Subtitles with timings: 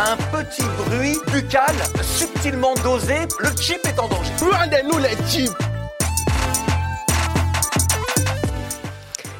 [0.00, 4.30] Un petit bruit buccal subtilement dosé, le chip est en danger.
[4.40, 5.50] Regardez-nous les chips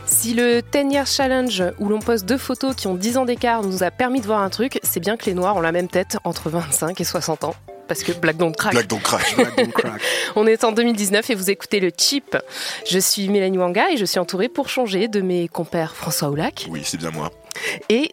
[0.05, 3.63] Si le 10 Years Challenge, où l'on poste deux photos qui ont 10 ans d'écart,
[3.63, 5.87] nous a permis de voir un truc, c'est bien que les Noirs ont la même
[5.87, 7.55] tête entre 25 et 60 ans.
[7.87, 8.73] Parce que Black Don't Crack.
[8.73, 9.37] Black Don't Crack.
[10.37, 12.37] On est en 2019 et vous écoutez le Chip.
[12.85, 16.67] Je suis Mélanie Wanga et je suis entourée pour changer de mes compères François Oulac.
[16.69, 17.31] Oui, c'est bien moi.
[17.89, 18.13] Et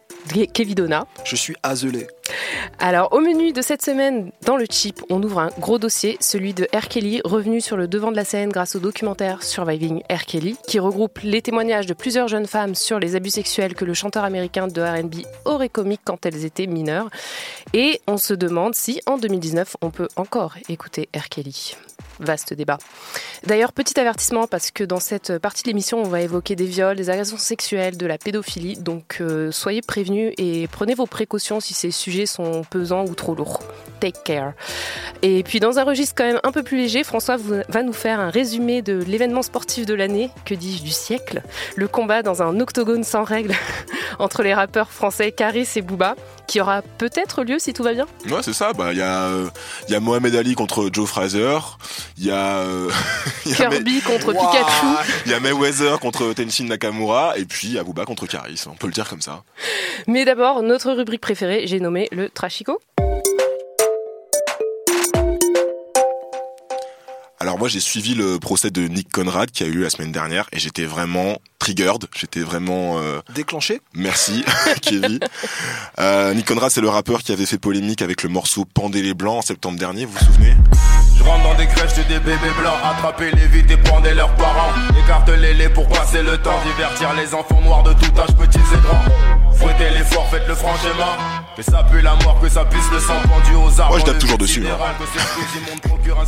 [0.52, 1.06] Kevin Donna.
[1.24, 2.06] Je suis azelé.
[2.78, 6.54] Alors, au menu de cette semaine, dans le chip, on ouvre un gros dossier, celui
[6.54, 6.88] de R.
[6.88, 10.24] Kelly, revenu sur le devant de la scène grâce au documentaire Surviving R.
[10.26, 13.94] Kelly, qui regroupe les témoignages de plusieurs jeunes femmes sur les abus sexuels que le
[13.94, 17.08] chanteur américain de RB aurait commis quand elles étaient mineures.
[17.72, 21.28] Et on se demande si, en 2019, on peut encore écouter R.
[21.28, 21.76] Kelly.
[22.20, 22.78] Vaste débat.
[23.46, 26.96] D'ailleurs, petit avertissement, parce que dans cette partie de l'émission, on va évoquer des viols,
[26.96, 28.76] des agressions sexuelles, de la pédophilie.
[28.76, 33.34] Donc, euh, soyez prévenus et prenez vos précautions si ces sujets sont pesants ou trop
[33.34, 33.60] lourds.
[34.00, 34.52] Take care.
[35.22, 38.20] Et puis, dans un registre quand même un peu plus léger, François va nous faire
[38.20, 41.42] un résumé de l'événement sportif de l'année, que dis-je du siècle,
[41.76, 43.54] le combat dans un octogone sans règles
[44.18, 48.06] entre les rappeurs français Caris et Booba, qui aura peut-être lieu si tout va bien.
[48.30, 48.72] Ouais, c'est ça.
[48.72, 49.46] Bah, il y euh,
[49.88, 51.58] y a Mohamed Ali contre Joe Fraser.
[52.18, 52.90] Il y a, euh,
[53.44, 54.86] il y a Kirby contre Pikachu.
[55.26, 58.64] Il y a Mayweather contre Tenshin Nakamura et puis Abouba contre Karis.
[58.66, 59.42] On peut le dire comme ça.
[60.06, 62.80] Mais d'abord, notre rubrique préférée, j'ai nommé le Trashico.
[67.38, 70.10] Alors moi j'ai suivi le procès de Nick Conrad qui a eu lieu la semaine
[70.10, 74.42] dernière et j'étais vraiment triggered, j'étais vraiment euh, Déclenché Merci
[74.80, 75.20] Kevin.
[76.00, 79.12] Euh, Nick Conrad c'est le rappeur qui avait fait polémique avec le morceau Pendez les
[79.12, 80.54] blancs en septembre dernier, vous vous souvenez?
[81.26, 84.70] Dans des crèches de des bébés blancs, attrapez les vides et pendez leurs parents.
[85.04, 89.45] Écartelez-les pour passer le temps, divertir les enfants noirs de tout âge, petits et grands.
[89.58, 91.16] Fouettez l'effort, faites le franchement.
[91.56, 93.90] Mais ça pue la mort, que ça puisse le sang pendu aux arbres.
[93.90, 94.76] Moi, je tape Le toujours dessus, hein.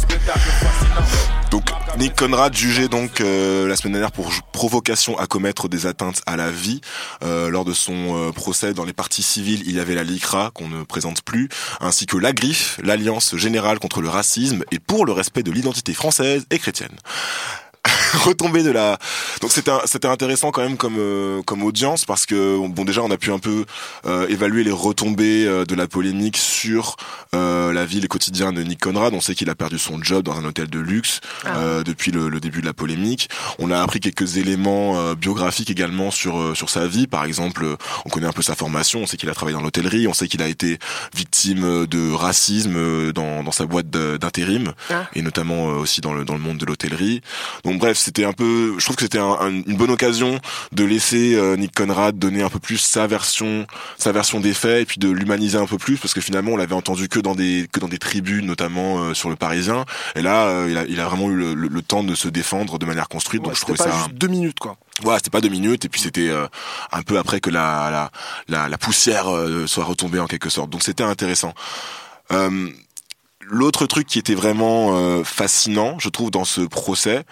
[0.08, 1.50] que.
[1.50, 1.64] Donc
[1.98, 6.36] Nick Conrad jugé donc euh, la semaine dernière pour provocation à commettre des atteintes à
[6.36, 6.80] la vie.
[7.22, 10.50] Euh, lors de son euh, procès dans les parties civiles, il y avait la LICRA
[10.54, 11.48] qu'on ne présente plus,
[11.80, 15.94] ainsi que la Griffe, l'Alliance générale contre le racisme et pour le respect de l'identité
[15.94, 16.96] française et chrétienne.
[18.24, 18.98] Retombée de la
[19.40, 23.10] donc c'était c'était intéressant quand même comme euh, comme audience parce que bon déjà on
[23.10, 23.64] a pu un peu
[24.06, 26.96] euh, évaluer les retombées euh, de la polémique sur
[27.34, 29.12] euh, la vie le quotidien de Nick Conrad.
[29.14, 32.28] On sait qu'il a perdu son job dans un hôtel de luxe euh, depuis le,
[32.28, 33.28] le début de la polémique.
[33.58, 37.06] On a appris quelques éléments euh, biographiques également sur euh, sur sa vie.
[37.06, 39.00] Par exemple on connaît un peu sa formation.
[39.00, 40.06] On sait qu'il a travaillé dans l'hôtellerie.
[40.08, 40.78] On sait qu'il a été
[41.14, 45.06] victime de racisme dans dans sa boîte d'intérim Ah.
[45.14, 47.20] et notamment euh, aussi dans le dans le monde de l'hôtellerie.
[47.64, 50.38] Donc bref, c'était un peu, je trouve que c'était un- un- une bonne occasion
[50.72, 53.66] de laisser euh, Nick Conrad donner un peu plus sa version,
[53.98, 56.56] sa version des faits et puis de l'humaniser un peu plus parce que finalement on
[56.56, 59.84] l'avait entendu que dans des que dans des tribunes notamment euh, sur le Parisien
[60.16, 62.28] et là euh, il, a, il a vraiment eu le, le- le temps de se
[62.28, 64.76] défendre de manière construite donc Ouais, je C'était trouvais pas ça juste deux minutes, quoi.
[65.02, 66.46] voilà, c'était pas deux minutes et puis c'était euh,
[66.92, 68.10] un peu après que la la
[68.48, 70.70] la, la poussière euh, soit retombée en quelque sorte.
[70.70, 71.54] Donc c'était intéressant.
[72.32, 72.68] Euh,
[73.50, 77.22] L'autre truc qui était vraiment euh, fascinant, je trouve, dans ce procès,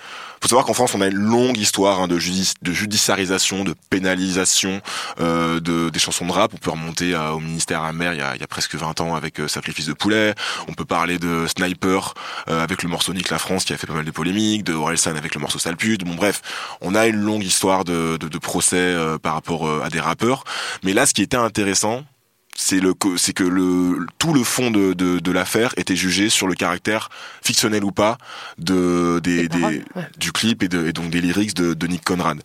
[0.47, 4.81] faut savoir qu'en France, on a une longue histoire hein, de, de judiciarisation, de pénalisation
[5.19, 6.53] euh, de, des chansons de rap.
[6.55, 9.01] On peut remonter à- au ministère amer il y a, il y a presque 20
[9.01, 10.37] ans avec euh, Sacrifice de poulet.
[10.69, 12.15] On peut parler de Sniper
[12.49, 14.73] euh, avec le morceau Nick la France qui a fait pas mal de polémiques, de
[14.73, 16.05] Orelsan avec le morceau Sale pute.
[16.05, 16.43] Bon bref,
[16.81, 19.99] on a une longue histoire de, de, de procès euh, par rapport euh, à des
[20.01, 20.45] rappeurs.
[20.85, 22.05] Mais là, ce qui était intéressant,
[22.57, 26.47] c'est le c'est que le tout le fond de, de, de l'affaire était jugé sur
[26.47, 27.11] le caractère
[27.43, 28.19] fictionnel ou pas
[28.59, 29.85] de des, Des ouais.
[30.19, 32.43] du clip et, de, et donc des lyrics de, de Nick Conrad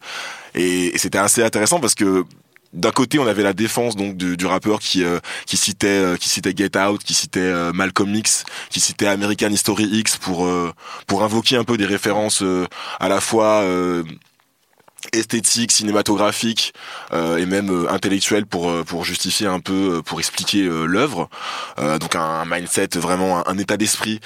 [0.54, 2.26] et, et c'était assez intéressant parce que
[2.74, 6.16] d'un côté, on avait la défense donc du, du rappeur qui euh, qui citait euh,
[6.16, 10.46] qui citait Get Out, qui citait euh, Malcolm X, qui citait American History X pour
[10.46, 10.72] euh,
[11.06, 12.66] pour invoquer un peu des références euh,
[13.00, 14.04] à la fois euh,
[15.14, 16.74] esthétique, cinématographique
[17.14, 20.86] euh, et même euh, intellectuel pour euh, pour justifier un peu, euh, pour expliquer euh,
[20.86, 21.30] l'œuvre.
[22.00, 24.20] Donc un mindset vraiment un, un état d'esprit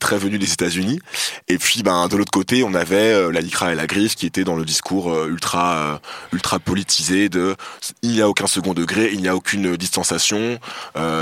[0.00, 1.00] très venu des États-Unis.
[1.48, 4.44] Et puis ben de l'autre côté, on avait la Licra et la Griffe qui étaient
[4.44, 6.00] dans le discours ultra
[6.32, 7.56] ultra politisé de
[8.02, 10.58] il n'y a aucun second degré, il n'y a aucune distanciation,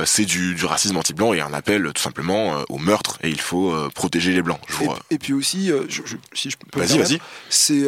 [0.05, 3.75] c'est du, du racisme anti-blanc et un appel tout simplement au meurtre et il faut
[3.95, 4.61] protéger les blancs.
[4.69, 4.75] Je
[5.11, 7.19] Et, puis aussi, je- je- si je peux Vas-y, vas-y.
[7.49, 7.83] c'est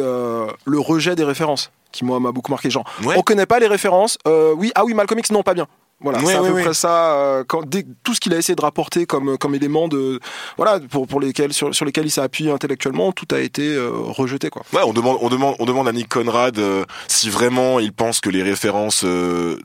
[0.65, 2.69] le rejet des références qui moi m'a beaucoup marqué.
[2.69, 3.15] Genre, Ouais.
[3.17, 4.17] on connaît pas les références.
[4.27, 5.67] euh, oui, ah oui, Malcolm X, non, pas bien.
[6.01, 6.63] Voilà, Ouais, c'est à ouais, peu ouais.
[6.63, 7.13] près ça.
[7.15, 10.19] euh, quand, dès- tout ce qu'il a essayé de rapporter comme comme élément de
[10.57, 13.91] voilà pour pour lesquels sur, sur lesquels il s'est appuyé intellectuellement, tout a été euh,
[13.93, 14.63] rejeté quoi.
[14.73, 18.19] Ouais, on demande, on demande, on demande à Nick Conrad euh, si vraiment il pense
[18.19, 19.57] que les références euh,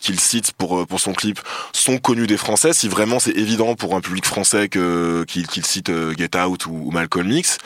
[0.00, 1.40] qu'il cite pour euh, pour son clip
[1.72, 5.88] sont connues des Français, si vraiment c'est évident pour un public français que qu'il cite
[5.90, 7.58] euh, Get Out ou, ou Malcolm X.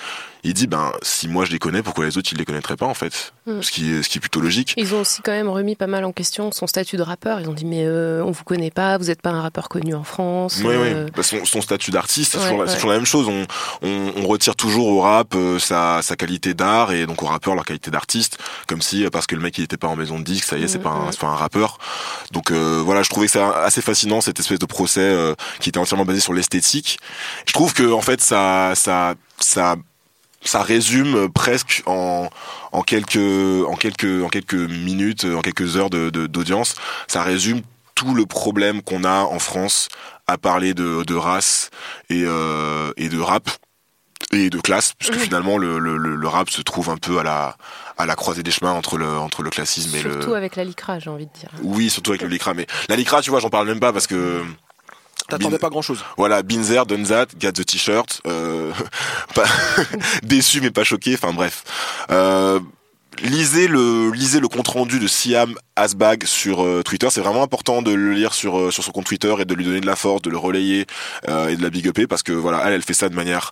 [0.44, 2.86] Il dit ben si moi je les connais, pourquoi les autres ils les connaîtraient pas
[2.86, 3.60] en fait Mm.
[3.60, 4.72] Ce qui est ce qui est plutôt logique.
[4.76, 7.40] Ils ont aussi quand même remis pas mal en question son statut de rappeur.
[7.40, 9.96] Ils ont dit mais euh, on vous connaît pas, vous n'êtes pas un rappeur connu
[9.96, 10.58] en France.
[10.64, 11.10] Oui, euh, oui.
[11.16, 12.76] Bah, son, son statut d'artiste, c'est Ouais, toujours, la- c'est ouais.
[12.78, 13.26] toujours la même chose.
[13.28, 13.46] On,
[13.82, 17.56] on, on retire toujours au rap euh, sa, sa qualité d'art et donc au rappeur
[17.56, 20.20] leur qualité d'artiste, comme si euh, parce que le mec il était pas en maison
[20.20, 21.78] de disque, ça y est, c'est Mhm, pas un, c'est pas un rappeur.
[22.30, 25.68] Donc euh, voilà, je trouvais que c'est assez fascinant cette espèce de procès euh, qui
[25.70, 27.00] était entièrement basé sur l'esthétique.
[27.46, 29.74] Je trouve que en fait ça, ça, ça
[30.44, 32.28] ça résume presque en,
[32.72, 36.74] en quelques en quelques en quelques minutes, en quelques heures de de- d'audience,
[37.08, 37.62] ça résume
[37.94, 39.88] tout le problème qu'on a en France
[40.26, 41.70] à parler de, de race
[42.08, 43.50] et, euh, et de rap
[44.32, 47.56] et de classe, puisque finalement le, le, le, rap se trouve un peu à la
[47.98, 50.64] à la croisée des chemins entre le entre le classisme et surtout le avec la
[50.64, 51.50] licra, j'ai envie de dire.
[51.62, 54.06] oui surtout avec le lycra mais la lycra tu vois j'en parle même pas parce
[54.06, 54.42] que
[55.38, 56.04] T'attendais pas grand chose.
[56.16, 58.72] voilà, Binzer, done that, got the t-shirt, euh,
[59.34, 59.44] pas
[60.22, 61.64] déçu mais pas choqué, enfin bref.
[62.10, 62.60] Euh,
[63.22, 67.80] lisez le lisez le compte rendu de Siam Asbag sur euh, Twitter, c'est vraiment important
[67.82, 69.96] de le lire sur euh, sur son compte Twitter et de lui donner de la
[69.96, 70.86] force, de le relayer
[71.28, 73.50] euh, et de la big upper parce que voilà, elle elle fait ça de manière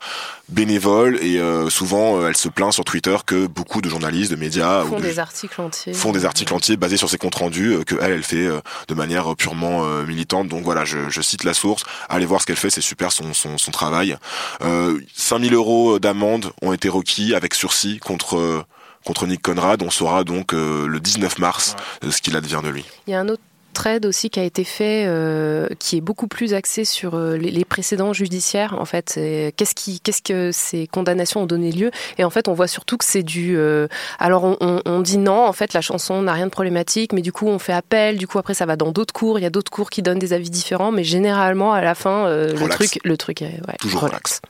[0.48, 4.84] bénévole et euh, souvent elle se plaint sur Twitter que beaucoup de journalistes, de médias
[4.84, 5.92] font ou de- des articles entiers.
[5.94, 8.60] font des articles entiers basés sur ses comptes rendus euh, que elle elle fait euh,
[8.88, 10.48] de manière purement euh, militante.
[10.48, 11.84] Donc voilà je, je cite la source.
[12.08, 14.16] Allez voir ce qu'elle fait c'est super son, son, son travail.
[14.62, 18.62] Euh, 5000 euros d'amende ont été requis avec sursis contre euh,
[19.04, 22.68] contre Nick Conrad on saura donc euh, le 19 mars euh, ce qu'il advient de
[22.68, 23.42] lui Il y a un autre
[23.72, 27.52] trade aussi qui a été fait, euh, qui est beaucoup plus axé sur euh, les,
[27.52, 28.74] les précédents judiciaires.
[28.78, 29.12] En fait,
[29.56, 31.92] qu'est-ce qui, qu'est-ce que ces condamnations ont donné lieu?
[32.18, 33.56] Et en fait, on voit surtout que c'est du.
[33.56, 33.86] euh,
[34.18, 35.46] alors, on, on- on dit non.
[35.46, 38.18] En fait, la chanson n'a rien de problématique, mais du coup, on fait appel.
[38.18, 39.38] Du coup, après, ça va dans d'autres cours.
[39.38, 42.26] Il y a d'autres cours qui donnent des avis différents, mais généralement, à la fin,
[42.26, 42.74] euh, le Relax.
[42.74, 44.40] truc, le truc est ouais, Toujours relax.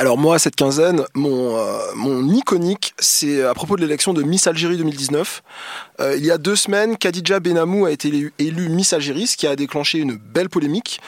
[0.00, 4.46] Alors moi, cette quinzaine, mon, euh, mon iconique, c'est à propos de l'élection de Miss
[4.46, 5.42] Algérie 2019.
[6.00, 9.46] Euh, il y a deux semaines, Khadija Benamou a été élue, Miss Algérie, ce qui
[9.46, 11.02] a déclenché une belle polémique.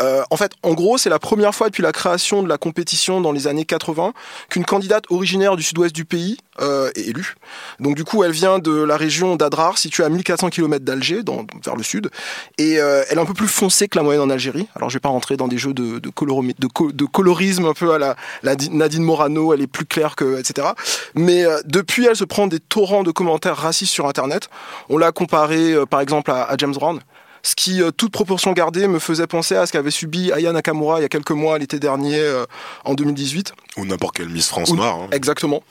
[0.00, 3.20] Euh, en fait, en gros, c'est la première fois depuis la création de la compétition
[3.20, 4.12] dans les années 80
[4.48, 7.34] qu'une candidate originaire du sud-ouest du pays euh, est élue.
[7.80, 11.22] Donc du coup, elle vient de la région d'Adrar, située à 1400 km d'Alger,
[11.64, 12.10] vers le sud,
[12.58, 14.68] et euh, elle est un peu plus foncée que la moyenne en Algérie.
[14.76, 17.92] Alors je vais pas rentrer dans des jeux de, de, de, de colorisme un peu
[17.92, 20.68] à la, la Di- Nadine Morano, elle est plus claire que etc.
[21.14, 24.48] Mais euh, depuis, elle se prend des torrents de commentaires racistes sur Internet.
[24.88, 27.00] On l'a comparé euh, par exemple à, à James Brown.
[27.42, 30.98] Ce qui, euh, toute proportion gardée, me faisait penser à ce qu'avait subi Aya Nakamura
[30.98, 32.44] il y a quelques mois, l'été dernier, euh,
[32.84, 33.52] en 2018.
[33.76, 35.08] ou n'importe quelle Miss France noire hein.
[35.12, 35.62] Exactement.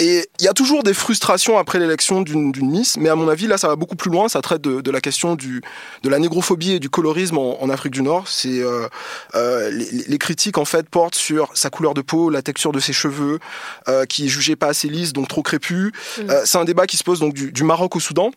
[0.00, 3.48] Et il y a toujours des frustrations après l'élection d'une Miss, mais à mon avis,
[3.48, 4.28] là, ça va beaucoup plus loin.
[4.28, 5.60] Ça traite de, de la question du,
[6.04, 8.28] de la négrophobie et du colorisme en, en Afrique du Nord.
[8.28, 8.86] C'est euh,
[9.34, 12.78] euh, les, les critiques en fait portent sur sa couleur de peau, la texture de
[12.78, 13.40] ses cheveux,
[13.88, 15.90] euh, qui est jugée pas assez lisse, donc trop crépus.
[16.20, 18.30] Euh, c'est un débat qui se pose donc du, du Maroc au Soudan.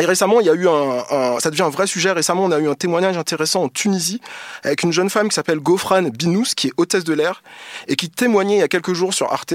[0.00, 2.10] Et récemment, il y a eu un, ça devient un vrai sujet.
[2.12, 4.20] Récemment, on a eu un témoignage intéressant en Tunisie
[4.64, 7.42] avec une jeune femme qui s'appelle Gofran Binous, qui est hôtesse de l'air
[7.88, 9.54] et qui témoignait il y a quelques jours sur Arte.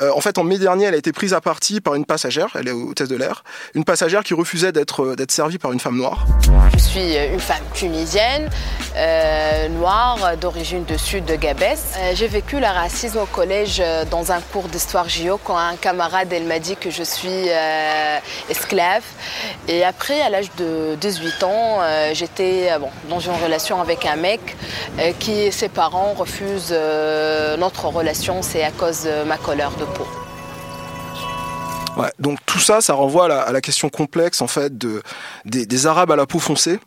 [0.00, 2.48] Euh, en fait, en mai dernier, elle a été prise à partie par une passagère.
[2.58, 5.80] Elle est hôtesse de l'air, une passagère qui refusait d'être euh, d'être servie par une
[5.80, 6.26] femme noire.
[6.74, 8.50] Je suis une femme tunisienne,
[8.96, 11.78] euh, noire, d'origine du sud de Gabès.
[11.98, 15.76] Euh, J'ai vécu le racisme au collège euh, dans un cours d'histoire géo quand un
[15.76, 19.02] camarade elle m'a dit que je suis euh, esclave.
[19.68, 24.06] Et après, à l'âge de 18 ans, euh, j'étais euh, bon, dans une relation avec
[24.06, 24.56] un mec
[24.98, 26.74] euh, qui, ses parents refusent
[27.58, 30.06] notre relation, c'est à cause de ma couleur de peau.
[31.96, 35.02] Ouais, donc tout ça, ça renvoie à la, question complexe en fait de,
[35.46, 36.78] des, des Arabes à la peau foncée.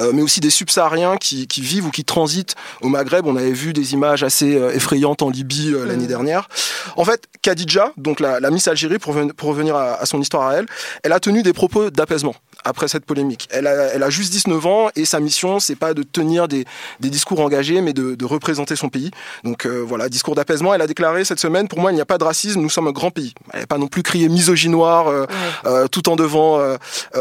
[0.00, 3.26] Euh, mais aussi des subsahariens qui, qui, vivent ou qui transitent au Maghreb.
[3.26, 6.48] On avait vu des images assez euh, effrayantes en Libye euh, l'année dernière.
[6.96, 10.48] En fait, Khadija, donc la, la Miss Algérie, pour, pour revenir à, à, son histoire
[10.48, 10.66] à elle,
[11.02, 13.48] elle a tenu des propos d'apaisement après cette polémique.
[13.50, 16.64] Elle a, elle a juste 19 ans et sa mission, c'est pas de tenir des,
[17.00, 19.10] des, discours engagés, mais de, de représenter son pays.
[19.44, 20.74] Donc euh, voilà, discours d'apaisement.
[20.74, 22.88] Elle a déclaré cette semaine, pour moi, il n'y a pas de racisme, nous sommes
[22.88, 23.34] un grand pays.
[23.52, 25.70] Elle n'a pas non plus crié misogynoire euh, ouais.
[25.70, 26.60] euh, tout en devant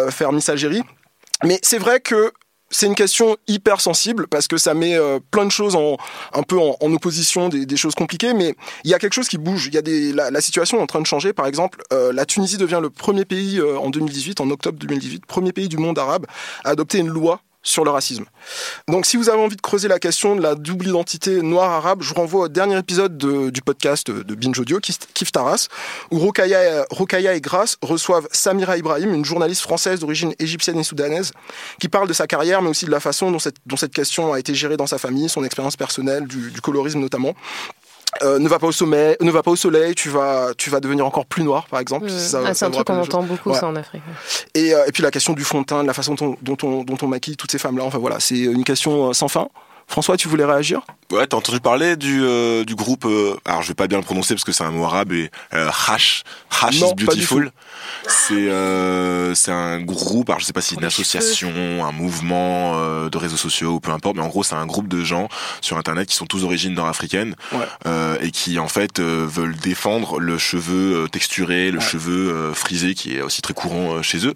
[0.09, 0.83] faire Miss Algérie.
[1.43, 2.31] Mais c'est vrai que
[2.69, 5.97] c'est une question hyper sensible parce que ça met euh, plein de choses en,
[6.33, 9.67] un peu en, opposition, des, choses compliquées, mais il y a quelque chose qui bouge.
[9.67, 11.33] Il y a des, la, la, situation est en train de changer.
[11.33, 15.25] Par exemple, euh, la Tunisie devient le premier pays euh, en 2018, en octobre 2018,
[15.25, 16.25] premier pays du monde arabe
[16.63, 18.25] à adopter une loi sur le racisme.
[18.87, 22.09] Donc si vous avez envie de creuser la question de la double identité noire-arabe, je
[22.09, 25.67] vous renvoie au dernier épisode de, du podcast de Binge Audio, Kif Taras,
[26.11, 31.31] où Rokaya, et Grace reçoivent Samira Ibrahim, une journaliste française d'origine égyptienne et soudanaise,
[31.79, 34.55] qui parle de sa carrière, mais aussi de la façon dont cette, question a été
[34.55, 37.35] gérée dans sa famille, son expérience personnelle, du colorisme notamment.
[38.23, 40.79] Euh, ne va pas au sommet, ne va pas au soleil, tu vas, tu vas
[40.79, 42.07] devenir encore plus noir, par exemple.
[42.07, 42.35] Mmh.
[42.45, 43.59] Ah, c'est un truc qu'on entend beaucoup, ouais.
[43.59, 44.01] ça, en Afrique.
[44.55, 46.57] Et, euh, et, puis la question du fond de teint, de la façon dont, dont,
[46.63, 49.47] on, dont on maquille toutes ces femmes-là, enfin voilà, c'est une question sans fin.
[49.89, 50.81] François, tu voulais réagir?
[51.11, 54.03] Ouais, t'as entendu parler du, euh, du groupe, euh, alors je vais pas bien le
[54.03, 56.23] prononcer parce que c'est un mot arabe, et euh, Hash,
[56.61, 57.51] Hash non, is Beautiful.
[58.07, 63.09] C'est euh, c'est un groupe, alors je sais pas si une association, un mouvement euh,
[63.09, 65.27] de réseaux sociaux ou peu importe, mais en gros c'est un groupe de gens
[65.62, 67.59] sur internet qui sont tous d'origine nord-africaine ouais.
[67.88, 71.83] euh, et qui en fait euh, veulent défendre le cheveu texturé, le Ouais.
[71.86, 74.33] cheveu euh, frisé qui est aussi très courant euh, chez eux.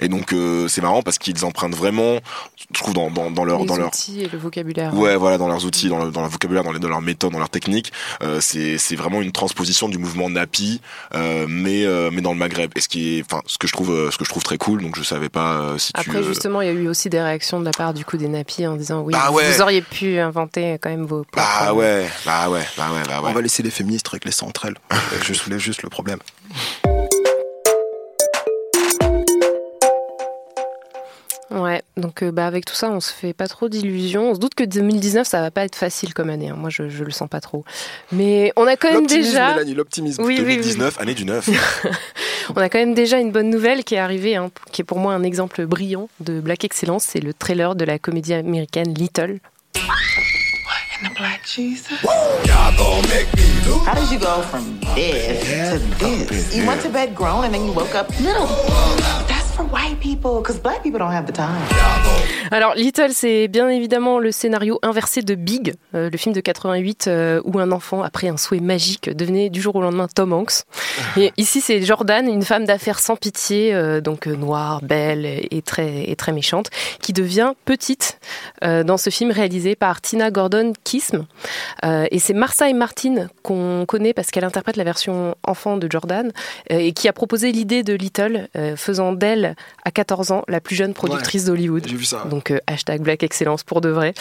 [0.00, 2.18] Et donc euh, c'est marrant parce qu'ils empruntent vraiment,
[2.58, 4.92] je trouve dans, dans, dans leur Les dans leur outils et le vocabulaire.
[4.94, 7.30] Ouais, voilà, dans leurs outils, dans, le, dans leur vocabulaire, dans, les, dans leurs méthodes,
[7.32, 10.80] dans leurs techniques, euh, c'est c'est vraiment une transposition du mouvement Napi,
[11.14, 12.72] euh, mais euh, mais dans le Maghreb.
[12.74, 14.58] Et ce qui est, enfin, ce que je trouve, euh, ce que je trouve très
[14.58, 14.82] cool.
[14.82, 16.00] Donc je savais pas euh, si tu.
[16.00, 18.16] Après, euh, justement, il y a eu aussi des réactions de la part du coup
[18.16, 19.50] des nappies en disant oui, Bah vous- ouais.
[19.52, 21.24] vous auriez pu inventer quand même vos.
[21.34, 23.32] Bah ouais, bah ouais, bah ouais, bah On ouais.
[23.32, 24.76] va laisser les féministes régler ça entre elles.
[25.22, 26.18] je soulève juste le problème.
[31.54, 34.30] Ouais, donc euh, bah, avec tout ça, on se fait pas trop d'illusions.
[34.30, 36.48] On se doute que 2019, ça va pas être facile comme année.
[36.48, 36.56] hein.
[36.56, 37.64] Moi, je, je le sens pas trop.
[38.10, 39.50] Mais on a quand même déjà.
[39.52, 40.22] Mélanie, l'optimisme.
[40.22, 40.56] Oui, oui, oui.
[40.56, 41.48] 2019, année du 9.
[42.56, 44.98] On a quand même déjà une bonne nouvelle qui est arrivée, hein, qui est pour
[44.98, 47.04] moi un exemple brillant de Black Excellence.
[47.04, 49.38] C'est le trailer de la comédie américaine Little.
[51.18, 51.98] Black Jesus.
[53.84, 55.40] How did you go from this
[55.98, 56.54] to this?
[56.56, 58.46] You went to bed grown and then you woke up little.
[59.26, 61.60] That's for white people, because black people don't have the time.
[62.50, 67.06] Alors Little, c'est bien évidemment le scénario inversé de Big, euh, le film de 88
[67.06, 70.64] euh, où un enfant, après un souhait magique, devenait du jour au lendemain Tom Hanks.
[71.16, 76.10] Et ici, c'est Jordan, une femme d'affaires sans pitié, euh, donc noire, belle et très,
[76.10, 76.68] et très méchante,
[77.00, 78.18] qui devient petite
[78.62, 81.24] dans ce film réalisé par Tina Gordon Kism.
[81.82, 86.32] Et c'est Marcia Martin qu'on connaît parce qu'elle interprète la version enfant de Jordan
[86.68, 89.51] et qui a proposé l'idée de Little, faisant d'elle
[89.84, 91.86] à 14 ans la plus jeune productrice d'Hollywood.
[91.86, 92.24] J'ai vu ça.
[92.28, 94.14] Donc euh, hashtag Black Excellence pour de vrai.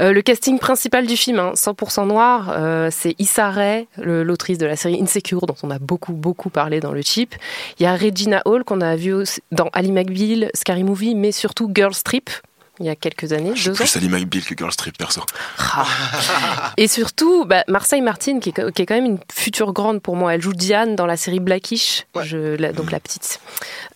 [0.00, 4.66] Euh, le casting principal du film, hein, 100% noir, euh, c'est Issa Rae, l'autrice de
[4.66, 7.34] la série Insecure, dont on a beaucoup beaucoup parlé dans le chip.
[7.78, 9.14] Il y a Regina Hall qu'on a vu
[9.52, 12.30] dans Ali McBeal, Scary Movie, mais surtout Girl Strip.
[12.78, 13.84] Il y a quelques années, Je suis deux ans.
[13.84, 15.22] plus Ali McBeal que Girl Strip perso.
[15.58, 15.86] Ah.
[16.76, 20.14] Et surtout, bah, Marseille Martin, qui est, qui est quand même une future grande pour
[20.16, 20.34] moi.
[20.34, 22.24] Elle joue Diane dans la série Blackish, Ouais.
[22.24, 23.40] je, la- donc la petite.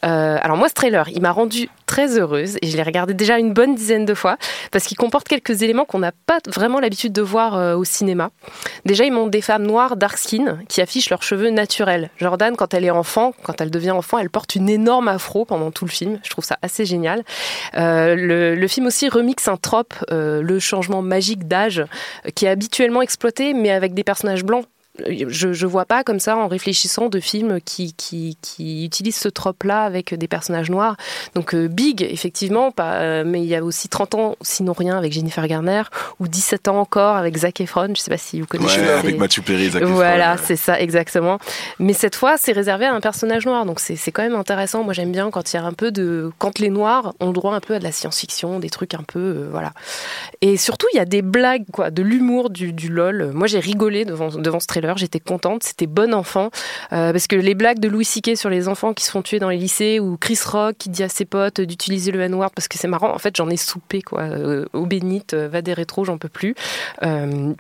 [0.05, 3.37] Euh, alors moi, ce trailer, il m'a rendue très heureuse et je l'ai regardé déjà
[3.37, 4.37] une bonne dizaine de fois
[4.71, 8.31] parce qu'il comporte quelques éléments qu'on n'a pas vraiment l'habitude de voir euh, au cinéma.
[8.85, 12.11] Déjà, ils montrent des femmes noires, dark skin, qui affichent leurs cheveux naturels.
[12.19, 15.73] Jordan, quand elle est enfant, quand elle devient enfant, elle porte une énorme afro pendant
[15.73, 16.21] tout le film.
[16.23, 17.25] Je trouve ça assez génial.
[17.77, 21.85] Euh, le, film aussi remixe un trope, euh, le changement magique d'âge,
[22.37, 24.65] qui est habituellement exploité, mais avec des personnages blancs.
[25.09, 29.29] Je, je vois pas comme ça en réfléchissant de films qui, qui, qui utilisent ce
[29.29, 30.97] trope-là avec des personnages noirs.
[31.35, 34.97] Donc euh, Big, effectivement, pas, euh, mais il y a aussi 30 ans, sinon rien,
[34.97, 35.83] avec Jennifer Garner,
[36.19, 37.93] ou 17 ans encore avec Zac Efron.
[37.95, 38.81] Je sais pas si vous connaissez.
[38.81, 40.41] Ouais, avec Matthew Perry, Zac Efron, voilà, ouais.
[40.45, 41.39] c'est ça, exactement.
[41.79, 44.83] Mais cette fois, c'est réservé à un personnage noir, donc c'est c'est quand même intéressant.
[44.83, 47.33] Moi, j'aime bien quand il y a un peu de, quand les noirs ont le
[47.33, 49.73] droit un peu à de la science-fiction, des trucs un peu, euh, voilà.
[50.41, 53.31] Et surtout, il y a des blagues, quoi, de l'humour, du, du lol.
[53.33, 54.90] Moi, j'ai rigolé devant, devant ce trailer.
[54.99, 55.63] J'étais contente.
[55.63, 56.51] C'était bon enfant,
[56.93, 58.37] euh, parce que les blagues de Louis C.K.
[58.37, 61.03] sur les enfants qui se font tuer dans les lycées, ou Chris Rock qui dit
[61.03, 63.15] à ses potes d'utiliser le N-word parce que c'est marrant.
[63.15, 64.23] En fait, j'en ai soupé, quoi.
[64.23, 66.55] Euh, bénite, euh, va des rétros, j'en peux plus.
[67.05, 67.53] Euh,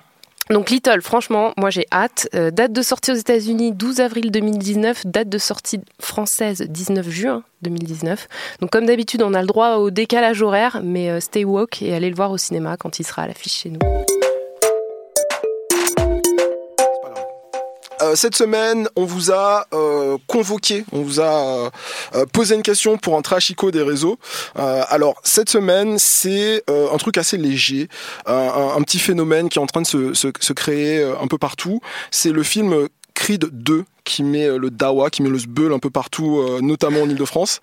[0.50, 2.28] Donc Little, franchement, moi j'ai hâte.
[2.32, 8.26] Date de sortie aux États-Unis 12 avril 2019, date de sortie française 19 juin 2019.
[8.60, 12.10] Donc comme d'habitude, on a le droit au décalage horaire, mais stay woke et allez
[12.10, 13.78] le voir au cinéma quand il sera à l'affiche chez nous.
[18.10, 21.70] Euh, cette semaine, on vous a euh, convoqué, on vous a
[22.14, 24.18] euh, posé une question pour un trachico des réseaux.
[24.56, 27.88] alors cette semaine, c'est un truc assez léger,
[28.26, 31.80] un, petit phénomène qui est en train de se, créer un peu partout.
[32.10, 35.90] C'est le film Creed 2 qui met le dawa, qui met le sbeul un peu
[35.90, 37.60] partout, notamment en Ile-de-France.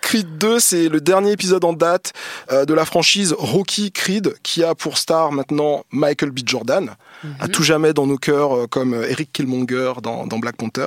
[0.00, 2.12] Creed 2, c'est le dernier épisode en date
[2.50, 6.40] de la franchise Rocky Creed, qui a pour star maintenant Michael B.
[6.44, 6.96] Jordan
[7.40, 10.86] à tout jamais dans nos cœurs, euh, comme euh, Eric Killmonger dans, Black Panther.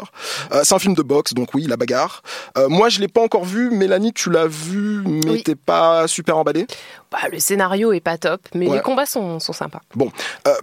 [0.52, 2.22] Euh, c'est un film de boxe, donc oui, la bagarre.
[2.70, 3.70] moi, je l'ai pas encore vu.
[3.70, 6.68] Mélanie, tu l'as vu, mais t'es pas super emballé
[7.12, 9.82] bah, Le scénario est pas top, mais les combats sont, sympas.
[9.96, 10.12] Bon,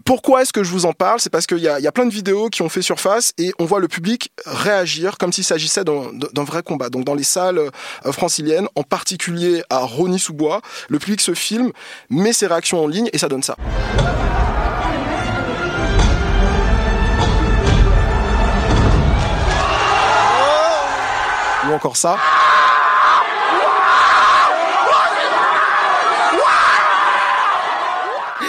[0.04, 1.20] pourquoi est-ce que je vous en parle?
[1.20, 3.52] C'est parce qu'il y a, y a plein de vidéos qui ont fait surface et
[3.58, 6.88] on voit le public réagir comme s'il s'agissait d'un vrai combat.
[6.88, 7.60] Donc dans les salles
[8.04, 11.72] franciliennes, en particulier à Rony-sous-Bois, le public se filme,
[12.10, 13.56] met ses réactions en ligne et ça donne ça.
[21.78, 22.18] Encore ça.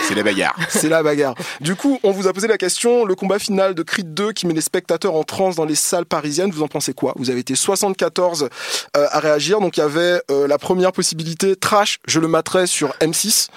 [0.07, 0.55] C'est la bagarre.
[0.69, 1.35] C'est la bagarre.
[1.61, 4.47] Du coup, on vous a posé la question, le combat final de Creed 2 qui
[4.47, 7.13] met les spectateurs en transe dans les salles parisiennes, vous en pensez quoi?
[7.17, 8.49] Vous avez été 74
[8.97, 12.65] euh, à réagir, donc il y avait euh, la première possibilité, trash, je le mettrais
[12.65, 13.49] sur M6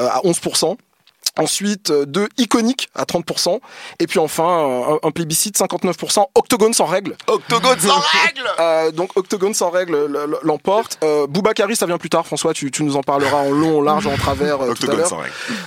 [0.00, 0.78] euh, à 11%.
[1.38, 3.60] Ensuite, euh, deux iconiques à 30%.
[4.00, 6.26] Et puis enfin, un, plébiscite 59%.
[6.34, 7.16] Octogone sans règle.
[7.26, 9.96] Octogone sans règle euh, Donc Octogone sans règle
[10.42, 10.98] l'emporte.
[11.02, 12.26] Euh, Boubacari, ça vient plus tard.
[12.26, 14.94] François, tu, tu nous en parleras en long, en large, en travers euh, tout à
[14.94, 15.24] l'heure.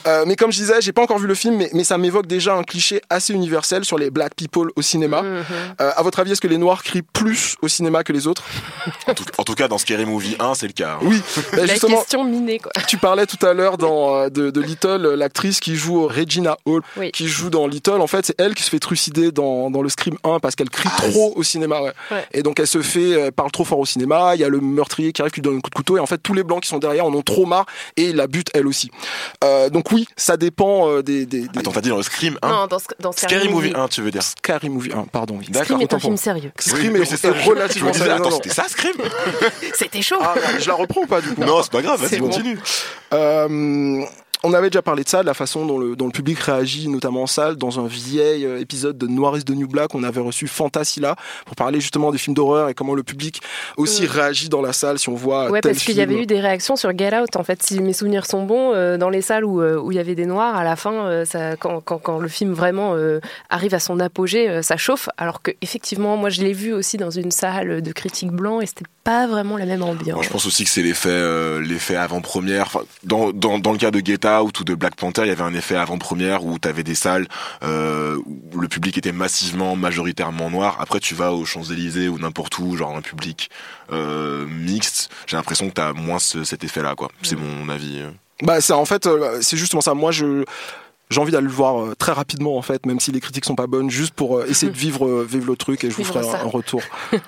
[0.08, 2.28] Euh, mais comme je disais, j'ai pas encore vu le film, mais, mais ça m'évoque
[2.28, 5.22] déjà un cliché assez universel sur les black people au cinéma.
[5.22, 5.42] Mm
[5.80, 8.44] à votre avis, est-ce que les Noirs crient plus au cinéma que les autres?
[9.38, 10.94] En tout, cas, dans Scary Movie 1, c'est le cas.
[10.94, 11.00] Hein.
[11.02, 11.22] Oui.
[11.54, 12.72] La question minée, quoi.
[12.88, 16.82] Tu parlais tout à l'heure de Little, l'actrice qui joue Regina Hall,
[17.14, 18.02] qui joue dans Little.
[18.02, 20.70] En fait, c'est elle qui se fait trucider dans, dans le Scream 1 parce qu'elle
[20.70, 21.82] crie ah, trop au cinéma.
[21.82, 21.94] Ouais.
[22.34, 24.36] Et donc, elle se fait, parle trop fort au cinéma.
[24.36, 25.98] Il y a le meurtrier qui arrive, qui lui donne un coup de couteau.
[25.98, 27.66] Et en fait, tous les blancs qui sont derrière en ont trop marre
[27.98, 28.92] et la bute elle aussi.
[29.44, 32.50] Euh, donc, oui, ça dépend euh, des, des, Attends, t'as dit dans le Scream 1
[32.50, 35.38] Non, dans, dans Scary, Movie 1, tu veux dire Scary Movie 1, pardon.
[35.40, 35.48] Oui.
[35.54, 36.52] Scream est un film sérieux.
[36.60, 38.14] Scream est, est relativement sérieux.
[38.14, 38.94] Attends, c'était ça, Scream
[39.74, 40.18] C'était chaud.
[40.22, 42.58] Ah, je la reprends ou pas, du coup Non, c'est pas grave, vas-y, continue.
[43.14, 44.04] Euh,
[44.44, 47.28] on avait déjà parlé de ça, de la façon dont le, public réagit, notamment en
[47.28, 51.16] salle, dans un vieil euh, épisode de Noir de New Black, on avait reçu Fantasilla
[51.46, 53.42] pour parler justement des films d'horreur et comment le public
[53.78, 54.10] aussi euh.
[54.10, 55.50] réagit dans la salle si on voit.
[55.50, 57.36] Ouais, parce qu'il y avait eu des réactions sur Get Out.
[57.36, 60.16] En fait, si mes souvenirs sont bons, euh, dans les salles où, il y avait
[60.16, 62.96] des noirs, à la fin, ça, quand, le film vraiment
[63.50, 65.10] arrive à son apogée, ça chauffe.
[65.18, 68.66] Alors que effectivement, moi, je l'ai vu aussi dans une salle de critiques blancs et
[68.66, 70.24] c'était pas vraiment la même ambiance.
[70.24, 72.78] je pense aussi que c'est l'effet, l'effet avant-première.
[73.04, 75.54] dans, dans, le cas de Get Out ou de Black Panther, il y avait un
[75.54, 77.28] effet avant-première où tu avais des salles
[77.64, 80.78] euh, où le public était massivement, majoritairement noir.
[80.80, 83.50] Après, tu vas aux Champs-Élysées ou n'importe où, genre un public
[83.92, 85.10] euh, mixte.
[85.28, 87.10] J'ai l'impression que tu as moins cet effet-là, quoi.
[87.22, 88.04] C'est mon avis.
[88.44, 89.94] Bah, c'est en fait, euh, c'est justement ça.
[89.94, 90.44] Moi, je
[91.10, 93.68] j'ai envie d'aller le voir très rapidement en fait, même si les critiques sont pas
[93.68, 96.48] bonnes, juste pour essayer de vivre, vivre le truc et je vous ferai un, un,
[96.48, 96.82] retour.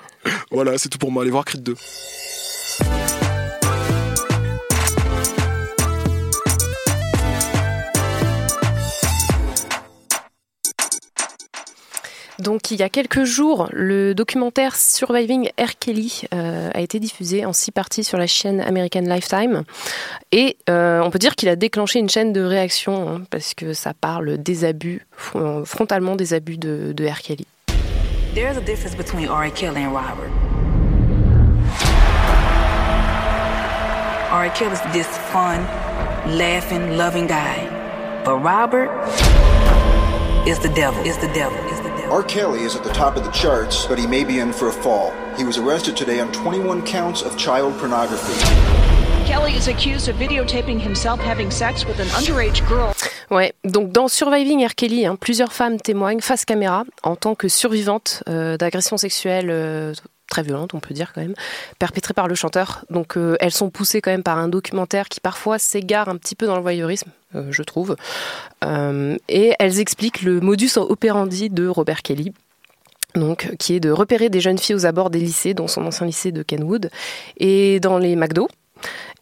[0.50, 1.22] voilà, c'est tout pour moi.
[1.22, 1.74] Allez voir Creed 2.
[12.38, 15.78] Donc il y a quelques jours, le documentaire Surviving R.
[15.78, 19.62] Kelly euh, a été diffusé en six parties sur la chaîne American Lifetime.
[20.32, 23.72] Et euh, on peut dire qu'il a déclenché une chaîne de réaction hein, parce que
[23.72, 25.06] ça parle des abus,
[25.64, 27.20] frontalement des abus de, R.
[27.20, 27.46] Kelly.
[28.34, 29.50] There's a difference between R.
[29.54, 30.30] Kelly and Robert.
[34.32, 34.50] R.
[34.54, 35.60] Kelly is this fun,
[36.36, 37.68] laughing, loving guy.
[38.24, 38.90] But Robert
[40.64, 41.58] the devil, is the devil,
[42.10, 42.22] R.
[42.22, 44.72] Kelly is at the top of the charts, but he may be in for a
[44.72, 45.12] fall.
[45.36, 48.34] He was arrested today on 21 counts of child pornography.
[49.26, 52.92] Kelly is accused of videotaping himself having sex with an underage girl.
[53.30, 54.74] Ouais, donc dans Surviving R.
[54.74, 59.94] Kelly, hein, plusieurs femmes témoignent face caméra en tant que survivantes euh, d'agressions sexuelles euh,
[60.28, 61.34] très violente, on peut dire quand même,
[61.78, 62.84] perpétrée par le chanteur.
[62.90, 66.34] Donc euh, elles sont poussées quand même par un documentaire qui parfois s'égare un petit
[66.34, 67.96] peu dans le voyeurisme, euh, je trouve.
[68.64, 72.32] Euh, et elles expliquent le modus operandi de Robert Kelly.
[73.14, 76.04] Donc, qui est de repérer des jeunes filles aux abords des lycées, dont son ancien
[76.04, 76.90] lycée de Kenwood,
[77.36, 78.48] et dans les McDo,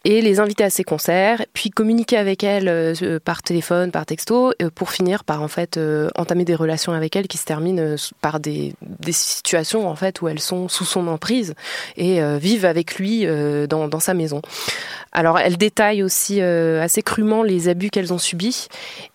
[0.05, 4.51] et les inviter à ses concerts, puis communiquer avec elle euh, par téléphone, par texto,
[4.61, 7.95] euh, pour finir par en fait euh, entamer des relations avec elle qui se terminent
[8.19, 11.53] par des, des, situations en fait où elles sont sous son emprise
[11.95, 13.25] et vivent avec lui
[13.69, 14.41] dans, dans, sa maison.
[15.11, 18.67] Alors elle détaille aussi assez crûment les abus qu'elles ont subis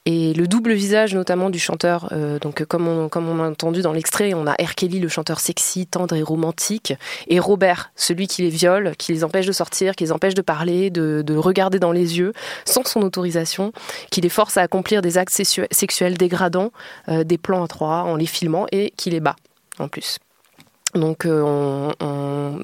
[0.07, 2.13] et le double visage notamment du chanteur.
[2.41, 4.75] donc comme on, comme on a entendu dans l'extrait, on a R.
[4.77, 6.95] Kelly, le chanteur sexy, tendre et romantique,
[7.27, 10.43] et Robert, celui qui les viole, qui les empêche de sortir, qui les empêche de
[10.43, 12.33] parler de, regarder dans les yeux
[12.65, 13.73] sans son autorisation,
[14.11, 16.73] qui les force à accomplir des actes sexuels dégradants,
[17.09, 19.37] euh, des plans à trois en les filmant et qui les bat
[19.79, 20.19] en plus.
[20.95, 21.93] Donc, euh,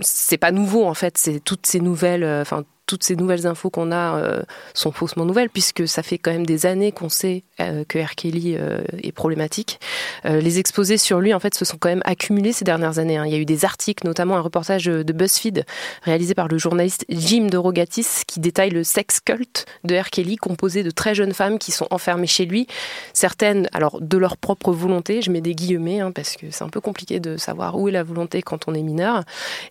[0.01, 1.19] c'est pas nouveau en fait.
[1.19, 2.45] C'est toutes ces nouvelles, euh,
[2.87, 4.43] toutes ces nouvelles infos qu'on a euh,
[4.75, 8.15] sont faussement nouvelles, puisque ça fait quand même des années qu'on sait euh, que R.
[8.15, 9.81] Kelly euh, est problématique.
[10.25, 13.17] les exposés sur lui, en fait, se sont quand même accumulés ces dernières années.
[13.17, 13.27] Hein.
[13.27, 15.65] Il y a eu des articles, notamment un reportage de BuzzFeed
[16.03, 20.11] réalisé par le journaliste Jim DeRogatis, qui détaille le sex cult de R.
[20.11, 22.67] Kelly, composé de très jeunes femmes qui sont enfermées chez lui.
[23.13, 26.69] Certaines, alors de leur propre volonté, je mets des guillemets, hein, parce que c'est un
[26.69, 29.25] peu compliqué de savoir où est la volonté quand on est mineur.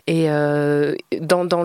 [0.08, 1.64] Et dans, dans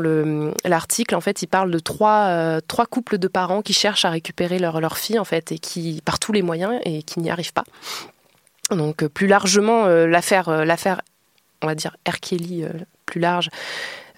[0.65, 4.11] l'article, en fait, il parle de trois, euh, trois couples de parents qui cherchent à
[4.11, 7.31] récupérer leur, leur fille, en fait, et qui, par tous les moyens, et qui n'y
[7.31, 7.65] arrivent pas.
[8.71, 11.03] Donc, euh, plus largement, euh, l'affaire, l'affaire,
[11.63, 12.21] on va dire, R.
[12.21, 12.65] Kelly,
[13.07, 13.49] plus large,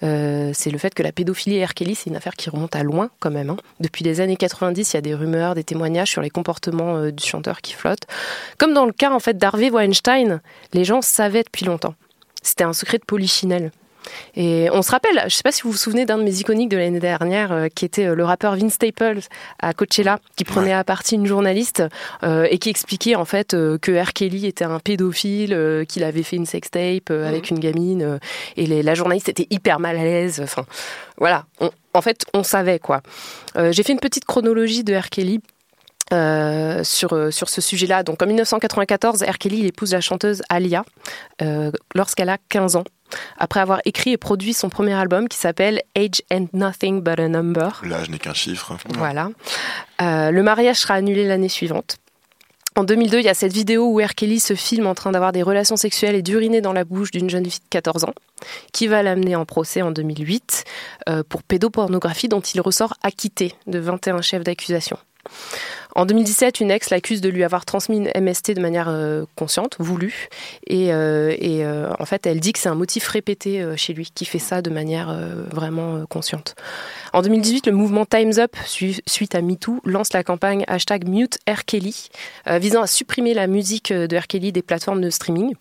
[0.01, 1.73] c'est le fait que la pédophilie R.
[1.75, 3.51] Kelly, c'est une affaire qui remonte à loin quand même.
[3.51, 3.57] Hein.
[3.79, 7.23] Depuis les années 90, il y a des rumeurs, des témoignages sur les comportements du
[7.23, 8.01] chanteur qui flotte.
[8.57, 10.41] Comme dans le cas en fait d'Harvey Weinstein,
[10.73, 11.93] les gens savaient depuis longtemps.
[12.41, 13.71] C'était un secret de polichinelle.
[14.35, 16.39] Et on se rappelle, je ne sais pas si vous vous souvenez d'un de mes
[16.39, 19.21] iconiques de l'année dernière, euh, qui était euh, le rappeur Vince Staples
[19.59, 21.83] à Coachella, qui prenait à partie une journaliste
[22.23, 24.13] euh, et qui expliquait en fait que R.
[24.13, 27.57] Kelly était un pédophile, qu'il avait fait une sextape avec mhm.
[27.57, 28.19] une gamine,
[28.57, 30.39] et la journaliste était hyper mal à l'aise.
[30.43, 30.65] Enfin,
[31.17, 31.45] voilà.
[31.93, 33.01] en fait, on savait quoi.
[33.55, 35.09] J'ai fait une petite chronologie de R.
[35.09, 35.41] Kelly
[36.11, 38.03] sur, sur ce sujet-là.
[38.03, 39.37] Donc en 1994, R.
[39.37, 40.83] Kelly épouse la chanteuse Alia
[41.95, 42.83] lorsqu'elle a 15 ans
[43.37, 47.27] après avoir écrit et produit son premier album qui s'appelle Age and Nothing But a
[47.27, 47.81] Number.
[47.85, 48.77] L'âge n'est qu'un chiffre.
[48.97, 49.29] Voilà.
[50.01, 51.97] Euh, le mariage sera annulé l'année suivante.
[52.77, 54.15] En 2002, il y a cette vidéo où R.
[54.15, 57.29] Kelly se filme en train d'avoir des relations sexuelles et d'uriner dans la bouche d'une
[57.29, 58.13] jeune fille de 14 ans,
[58.71, 60.63] qui va l'amener en procès en 2008
[61.09, 64.97] euh, pour pédopornographie dont il ressort acquitté de 21 chefs d'accusation.
[65.95, 69.75] En 2017, une ex l'accuse de lui avoir transmis une MST de manière euh, consciente,
[69.79, 70.29] voulue.
[70.67, 74.25] Et, euh, euh, en fait, elle dit que c'est un motif répété chez lui, qui
[74.25, 75.15] fait ça de manière
[75.51, 76.55] vraiment consciente.
[77.13, 81.37] En 2018, le mouvement Time's Up, suite à MeToo, lance la campagne hashtag Mute
[82.47, 84.23] visant à supprimer la musique de R.
[84.31, 85.55] Des plateformes de streaming.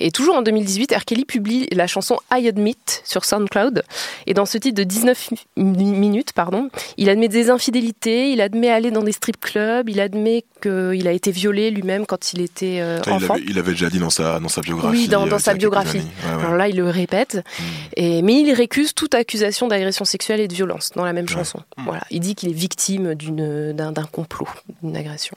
[0.00, 1.04] Et toujours en 2018, R.
[1.04, 3.82] Kelly publie la chanson I Admit sur SoundCloud.
[4.26, 8.90] Et dans ce titre de 19 minutes, pardon, il admet des infidélités, il admet aller
[8.90, 13.00] dans des strip clubs, il admet qu'il a été violé lui-même quand il était euh,
[13.06, 13.36] enfant.
[13.46, 14.96] Il avait, déjà dit dans sa, dans sa biographie.
[14.96, 16.02] Oui, dans, euh, sa biographie.
[16.26, 17.36] Alors là, il le répète.
[17.36, 17.62] Hmm.
[17.96, 21.60] Et, mais il récuse toute accusation d'agression sexuelle et de violence dans la même chanson.
[21.76, 21.84] Hmm.
[21.84, 22.02] Voilà.
[22.10, 24.48] Il dit qu'il est victime d'un complot,
[24.82, 25.36] d'une agression.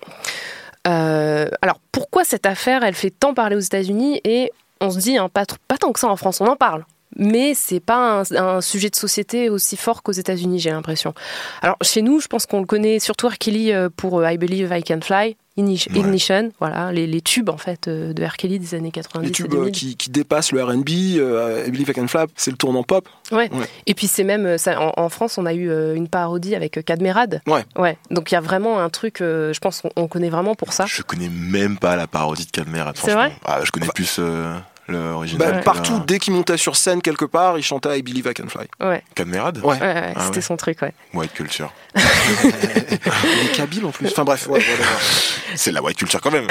[0.88, 5.18] Euh, alors pourquoi cette affaire, elle fait tant parler aux États-Unis et on se dit,
[5.18, 6.86] hein, pas, pas tant que ça en France, on en parle
[7.18, 11.14] mais c'est pas un, sujet de société aussi fort qu'aux États-Unis, j'ai l'impression.
[11.62, 13.38] Alors chez nous, je pense qu'on le connaît surtout R.
[13.38, 17.88] Kelly euh, pour euh, I Believe I Can Fly, Ignition, voilà, les, tubes en fait
[17.88, 18.38] euh, de R.
[18.38, 19.26] Kelly des années 90.
[19.26, 23.10] Les tubes qui, dépassent le R&B, I Believe I Can Fly, c'est le tournant pop.
[23.32, 23.50] Ouais.
[23.88, 27.42] Et puis c'est même ça, en, France, on a eu une parodie avec Cadmerade.
[27.48, 27.66] Ouais.
[27.76, 27.98] Ouais.
[28.12, 30.86] Donc il y a vraiment un truc, je pense, qu'on connaît vraiment pour ça.
[30.86, 32.96] Je connais même pas la parodie de Cadmerade.
[32.98, 33.32] C'est vrai.
[33.44, 34.20] Ah, je connais plus.
[34.90, 38.48] Bah, partout, dès qu'il montait sur scène quelque part, il chantait I Believe I Can
[38.48, 38.68] Fly.
[38.80, 39.04] Ouais.
[39.16, 40.94] Cadmerade Ouais, ouais, ah c'était son truc, ouais.
[41.14, 41.74] White culture.
[41.96, 44.08] il est kabyle en plus.
[44.08, 44.62] Enfin bref, ouais,
[45.56, 46.48] c'est la white culture quand même.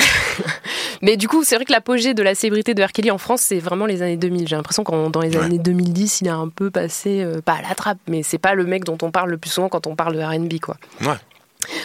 [1.03, 2.93] Mais du coup, c'est vrai que l'apogée de la célébrité de R.
[2.93, 4.49] Kelly en France, c'est vraiment les années 2000.
[4.49, 7.63] J'ai l'impression que dans les années 2010, il a un peu passé, euh, pas à
[7.63, 9.97] la trappe, mais c'est pas le mec dont on parle le plus souvent quand on
[9.97, 10.77] parle de RB, quoi.
[11.03, 11.17] Ouais.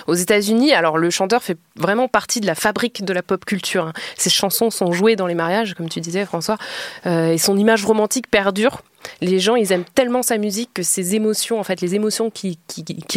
[0.07, 3.87] Aux États-Unis, alors le chanteur fait vraiment partie de la fabrique de la pop culture.
[3.87, 3.93] Hein.
[4.17, 6.57] Ses chansons sont jouées dans les mariages, comme tu disais, François,
[7.05, 8.81] euh, et son image romantique perdure.
[9.19, 12.57] Les gens, ils aiment tellement sa musique que ses émotions, en fait, les émotions qu'ils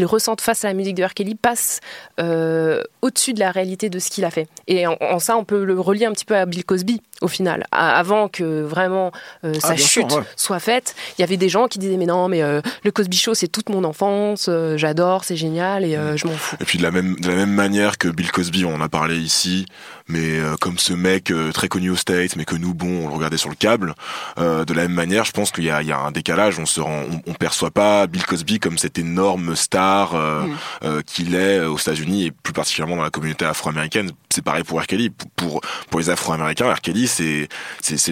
[0.07, 1.12] ressentent face à la musique de R.
[1.14, 1.81] Kelly passent
[2.20, 4.48] euh, au-dessus de la réalité de ce qu'il a fait.
[4.66, 7.28] Et en, en ça, on peut le relier un petit peu à Bill Cosby au
[7.28, 7.64] final.
[7.70, 9.12] Avant que vraiment
[9.44, 10.22] euh, sa Ah, sûr, chute ouais.
[10.36, 13.16] soit faite, il y avait des gens qui disaient mais non, mais euh, le Cosby
[13.16, 16.56] Show c'est toute mon enfance, euh, j'adore, c'est génial et euh, je m'en fous.
[16.60, 18.88] Et puis de la même de la même manière que Bill Cosby, on en a
[18.88, 19.66] parlé ici,
[20.08, 23.36] mais comme ce mec très connu aux States, mais que nous, bon, on le regardait
[23.36, 23.94] sur le câble.
[24.38, 26.58] de la même manière, je pense qu'il y y a un décalage.
[26.58, 31.02] On se rend, on, on perçoit pas Bill Cosby comme cette énorme star Mm.
[31.06, 34.11] qu'il est aux États-Unis et plus particulièrement dans la communauté afro-américaine.
[34.30, 34.87] C'est pareil pour R.
[34.87, 35.11] Kelly.
[35.37, 36.80] Pour pour, les Afro-Américains, R.
[36.80, 37.48] Kelly, c'est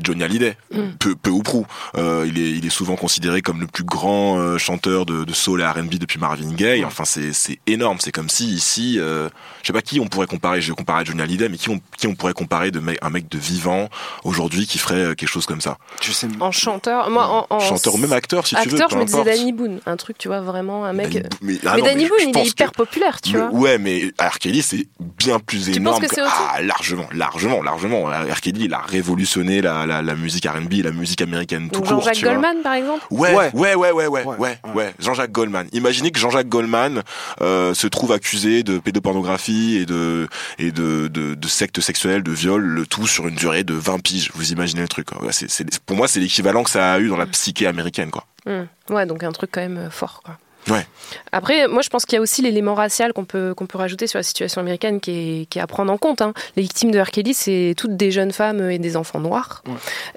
[0.05, 0.81] Johnny Hallyday, Mm.
[0.99, 1.67] peu peu ou prou.
[1.97, 5.33] Euh, il est il est souvent considéré comme le plus grand euh, chanteur de, de
[5.33, 6.85] soul et R&B depuis Marvin Gaye.
[6.85, 7.99] Enfin, c'est c'est énorme.
[8.01, 9.29] C'est comme si ici, euh,
[9.63, 10.61] je sais pas qui on pourrait comparer.
[10.61, 12.99] Je vais comparer à Johnny Hallyday, mais qui on qui on pourrait comparer de mec,
[13.03, 13.89] un mec de vivant
[14.25, 15.79] aujourd'hui qui ferait euh, quelque chose comme ça?
[16.03, 16.29] Je sais.
[16.41, 18.75] En chanteur, moi en, en- Chanteur ou même acteur, si tu veux.
[18.81, 19.25] acteur, je me disais.
[19.25, 21.11] Danny Boone, un truc, tu vois, vraiment un mec.
[21.13, 23.39] Danny mais, ah mais non, Danny je- Boone, il est hyper que- populaire, tu mais
[23.49, 23.51] vois.
[23.53, 24.39] ouais, mais R.
[24.39, 24.87] Kelly, c'est
[25.19, 26.01] bien plus énorme.
[26.03, 28.05] que ah, largement, largement, largement.
[28.05, 28.41] R.
[28.41, 31.89] Kelly, il a révolutionné la, la, la musique R&B la musique américaine tout court.
[31.91, 32.31] Jean-Jacques vois.
[32.33, 33.05] Goldman, par exemple.
[33.11, 33.51] Ouais, Ouais.
[33.55, 35.69] ouais, ouais, ouais, ouais, ouais, ouais, Jean-Jacques Goldman.
[35.73, 37.03] Imaginez que Jean-Jacques Goldman
[37.41, 42.33] euh, se trouve accusé de pédopornographie et de et de, de, de secte sexuelle, de
[42.33, 44.31] viol, le tout sur une durée de 20 piges.
[44.35, 45.07] Vous imaginez le truc.
[45.11, 45.23] Quoi.
[45.23, 48.11] Ouais, c'est, c'est, pour moi, c'est l'équivalent que ça a eu dans la psyché américaine,
[48.11, 48.25] quoi.
[48.47, 48.65] Hmm.
[48.93, 50.39] Ouais, donc un truc quand même euh, fort, quoi.
[50.71, 50.87] Ouais.
[51.33, 54.07] Après, moi, je pense qu'il y a aussi l'élément racial qu'on peut, qu'on peut rajouter
[54.07, 56.23] sur la situation américaine qui est, qui est à prendre en compte.
[56.23, 56.33] hein.
[56.57, 57.11] Les victimes de R.
[57.11, 59.63] Kelly, c'est toutes des jeunes femmes et des enfants noirs.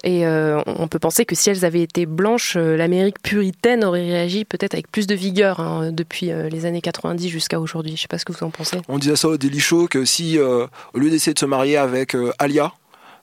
[0.04, 4.04] Et euh, on peut penser que si elles avaient été blanches, euh, l'Amérique puritaine aurait
[4.06, 7.96] réagi peut-être avec plus de vigueur hein, depuis euh, les années 90 jusqu'à aujourd'hui.
[7.96, 8.78] Je sais pas ce que vous en pensez.
[8.88, 11.76] On disait ça au Daily Show que si, euh, au lieu d'essayer de se marier
[11.76, 12.72] avec euh, Alia,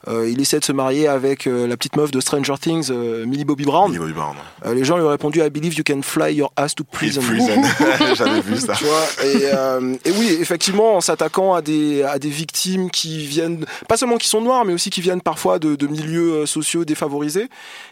[0.07, 3.25] euh, il essaie de se marier avec euh, la petite meuf de Stranger Things, euh,
[3.25, 3.89] Millie Bobby Brown.
[3.89, 4.35] Millie Bobby Brown.
[4.65, 7.21] Euh, les gens lui ont répondu I believe you can fly your ass to prison.
[7.21, 7.61] Prison.
[8.15, 8.73] J'avais vu ça.
[8.73, 13.25] Tu vois, et, euh, et oui, effectivement, en s'attaquant à des, à des victimes qui
[13.25, 16.85] viennent, pas seulement qui sont noires, mais aussi qui viennent parfois de, de milieux sociaux
[16.85, 17.47] défavorisés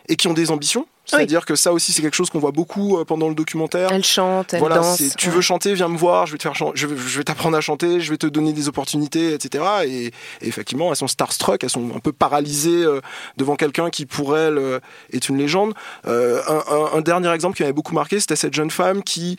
[0.10, 0.86] et qui ont des ambitions.
[1.06, 3.92] C'est-à-dire que ça aussi, c'est quelque chose qu'on voit beaucoup euh, pendant le documentaire.
[3.92, 5.02] Elle chante, elle voilà, danse.
[5.18, 5.36] tu ouais.
[5.36, 7.62] veux chanter, viens me voir, je vais te faire je vais, je vais t'apprendre à
[7.62, 9.64] chanter, je vais te donner des opportunités, etc.
[9.86, 10.12] Et, et
[10.42, 13.02] effectivement, elles sont starstruck, elles sont un peu paralysées euh,
[13.38, 14.80] devant quelqu'un qui pour elles euh,
[15.12, 15.74] est une légende.
[16.08, 19.38] Euh, un, un- un dernier exemple qui m'avait beaucoup marqué, c'était cette jeune femme qui,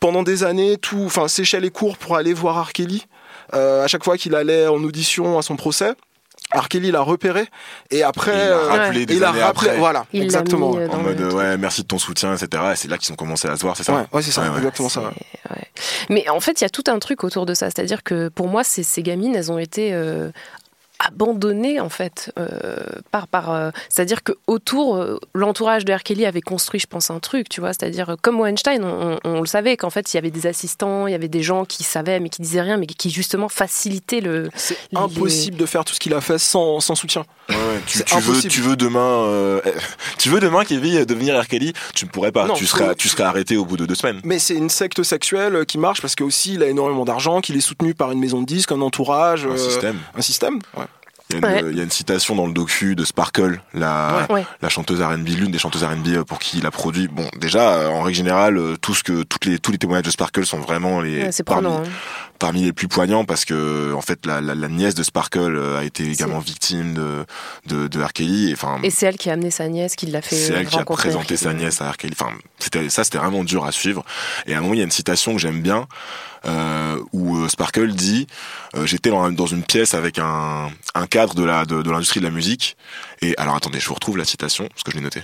[0.00, 2.70] pendant des années, tout, enfin, séchait les cours pour aller voir.
[3.54, 5.92] Euh, à chaque fois qu'il allait en audition à son procès.
[6.54, 6.68] R.
[6.68, 7.46] Kelly l'a repéré
[7.90, 9.76] et après Il l'a euh, rappelé des il rappelé après.
[9.76, 12.62] voilà Il exactement mis, euh, En mode, ouais, merci de ton soutien, etc.
[12.72, 14.46] Et c'est là qu'ils ont commencé à se voir, c'est ça ouais, ouais, c'est ça
[14.56, 15.02] exactement ça.
[16.10, 17.66] Mais en fait, il y a tout un truc autour de ça.
[17.66, 20.30] C'est-à-dire que pour moi, ces, ces gamines, elles ont été euh,
[20.98, 22.76] abandonnées, en fait, euh,
[23.10, 23.26] par.
[23.28, 26.02] par euh, c'est-à-dire que autour, euh, l'entourage de R.
[26.02, 27.72] Kelly avait construit, je pense, un truc, tu vois.
[27.72, 30.46] C'est-à-dire, euh, comme Weinstein, on, on- on le savait qu'en fait, il y avait des
[30.46, 33.48] assistants, il y avait des gens qui savaient, mais qui disaient rien, mais qui justement
[33.48, 34.48] facilitaient le.
[34.54, 37.80] c'est les- impossible de faire tout ce qu'il a fait sans, sans soutien Ouais, ouais,
[37.86, 39.60] tu, veux, tu veux demain, euh,
[40.18, 41.46] tu veux demain, Kevin, devenir R.
[41.46, 42.46] Kelly, tu ne pourrais pas.
[42.46, 44.20] Non, tu serais, tu serais arrêté au bout de deux semaines.
[44.24, 47.56] Mais c'est une secte sexuelle qui marche parce que aussi il a énormément d'argent, qu'il
[47.56, 49.98] est soutenu par une maison de disques, un entourage, Un euh, système.
[50.16, 50.58] un système.
[50.76, 50.84] ouais.
[51.34, 51.70] Il y, a une, Ouais.
[51.72, 54.44] il y a une citation dans le docu de Sparkle, la, Ouais.
[54.62, 57.08] la chanteuse R&B, l'une des chanteuses R&B pour qui il a produit.
[57.08, 60.04] Bon, déjà, euh, en règle générale, euh, tout ce que, toutes les, tous les témoignages
[60.06, 61.80] de Sparkle sont vraiment les, Ouais, c'est parmi, prenant.
[61.80, 61.88] hein.
[62.44, 65.78] Parmi les plus poignants parce que, en fait, la, la, la nièce de Sparkle euh,
[65.78, 67.24] a été également victime de,
[67.64, 68.12] de, de R.
[68.12, 68.50] Kelly.
[68.50, 70.36] Et, Enfin, Et c'est elle qui a amené sa nièce, qui l'a fait.
[70.36, 71.96] c'est elle qui a présenté sa nièce à R.
[71.96, 72.12] Kelly.
[72.20, 74.04] Enfin, c'était, ça, c'était vraiment dur à suivre.
[74.46, 75.86] Et à un moment, il y a une citation que j'aime bien,
[76.44, 78.26] euh, où euh, Sparkle dit,
[78.76, 82.20] euh, j'étais dans, dans une pièce avec un, un cadre de la, de, de l'industrie
[82.20, 82.76] de la musique.
[83.22, 85.22] Et alors, attendez, je vous retrouve la citation, parce que je l'ai noté.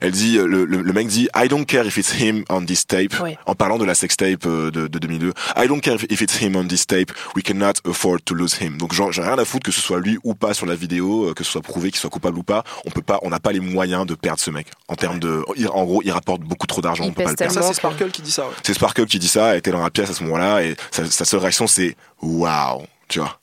[0.00, 2.64] Elle dit, euh, le, le, le mec dit, I don't care if it's him on
[2.64, 3.36] this tape, Ouais.
[3.46, 5.32] en parlant de la sextape euh, de, de 2002.
[5.56, 8.76] I don't care if, it's him on this tape, we cannot afford to lose him.
[8.78, 11.30] Donc genre, j'ai rien à foutre que ce soit lui ou pas sur la vidéo,
[11.30, 12.64] euh, que ce soit prouvé qu'il soit coupable ou pas.
[12.86, 14.68] On peut pas, on n'a pas les moyens de perdre ce mec.
[14.88, 17.54] En termes de, en gros, il rapporte beaucoup trop d'argent, on peut pas le perdre.
[17.54, 18.46] Ça c'est que- Sparkle qui dit ça.
[18.46, 18.54] ouais.
[18.62, 21.04] C'est Sparkle qui dit ça, elle était dans la pièce à ce moment-là, et sa,
[21.06, 23.38] sa seule réaction c'est waouh, tu vois.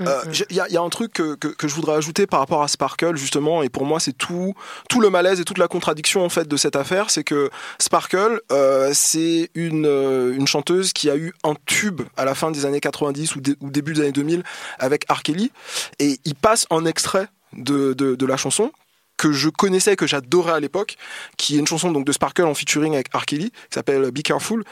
[0.00, 2.26] Euh, Il y, a- il y a un truc que, que, que je voudrais ajouter
[2.26, 4.54] par rapport à Sparkle justement, et pour moi c'est tout
[4.88, 8.40] tout le malaise et toute la contradiction en fait de cette affaire, c'est que Sparkle
[8.52, 12.64] euh, c'est une euh, une chanteuse qui a eu un tube à la fin des
[12.66, 14.42] années 90 ou, dé- ou début des années 2000
[14.78, 15.22] avec R.
[15.22, 15.52] Kelly,
[15.98, 18.70] et il passe un extrait de, de, de la chanson
[19.16, 20.96] que je connaissais, que j'adorais à l'époque,
[21.36, 23.26] qui est une chanson donc de Sparkle en featuring avec R.
[23.26, 24.64] Kelly, qui s'appelle Be Careful,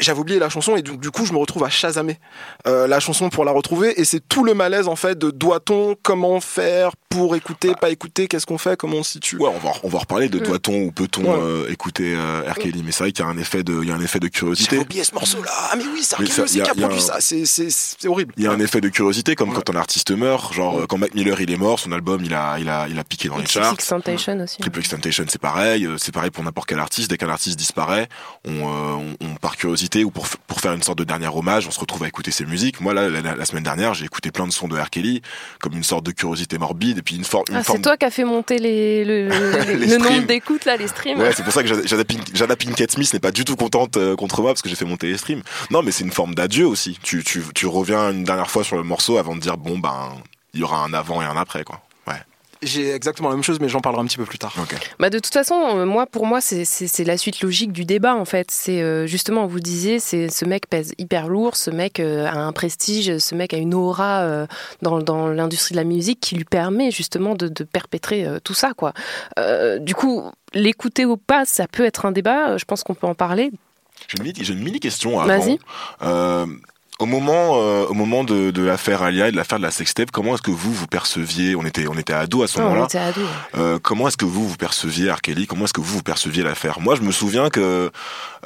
[0.00, 2.18] j'avais oublié la chanson et du, du coup je me retrouve à chasamer
[2.66, 5.96] euh, la chanson pour la retrouver et c'est tout le malaise en fait de doit-on
[6.02, 9.36] comment faire pour écouter, pas écouter Qu'est-ce qu'on fait Comment on se situe?
[9.38, 10.42] Ouais, on va on va reparler de Mm.
[10.42, 11.38] doit-on ou peut-on Ouais.
[11.40, 12.54] euh, écouter euh, R.
[12.56, 14.20] Kelly, mais c'est vrai qu'il y a un effet de il y a un effet
[14.20, 14.76] de curiosité.
[14.76, 15.50] J'ai oublié ce morceau-là.
[15.72, 17.16] Ah mais oui, c'est Mais Arkeli ça, aussi y a- qui a produit un- ça.
[17.20, 18.34] C'est c'est c'est horrible.
[18.36, 20.98] Il y a un effet de curiosité comme quand un artiste meurt, genre euh, quand
[20.98, 23.38] Mac Miller il est mort, son album il a il a il a piqué dans
[23.38, 23.72] les charts.
[24.42, 24.58] Aussi.
[24.58, 25.86] Triple X Temptation, c'est pareil.
[25.86, 27.10] euh, C'est pareil pour n'importe quel artiste.
[27.10, 28.08] Dès qu'un artiste disparaît,
[28.46, 31.66] on, euh, on, on- par curiosité ou pour, pour faire une sorte de dernier hommage,
[31.66, 32.80] on se retrouve à écouter ses musiques.
[32.80, 34.90] Moi, là, la, la- la semaine dernière, j'ai écouté plein de sons de R.
[34.90, 35.22] Kelly,
[35.60, 37.78] comme une sorte de curiosité morbide, et puis une, for- une Ah, forme.
[37.78, 39.28] c'est toi qui as fait monter les, le,
[39.66, 41.18] les- Les le nombre d'écoutes, là, les streams.
[41.18, 44.42] Ouais, c'est pour ça que Jada Pinkett Smith n'est pas du tout contente euh, contre
[44.42, 45.42] moi parce que j'ai fait monter les streams.
[45.70, 46.98] Non, mais c'est une forme d'adieu aussi.
[47.02, 50.10] Tu, tu, tu reviens une dernière fois sur le morceau avant de dire bon ben
[50.52, 51.80] il y aura un avant et un après quoi.
[52.62, 54.54] J'ai exactement la même chose, mais j'en parlerai un petit peu plus tard.
[54.98, 58.24] Bah de toute façon, euh, moi pour moi c'est- la suite logique du débat en
[58.24, 58.50] fait.
[58.50, 62.36] C'est euh, justement vous disiez, c'est ce mec pèse hyper lourd, ce mec euh, a
[62.38, 64.46] un prestige, ce mec a une aura euh,
[64.82, 68.54] dans, dans l'industrie de la musique qui lui permet justement de, de perpétrer euh, tout
[68.54, 68.92] ça quoi.
[69.38, 72.56] Euh, du coup, l'écouter ou pas, ça peut être un débat.
[72.56, 73.50] Je pense qu'on peut en parler.
[74.08, 75.26] J'ai une mini, j'ai une mini question avant.
[75.38, 75.58] Vas-y.
[76.98, 80.10] Au moment, euh, au moment de, de l'affaire Alia et de l'affaire de la sextape,
[80.10, 82.86] comment est-ce que vous vous perceviez On était, on était ados à ce on moment-là.
[83.54, 85.20] Euh, comment est-ce que vous vous perceviez R.
[85.20, 86.80] Kelly Comment est-ce que vous vous perceviez l'affaire?
[86.80, 87.90] Moi, je me souviens que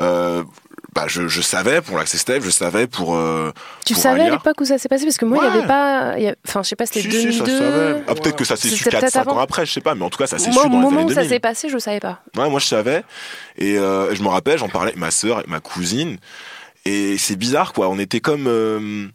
[0.00, 0.42] euh,
[0.96, 3.14] bah, je, je savais pour la sextape, je savais pour.
[3.14, 3.52] euh,
[3.86, 5.04] Tu pour savais à l'époque où ça s'est passé?
[5.04, 5.58] Parce que moi il Ouais.
[5.58, 7.38] avait pas, y a- enfin je sais pas c'était Si, si, 2002.
[7.38, 8.02] ça se savait.
[8.08, 9.94] Ah, peut-être que ça s'est su C'était 4 peut-être 5 ans après, je sais pas,
[9.94, 11.28] mais en tout cas, ça s'est su au dans les moment années où ça 2000.
[11.28, 12.18] s'est passé, je savais pas.
[12.36, 13.04] Ouais, moi je savais.
[13.58, 16.16] Et euh, je me rappelle, j'en parlais avec ma sœur, avec ma cousine.
[16.84, 17.88] Et c'est bizarre, quoi.
[17.88, 18.46] On était comme.
[18.46, 19.08] euh,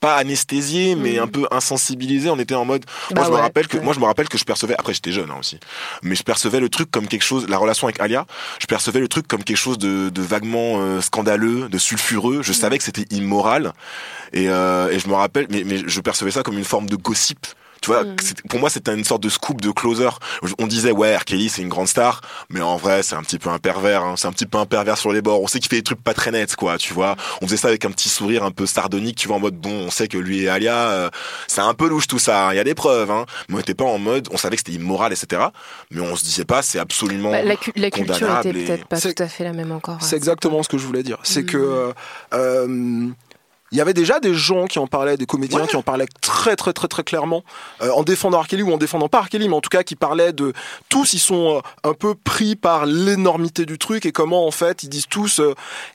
[0.00, 2.30] pas anesthésiés, mais un peu insensibilisés.
[2.30, 2.86] On était en mode.
[3.10, 3.82] Bah moi, je me rappelle que ouais.
[3.84, 4.74] moi, je me rappelle que je percevais.
[4.78, 5.60] Après, j'étais jeune hein, aussi,
[6.02, 7.46] mais je percevais le truc comme quelque chose.
[7.50, 8.24] La relation avec Alia,
[8.60, 12.40] je percevais le truc comme quelque chose de, de vaguement euh, scandaleux, de sulfureux.
[12.42, 13.74] Je savais que c'était immoral,
[14.32, 16.96] et, euh, et je me rappelle, mais, mais je percevais ça comme une forme de
[16.96, 17.46] gossip.
[17.82, 20.08] Tu vois, c'était- pour moi, c'était une sorte de scoop de closer.
[20.58, 21.24] On disait, ouais, R.
[21.24, 24.02] Kelly, c'est une grande star, mais en vrai, c'est un petit peu un pervers.
[24.04, 24.14] hein.
[24.18, 25.40] C'est un petit peu un pervers sur les bords.
[25.42, 27.16] On sait qu'il fait des trucs pas très nets, quoi, tu vois.
[27.40, 29.70] On faisait ça avec un petit sourire un peu sardonique, tu vois, en mode, bon,
[29.86, 31.10] on sait que lui et Alia, euh,
[31.46, 32.48] c'est un peu louche tout ça.
[32.48, 32.52] hein.
[32.52, 33.24] Il y a des preuves, hein.
[33.48, 35.42] Mais on était pas en mode, on savait que c'était immoral, etc.
[35.90, 38.86] Mais on se disait pas, c'est absolument Bah, la, cu- la culture était et- peut-être
[38.86, 39.98] pas C'est- tout à fait la même encore.
[40.02, 41.18] C'est exactement ce que je voulais dire.
[41.22, 41.92] C'est que euh,
[42.34, 43.08] euh,
[43.72, 46.56] il y avait déjà des gens qui en parlaient, des comédiens qui en parlaient très
[46.56, 47.44] très très très clairement,
[47.82, 48.48] euh, en défendant R.
[48.48, 49.28] Kelly ou en défendant pas R.
[49.28, 50.52] Kelly, mais en tout cas qui parlaient de
[50.88, 54.82] tous, ils sont euh, un peu pris par l'énormité du truc et comment en fait
[54.82, 55.54] ils disent tous, euh,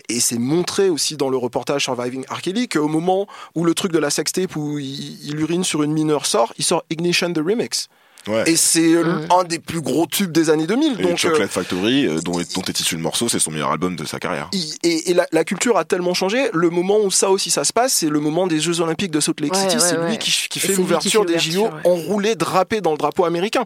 [0.10, 2.42] et c'est montré aussi dans le reportage Surviving R.
[2.42, 5.92] Kelly, qu'au moment où le truc de la sextape où il, il urine sur une
[5.92, 7.90] mineure sort, il sort Ignition the Remix.
[8.28, 8.44] Ouais.
[8.50, 11.00] Et c'est euh, un des plus gros tubes des années 2000.
[11.00, 13.52] Et donc, Chocolate euh, Factory, euh, dont, est, dont est issu le morceau, c'est son
[13.52, 14.50] meilleur album de sa carrière.
[14.54, 16.50] et, et la, la culture a tellement changé.
[16.54, 19.20] Le moment où ça aussi ça se passe, c'est le moment des Jeux Olympiques de
[19.20, 19.76] Salt Lake Ouais, City.
[19.76, 20.10] ouais, c'est ouais.
[20.10, 23.26] lui qui, qui fait c'est lui qui l'ouverture des JO enroulé, drapé dans le drapeau
[23.26, 23.64] américain.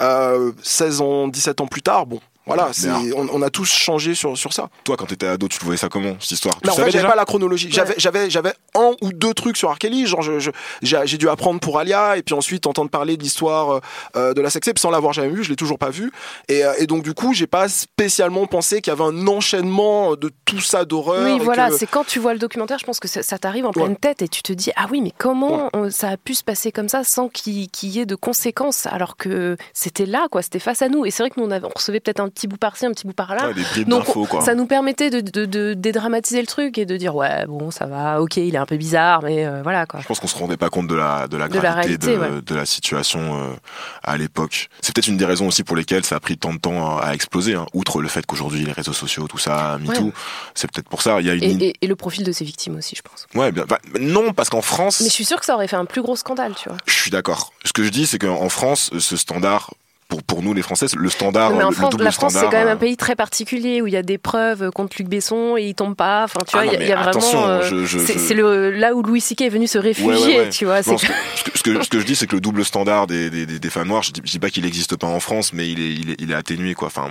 [0.00, 2.20] Euh, 16 ans, 17 ans plus tard, bon,
[2.56, 4.68] voilà, c'est- on, on a tous changé sur, sur ça.
[4.84, 6.54] Toi, quand t'étais ado, tu voyais ça comment, cette histoire?
[6.68, 7.68] En fait, j'avais pas la chronologie.
[7.70, 9.70] J'avais, j'avais, j'avais un ou deux trucs sur.
[10.04, 10.50] Genre, je- je-
[10.82, 13.80] j'ai, dû apprendre pour Alia et puis ensuite entendre parler de l'histoire euh,
[14.16, 15.42] euh, de la sextape sans l'avoir jamais vu.
[15.44, 16.12] Je l'ai toujours pas vu.
[16.48, 20.16] Et, euh, et donc, du coup, j'ai pas spécialement pensé qu'il y avait un enchaînement
[20.16, 21.24] de tout ça d'horreur.
[21.24, 23.38] Oui, et voilà, que- c'est quand tu vois le documentaire, je pense que ça, ça
[23.38, 26.34] t'arrive en pleine tête et tu te dis ah oui, mais comment ça a pu
[26.34, 30.26] se passer comme ça sans qu'il qu'il y ait de conséquences alors que c'était là,
[30.30, 31.04] quoi, c'était face à nous.
[31.04, 32.92] Et c'est vrai que nous on, avait- on recevait peut-être un petit bout par-ci, un
[32.92, 33.48] petit bout par là.
[33.48, 34.40] Ouais, des bribes Donc quoi.
[34.40, 37.86] ça nous permettait de, de- de dédramatiser le truc et de dire ouais bon ça
[37.86, 40.00] va, ok il est un peu bizarre, mais euh, voilà quoi.
[40.00, 42.06] Je pense qu'on se rendait pas compte de la de la De la gravité de,
[42.06, 42.42] réalité, ouais.
[42.42, 43.54] de la situation euh,
[44.02, 44.68] à l'époque.
[44.80, 47.12] C'est peut-être une des raisons aussi pour lesquelles ça a pris tant de temps à
[47.14, 47.54] exploser.
[47.54, 47.66] hein.
[47.74, 50.12] Outre le fait qu'aujourd'hui les réseaux sociaux, tout ça, MeToo, Ouais.
[50.54, 51.20] c'est peut-être pour ça.
[51.20, 53.26] Il y a une Et, et- et le profil de ses victimes aussi, je pense.
[53.34, 55.76] ouais, bien, bah, non, parce qu'en France, Mais je suis sûre que ça aurait fait
[55.76, 56.78] un plus gros scandale, tu vois.
[56.86, 57.52] je suis d'accord.
[57.64, 59.70] Ce que je dis, c'est qu'en France, ce standard
[60.10, 62.50] pour pour nous les Français, le standard, mais en le double la France, c'est quand
[62.52, 65.56] même euh, un pays très particulier où il y a des preuves contre Luc Besson
[65.56, 66.24] et il tombe pas.
[66.24, 67.48] Enfin, tu Ah vois, il y a- y, vraiment.
[67.48, 69.42] euh, je- je- c'est je- le là où Louis C.K.
[69.42, 70.48] est venu se réfugier, ouais, ouais.
[70.50, 70.82] tu vois.
[70.82, 73.30] c'est Non, que- ce, que, ce que- je dis, c'est que le double standard des,
[73.30, 75.52] des, des, des fans noirs, je dis, je dis pas qu'il n'existe pas en France,
[75.52, 76.88] mais il est, il est, il est atténué, quoi.
[76.88, 77.10] Enfin,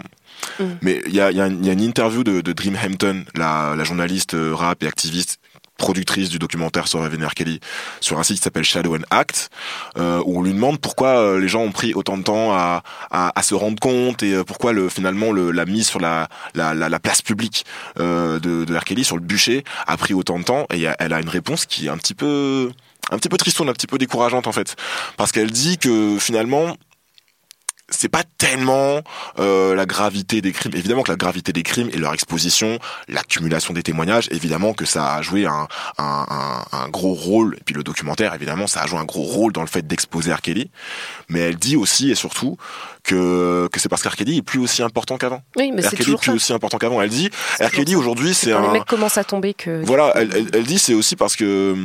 [0.60, 0.64] Mm.
[0.82, 2.54] mais il y a, il y, a une- il y a une interview de, de
[2.54, 5.40] Dream Hampton, la, la journaliste euh, rap et activiste
[5.80, 7.34] productrice du documentaire sur Evan R.
[7.34, 7.60] Kelly
[8.02, 9.50] sur un site qui s'appelle Shadow and Act
[9.98, 12.84] euh, où on lui demande pourquoi euh, les gens ont pris autant de temps à,
[13.10, 16.28] à, à se rendre compte et euh, pourquoi le, finalement le, la mise sur la,
[16.54, 17.66] la, la, la place publique
[18.00, 18.84] euh, de, de R.
[18.84, 21.88] Kelly sur le bûcher a pris autant de temps et elle a une réponse qui
[21.88, 22.70] est un petit peu
[23.12, 24.76] un petit peu tristoune, un petit peu décourageante en fait
[25.18, 26.76] parce qu'elle dit que finalement
[27.92, 29.02] c'est pas tellement
[29.40, 30.74] euh, la gravité des crimes.
[30.76, 35.16] Évidemment que la gravité des crimes et leur exposition, l'accumulation des témoignages, évidemment que ça
[35.16, 37.56] a joué un, un, un, un, gros rôle.
[37.60, 40.34] Et puis le documentaire, évidemment, ça a joué un gros rôle dans le fait d'exposer
[40.34, 40.42] R.
[40.42, 40.70] Kelly.
[41.30, 42.58] Mais elle dit aussi et surtout
[43.04, 44.16] que, que c'est parce qu'R.
[44.16, 45.42] Kelly est plus aussi important qu'avant.
[45.56, 46.36] Oui, mais c'est toujours plus ça.
[46.36, 47.02] aussi important qu'avant.
[47.02, 47.72] Elle dit, R.
[47.72, 48.62] Kelly aujourd'hui, c'est un.
[48.62, 49.84] les mecs commencent à tomber que.
[49.84, 51.76] Voilà, elle, elle, elle dit c'est aussi parce que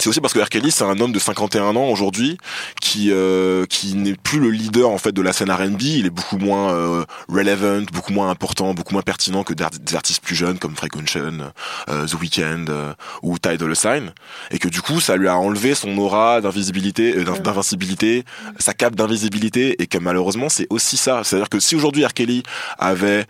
[0.00, 0.48] c'est aussi parce que R.
[0.48, 2.38] Kelly c'est un homme de 51 ans aujourd'hui
[2.80, 6.10] qui euh, qui n'est plus le leader en fait de la scène R&B, il est
[6.10, 10.58] beaucoup moins euh, relevant, beaucoup moins important, beaucoup moins pertinent que des artistes plus jeunes
[10.58, 11.52] comme Frank Ocean,
[11.88, 14.12] euh, The Weeknd euh, ou Ty Dolla Sign
[14.50, 18.24] et que du coup ça lui a enlevé son aura d'invisibilité euh, d'in- d'invincibilité,
[18.58, 22.14] sa cape d'invisibilité et que malheureusement c'est aussi ça, c'est-à-dire que si aujourd'hui R.
[22.14, 22.42] Kelly
[22.78, 23.26] avait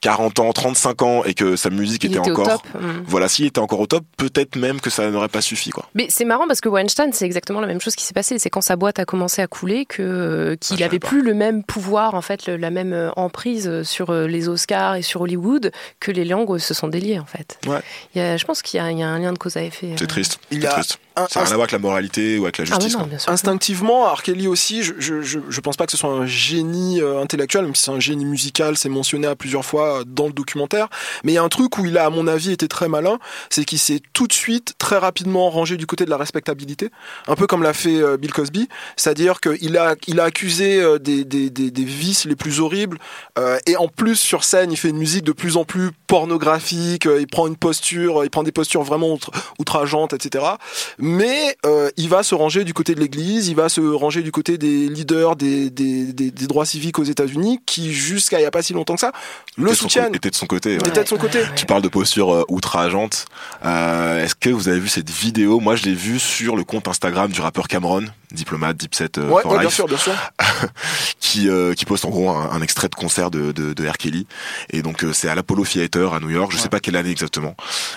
[0.00, 3.02] 40 ans, 35 ans et que sa musique Il était, était au encore top, mm.
[3.06, 5.86] voilà, s'il était encore au top, peut-être même que ça n'aurait pas suffi quoi.
[5.94, 8.38] Mais c'est marrant parce que Weinstein, c'est exactement la même chose qui s'est passé.
[8.38, 11.64] C'est quand sa boîte a commencé à couler que euh, qu'il avait plus le même
[11.64, 15.72] pouvoir, en fait, le- la même euh, emprise sur euh, les Oscars et sur Hollywood
[16.00, 17.58] que les langues se sont déliées, en fait.
[17.66, 17.80] Ouais.
[18.14, 19.94] Il y a, je pense qu'il y, a y un lien de cause à effet.
[19.96, 20.06] C'est euh.
[20.06, 20.38] triste.
[20.50, 20.98] Il c'est a triste.
[21.16, 22.92] un- Ça n'a rien à voir avec la moralité ou avec la Ah justice.
[22.92, 23.08] non, quoi.
[23.08, 23.32] bien sûr.
[23.32, 24.22] Instinctivement, R.
[24.22, 27.64] Kelly aussi, je, je, je, je pense pas que ce soit un génie euh, intellectuel,
[27.64, 30.88] même si c'est un génie musical, c'est mentionné à plusieurs fois dans le documentaire.
[31.24, 33.18] Mais il y a un truc où il a, à mon avis, été très malin,
[33.50, 36.90] c'est qu'il s'est tout de suite, très rapidement rangé du côté de la respectabilité,
[37.26, 40.98] un peu comme l'a fait euh, Bill Cosby, c'est-à-dire qu'il a, il a accusé euh,
[40.98, 42.98] des, des, des, vices les plus horribles,
[43.38, 47.06] euh, et en plus sur scène, il fait une musique de plus en plus pornographique,
[47.18, 49.18] il prend une posture, il prend des postures vraiment
[49.58, 50.44] outrageantes, etc.
[50.98, 51.56] Mais
[51.96, 54.88] il va se ranger du côté de l'Église, il va se ranger du côté des
[54.88, 58.62] leaders des, des, des, des droits civiques aux États-Unis, qui jusqu'à il y a pas
[58.62, 59.12] si longtemps que ça
[59.56, 60.08] le soutiennent.
[60.10, 60.70] co- était de son côté.
[60.78, 60.88] ouais.
[60.88, 61.40] Était de son côté.
[61.56, 63.26] Tu parles de posture euh, outrageante.
[63.64, 65.60] Euh, Est-ce que vous avez vu cette vidéo?
[65.60, 69.42] Moi, je l'ai vue sur le compte Instagram du rappeur Cameron, diplomate, Dipset euh, Ouais,
[69.42, 70.12] for ouais, bien Life, sûr, bien sûr.
[71.20, 73.96] qui euh, qui poste en gros un, un extrait de concert de, de, de R.
[73.98, 74.26] Kelly.
[74.70, 76.52] Et donc euh, c'est à l'Apollo Theater à New York.
[76.52, 77.54] Je sais pas quelle année exactement.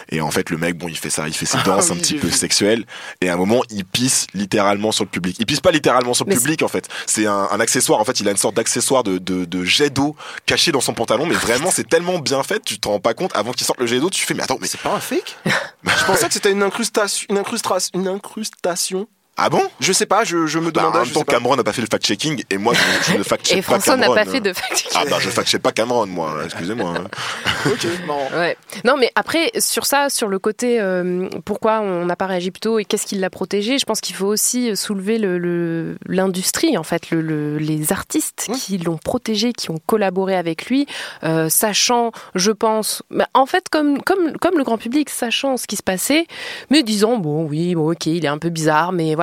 [0.10, 1.96] Et en fait, le mec, bon, il fait ça, il fait ses Ah danses un
[1.96, 2.34] petit peu vu.
[2.34, 2.86] sexuelles.
[3.22, 5.36] Et à un moment, il pisse littéralement sur le public.
[5.40, 6.88] Il pisse pas littéralement sur le Mais public en fait.
[7.06, 8.00] C'est un, un accessoire.
[8.00, 10.16] En fait, il a une sorte d'accessoire de, de, de jet d'eau
[10.46, 11.26] caché dans son pantalon.
[11.26, 13.32] Mais vraiment, c'est tellement bien fait, tu te rends pas compte.
[13.36, 15.38] Avant qu'il sorte le jet d'eau, tu fais mais attends, mais C'est pas un fake?
[15.46, 19.08] Je pensais que c'était une incrustation, une incrustation, une incrustation.
[19.38, 19.62] Ah bon?
[19.80, 21.00] Je sais pas, je, je me bah, en demandais.
[21.00, 21.24] même je temps.
[21.24, 23.96] Cameron n'a pas fait le fact-checking et moi, je, je ne fact-check Et pas François
[23.98, 26.36] n'a pas fait de fact Ah bah, je fact-check pas Cameron, moi.
[26.46, 26.94] Excusez-moi.
[26.98, 27.08] hein.
[27.72, 28.28] Ok, marrant.
[28.34, 28.58] Ouais.
[28.86, 32.60] Non, mais après, sur ça, sur le côté euh, pourquoi on n'a pas réagi plus
[32.60, 36.78] tôt et qu'est-ce qui l'a protégé, je pense qu'il faut aussi soulever l'industrie, le, l'industrie
[36.78, 40.88] en fait, le, le- les artistes qui l'ont protégé, qui ont collaboré avec lui,
[41.24, 45.68] euh, sachant, je pense, bah, en fait, comme, comme, comme le grand public, sachant ce
[45.68, 46.26] qui se passait,
[46.70, 49.21] mais disant, bon, oui, bon, ok, il est un peu bizarre, mais voilà.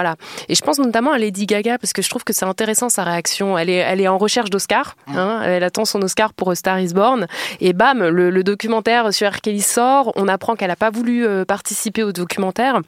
[0.48, 3.04] Et je pense notamment à Lady Gaga, parce que je trouve que c'est intéressant sa
[3.04, 3.58] réaction.
[3.58, 6.80] Elle est, elle est en recherche d'Oscar, hein, elle attend son Oscar pour A Star
[6.80, 7.26] is Born.
[7.60, 9.40] Et bam, le, le documentaire sur R.
[9.40, 10.12] Kelly sort.
[10.16, 12.80] On apprend qu'elle n'a pas voulu euh, participer au documentaire.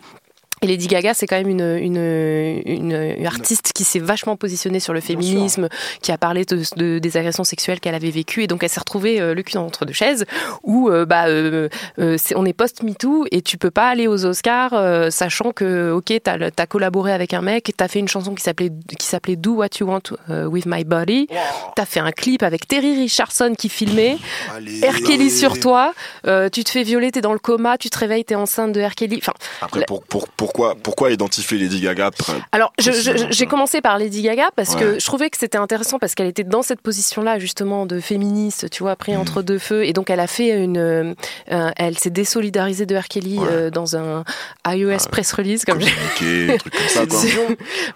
[0.62, 4.78] Et Lady Gaga, c'est quand même une, une, une, une artiste qui s'est vachement positionnée
[4.80, 5.68] sur le féminisme,
[6.02, 8.42] qui a parlé de, de- des agressions sexuelles qu'elle avait vécues.
[8.42, 10.26] Et donc, elle s'est retrouvée euh, le cul entre deux chaises,
[10.62, 14.26] où euh, bah, euh, euh, c'est- on est post-MeToo et tu peux pas aller aux
[14.26, 18.34] Oscars euh, sachant que, ok, t'as as collaboré avec un mec, t'as fait une chanson
[18.34, 21.26] qui s'appelait qui s'appelait Do What You Want With My Body,
[21.74, 24.18] t'as fait un clip avec Terry Richardson qui filmait,
[24.54, 24.80] Allez.
[24.86, 24.96] R.
[25.06, 25.94] Kelly sur toi,
[26.26, 28.82] euh, tu te fais violer, t'es dans le coma, tu te réveilles, t'es enceinte de
[28.82, 28.94] R.
[28.94, 29.18] Kelly.
[29.22, 29.32] Enfin,
[29.62, 32.10] Après, La- pour, pour, pourquoi, pourquoi identifier Lady Gaga
[32.52, 36.26] alors, j'ai commencé par Lady Gaga parce que je trouvais que c'était intéressant parce qu'elle
[36.26, 40.10] était dans cette position-là justement de féministe, tu vois, pris entre deux feux, et donc
[40.10, 41.14] elle a fait une, euh,
[41.76, 43.06] elle s'est désolidarisée de R.
[43.08, 43.46] Kelly Ouais.
[43.50, 44.24] euh, dans un
[44.66, 47.20] iOS press release comme j'ai- comme ça, quoi.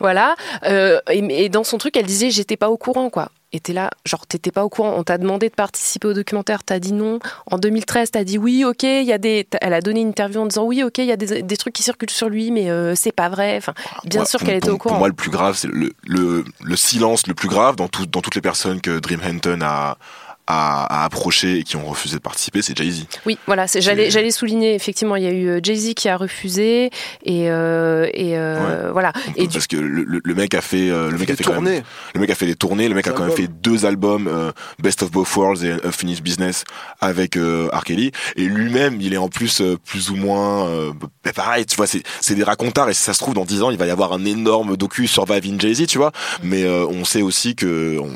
[0.00, 0.36] voilà.
[0.64, 3.30] Euh, et, et dans son truc, elle disait j'étais pas au courant quoi.
[3.54, 4.94] Et t'es là, genre t'étais pas au courant.
[4.96, 7.20] On t'a demandé de participer au documentaire, t'as dit non.
[7.46, 8.82] En 2013, t'as dit oui, ok.
[8.82, 9.46] Il y a des.
[9.60, 10.98] Elle a donné une interview en disant oui, ok.
[10.98, 13.56] Il y a des, des trucs qui circulent sur lui, mais euh, c'est pas vrai.
[13.56, 13.72] Enfin,
[14.04, 14.94] bien Moi, sûr qu'elle était au courant.
[14.94, 18.06] Pour moi, le plus grave, c'est le, le, le silence le plus grave dans, tout,
[18.06, 19.98] dans toutes les personnes que Dream Hampton a,
[20.46, 23.06] a, a approché et qui ont refusé de participer, c'est Jay-Z.
[23.26, 26.16] Oui, voilà, c'est- j'allais, j'allais souligner, effectivement, il y a eu euh, Jay-Z qui a
[26.16, 26.90] refusé,
[27.24, 29.12] et, euh, et euh, voilà.
[29.36, 31.36] Et du- Parce que le, le- le mec a fait, euh, le mec a des
[31.38, 31.82] fait quand même, tournées.
[32.14, 33.46] le mec a fait des tournées, le mec a quand même albums.
[33.46, 36.64] fait deux albums, euh, Best of Both Worlds et Unfinished Business
[37.00, 37.84] avec euh, R.
[37.84, 38.12] Kelly.
[38.36, 40.92] Et lui-même, il est en plus euh, plus ou moins, euh,
[41.24, 43.62] bah, pareil, tu vois, c'est, c'est des racontards et si ça se trouve dans 10
[43.62, 46.12] ans, il va y avoir un énorme docu Surviving Jay-Z, tu vois.
[46.42, 48.10] Mais euh, on sait aussi que on-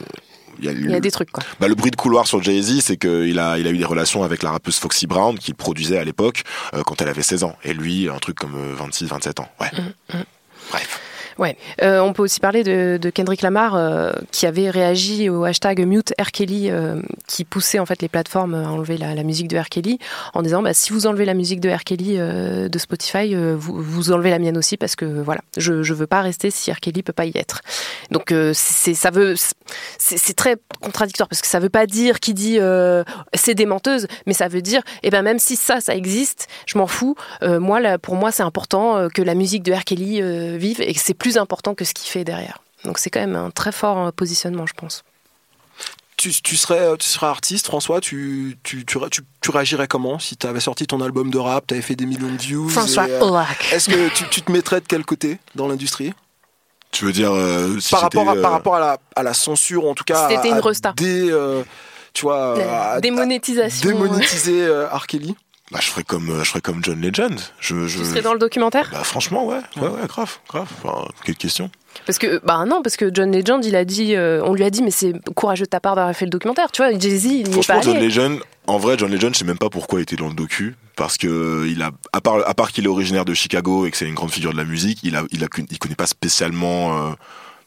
[0.58, 1.42] il y a, il y a des trucs, quoi.
[1.60, 4.22] bah, le bruit de couloir sur Jay-Z, c'est qu'il a, il a eu des relations
[4.24, 6.42] avec la rappeuse Foxy Brown, qu'il produisait à l'époque,
[6.74, 7.56] euh, quand elle avait 16 ans.
[7.64, 9.48] Et lui, un truc comme 26, 27 ans.
[9.60, 9.70] Ouais.
[10.12, 10.22] Mm,
[10.70, 11.00] Bref.
[11.38, 11.56] Ouais.
[11.82, 16.12] Euh, on peut aussi parler de, Kendrick Lamar euh, qui avait réagi au hashtag Mute
[16.18, 19.66] euh, qui poussait en fait les plateformes à enlever la, musique de R.
[20.34, 21.78] En disant bah, si vous enlevez la musique de R.
[21.88, 26.50] De Spotify, vous, enlevez la mienne aussi parce que voilà, je, je veux pas rester
[26.50, 26.76] si R.
[27.04, 27.60] Peut pas y être.
[28.10, 29.10] Donc c'est ça
[29.98, 32.58] c'est très contradictoire parce que ça veut pas dire qui dit
[33.34, 36.78] c'est des menteuses, mais ça veut dire eh ben même si ça ça existe, je
[36.78, 37.14] m'en fous.
[37.42, 39.84] Moi pour moi c'est important que la musique de R.
[40.58, 42.58] Vive et que c'est plus important que ce qu'il fait derrière.
[42.84, 45.02] Donc c'est quand même un très fort euh, positionnement, je pense.
[46.16, 50.36] Tu, tu serais, tu serais artiste, François, tu, tu, tu, tu, tu réagirais comment si
[50.36, 53.06] tu avais sorti ton album de rap, tu avais fait des millions de views François
[53.08, 53.42] euh.
[53.70, 56.12] Est-ce que tu, tu te mettrais de quel côté dans l'industrie?
[56.90, 59.22] Tu veux dire euh, si par, rapport à, j'étais, par euh, rapport à la, à
[59.22, 60.28] la censure, en tout cas.
[60.28, 60.92] Si à- une resta.
[61.00, 61.62] Euh,
[62.14, 63.88] tu vois, La à- démonétisation.
[63.88, 65.06] à démonétiser euh, R.
[65.06, 65.36] Kelly?
[65.70, 67.38] Bah, je ferais comme euh, je ferais comme John Legend.
[67.60, 67.98] Je, je...
[67.98, 70.68] Tu serais dans le documentaire Bah franchement ouais, ouais, ouais, grave, grave.
[70.82, 71.70] Enfin, quelle question.
[72.06, 74.70] Parce que bah non, parce que John Legend, il a dit, euh, on lui a
[74.70, 76.70] dit, mais c'est courageux de ta part d'avoir fait le documentaire.
[76.70, 78.06] Tu vois, Jay Z, il n'y est pas Franchement, John allé.
[78.06, 80.76] Legend, en vrai, John Legend, je sais même pas pourquoi il était dans le docu,
[80.96, 83.96] parce que il a, à part, à part qu'il est originaire de Chicago et que
[83.96, 87.08] c'est une grande figure de la musique, il a, il a, il connaît pas spécialement.
[87.08, 87.10] euh,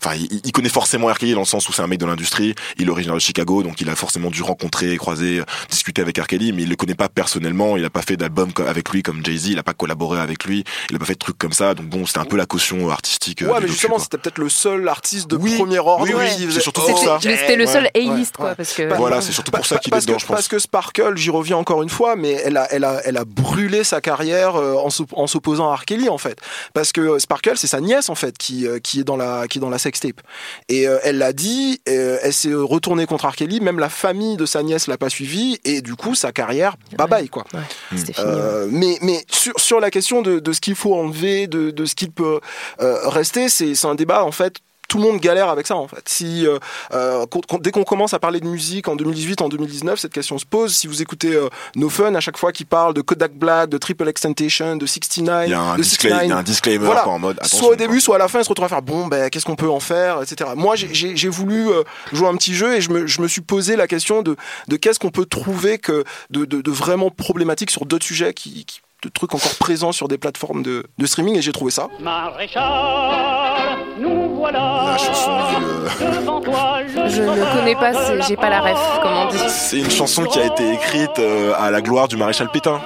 [0.04, 1.12] Enfin, il, il connaît forcément.
[1.14, 2.56] Kelly dans le sens où c'est un mec de l'industrie.
[2.78, 6.22] Il est originaire de Chicago, donc il a forcément dû rencontrer, croiser, discuter avec.
[6.22, 7.78] Kelly, mais il le connaît pas personnellement.
[7.78, 9.48] Il a pas fait d'album avec lui comme Jay Z.
[9.48, 10.64] Il a pas collaboré avec lui.
[10.90, 11.74] Il a pas fait de trucs comme ça.
[11.74, 13.42] Donc bon, c'était un peu la caution artistique.
[13.42, 16.04] euh, Ouais, du mais docu, justement, c'était peut-être le seul artiste de Oui, premier ordre.
[16.04, 17.20] oui, oui, c'est surtout pour Oh, ça.
[17.26, 18.94] Mais c'était le seul ouais, A-list, ouais, quoi, parce que.
[18.96, 20.36] Voilà, c'est surtout pour ça qu'il est dedans, que, je pense.
[20.36, 23.26] Parce que Sparkle, j'y reviens encore une fois, mais elle a, elle a, elle a
[23.26, 25.86] brûlé sa carrière euh, en s'op- en s'opposant à R.
[25.86, 26.40] Kelly, en fait.
[26.74, 29.58] Parce que euh, Sparkle, c'est sa nièce, en fait, qui, qui est dans la, qui
[29.58, 30.22] est dans la sextape.
[30.70, 33.36] Et euh, elle l'a dit, euh, elle s'est retournée contre R.
[33.36, 36.78] Kelly, même la famille de sa nièce l'a pas suivi, et du coup, sa carrière,
[36.98, 37.46] bye bye, quoi.
[37.54, 37.60] Ouais,
[37.98, 38.12] fini.
[38.20, 41.86] Euh, mais mais sur, sur la question de, de ce qu'il faut enlever, de, de
[41.86, 42.40] ce qu'il peut
[42.82, 44.56] euh, rester, c'est c'est un débat en fait.
[44.92, 46.04] Tout le monde galère avec ça en fait.
[46.06, 46.60] Si euh,
[46.94, 47.26] euh,
[47.62, 50.76] dès qu'on commence à parler de musique en 2018, en 2019, cette question se pose.
[50.76, 53.78] Si vous écoutez euh, No Fun à chaque fois qu'ils parlent de Kodak Black, de
[53.78, 56.44] Triple Extentation, de 69, Il y a un, de disclai- 69, il y a un
[56.44, 57.02] disclaimer voilà.
[57.04, 57.40] quoi, en mode.
[57.46, 57.76] soit au quoi.
[57.78, 59.70] début, soit à la fin, ils se retrouvent à faire bon, ben qu'est-ce qu'on peut
[59.70, 60.50] en faire, etc.
[60.58, 63.78] Moi, j'ai- voulu euh, jouer un petit jeu et je me, je me suis posé
[63.78, 64.36] la question de,
[64.68, 68.66] de qu'est-ce qu'on peut trouver que de, de, de vraiment problématique sur d'autres sujets qui,
[68.66, 71.88] qui- de trucs encore présents sur des plateformes de, de streaming et j'ai trouvé ça.
[72.00, 74.84] Maréchal, nous voilà.
[74.92, 78.80] La chanson euh, Devant toi, le Je ne connais pas, c'est- j'ai pas la ref,
[79.02, 79.38] comme on dit.
[79.48, 82.82] C'est une chanson qui a été écrite euh, à la gloire du maréchal Pétain.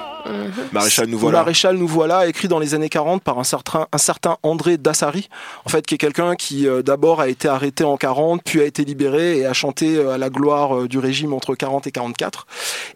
[0.71, 1.39] Maréchal, nous voilà.
[1.39, 5.30] Maréchal nous voilà, écrit dans les années 40 par un certain, un certain André Dassari,
[5.65, 8.65] en fait, qui est quelqu'un qui euh, d'abord a été arrêté en 40, puis a
[8.65, 11.91] été libéré et a chanté euh, à la gloire euh, du régime entre 40 et
[11.91, 12.47] 44.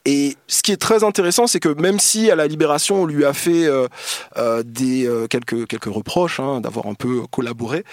[0.05, 3.25] Et ce qui est très intéressant, c'est que même si à la libération on lui
[3.25, 3.87] a fait euh,
[4.37, 7.83] euh, des euh, quelques quelques reproches hein, d'avoir un peu collaboré,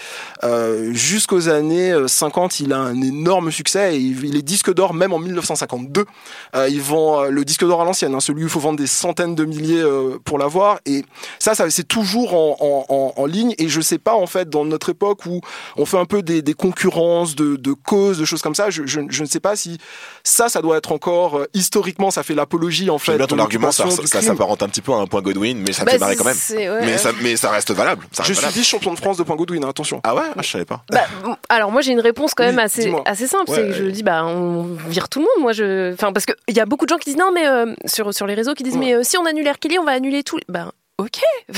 [0.43, 4.73] euh, jusqu'aux années euh, 50, il a un énorme succès et il, il est disque
[4.73, 6.05] d'or même en 1952.
[6.55, 8.79] Euh, il vend euh, le disque d'or à l'ancienne, hein, celui où il faut vendre
[8.79, 10.79] des centaines de milliers euh, pour l'avoir.
[10.85, 11.03] Et
[11.39, 13.53] ça, ça c'est toujours en, en, en, en ligne.
[13.57, 15.41] Et je sais pas en fait dans notre époque où
[15.77, 18.69] on fait un peu des, des concurrences de, de causes, de choses comme ça.
[18.69, 19.77] Je, je, je ne sais pas si
[20.23, 23.17] ça, ça doit être encore euh, historiquement, ça fait l'apologie en fait.
[23.17, 25.81] Bien ton argument, ça, ça, s'apparente un petit peu à un point Godwin, mais ça
[25.83, 26.35] me Bah, fait marrer quand même.
[26.51, 26.97] ouais, mais, ouais.
[26.97, 28.05] ça, mais ça reste valable.
[28.11, 28.53] ça Je suis valable.
[28.57, 30.01] vice-champion de France de point Godwin, hein, attention.
[30.03, 30.21] Ah ouais?
[30.35, 30.83] Ah, Je savais pas.
[30.91, 31.01] Bah,
[31.49, 33.49] alors moi j'ai une réponse quand Oui, même assez, assez simple.
[33.51, 35.43] Ouais, c'est que je dis bah on vire tout le monde.
[35.43, 37.47] Moi je, enfin parce que il y a beaucoup de gens qui disent non mais
[37.47, 38.79] euh, sur sur les réseaux qui disent Ouais.
[38.79, 39.57] mais euh, si on annule.
[39.59, 40.39] Kelly on va annuler tout.
[40.47, 41.19] Ben ok.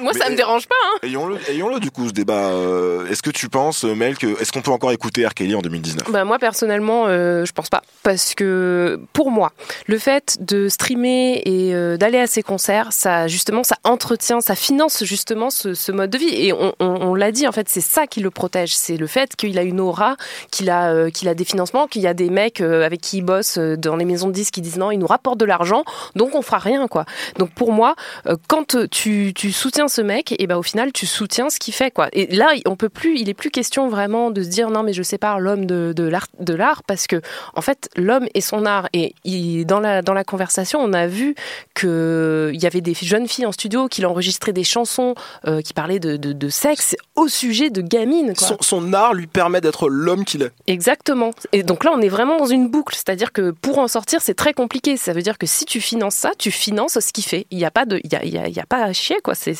[0.00, 0.74] moi ça Mais- me dérange pas.
[0.84, 0.98] Hein.
[1.04, 2.50] Ayons-le, ayons-le du coup ce débat.
[2.50, 5.34] Euh, est-ce que tu penses, euh, Mel, que est-ce qu'on peut encore écouter R.
[5.34, 9.52] Kelly en 2019 Bah moi personnellement euh, je pense pas parce que pour moi
[9.86, 14.54] le fait de streamer et euh, d'aller à ces concerts ça justement ça entretient ça
[14.56, 17.68] finance justement ce, ce mode de vie et on, on- on l'a dit en fait
[17.68, 20.16] c'est ça qui le protège c'est le fait qu'il a une aura
[20.50, 23.58] qu'il a qu'il a des financements qu'il y a des mecs avec qui il bosse
[23.58, 25.84] dans les maisons de disques qui disent non il nous rapporte de l'argent
[26.16, 27.04] donc on fera rien quoi
[27.38, 27.94] donc pour moi
[28.26, 28.36] euh,
[28.72, 31.90] quand tu, tu soutiens ce mec et ben au final tu soutiens ce qu'il fait
[31.90, 34.82] quoi et là on peut plus il est plus question vraiment de se dire non
[34.82, 37.20] mais je sépare l'homme de, de l'art de l'art parce que
[37.54, 41.06] en fait l'homme et son art et il- dans la dans la conversation on a
[41.06, 41.34] vu
[41.74, 45.14] que il y avait des jeunes filles en studio qui enregistré des chansons
[45.46, 48.48] euh, qui parlaient de, de, de sexe au sujet de gamines quoi.
[48.48, 50.52] Son, son art lui permet d'être l'homme qu'il est.
[50.66, 51.30] Exactement.
[51.52, 52.94] Et donc là, on est vraiment dans une boucle.
[52.94, 54.96] C'est-à-dire que pour en sortir, c'est très compliqué.
[54.96, 57.46] Ça veut dire que si tu finances ça, tu finances ce qu'il fait.
[57.50, 58.84] Il n'y a pas de, il y a, il y a, il y a pas
[58.84, 59.34] à chier, quoi.
[59.34, 59.52] C'est,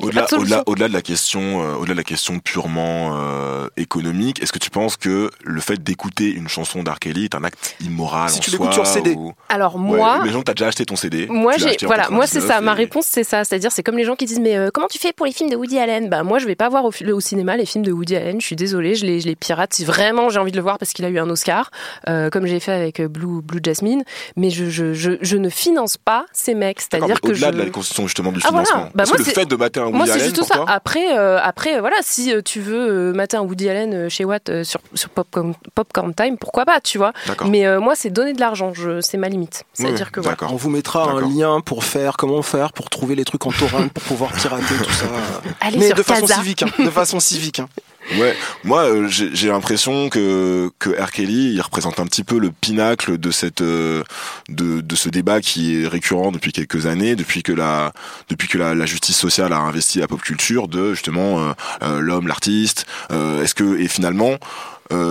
[0.00, 0.38] Au-delà, de solution.
[0.38, 4.58] au-delà, au-delà de la question, euh, au-delà de la question purement euh, économique, est-ce que
[4.58, 6.98] tu penses que le fait d'écouter une chanson d'R.
[7.00, 9.12] Kelly est un acte immoral Si en tu soi l'écoutes sur CD.
[9.14, 11.26] ou- Alors Ouais, moi, mais genre t'as déjà acheté ton CD.
[11.28, 12.60] Moi, j'ai, voilà, moi c'est ça.
[12.60, 13.44] 99 Ma réponse c'est ça.
[13.44, 15.50] C'est-à-dire, c'est comme les gens qui disent, mais euh, comment tu fais pour les films
[15.50, 16.08] de Woody Allen?
[16.08, 18.40] Bah moi, je vais pas voir au, fi- au cinéma les films de Woody Allen.
[18.40, 19.74] Je suis désolée, je les, je les pirate.
[19.74, 21.70] Si vraiment j'ai envie de le voir parce qu'il a eu un Oscar,
[22.08, 24.02] euh, comme j'ai fait avec Blue, Blue Jasmine,
[24.36, 26.80] mais je, je, je, je ne finance pas ces mecs.
[26.80, 28.90] C'est-à-dire que au-delà je de la constitution justement du Ah, voilà.
[28.94, 30.54] Bah, moi, que le c'est- fait de mater un Woody Moi, c'est juste pour ça.
[30.54, 33.94] toi Après, euh, après, euh, voilà, si euh, tu veux euh, mater un Woody Allen
[33.94, 37.12] euh, chez Watt euh, sur, sur Popcorn, Popcorn Time, pourquoi pas, tu vois.
[37.26, 37.48] D'accord.
[37.48, 38.72] Mais euh, moi, c'est donner de l'argent.
[38.74, 39.64] Je, c'est ma limite.
[39.72, 40.36] C'est-à-dire que voilà.
[40.50, 43.88] On vous mettra un lien pour faire, comment faire, pour trouver les trucs en torrent,
[43.88, 45.06] pour pouvoir pirater tout ça.
[45.60, 47.60] Allez Mais sur de façon civique, hein, de façon civique.
[47.60, 47.68] hein.
[48.14, 51.10] Ouais, moi euh, j'ai l'impression que que R.
[51.10, 54.04] Kelly il représente un petit peu le pinacle de cette euh,
[54.48, 57.92] de de ce débat qui est récurrent depuis quelques années, depuis que la
[58.28, 61.52] depuis que la, la justice sociale a investi la pop culture de justement euh,
[61.82, 62.86] euh, l'homme, l'artiste.
[63.10, 64.38] est-ce que et finalement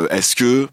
[0.10, 0.70] est-ce que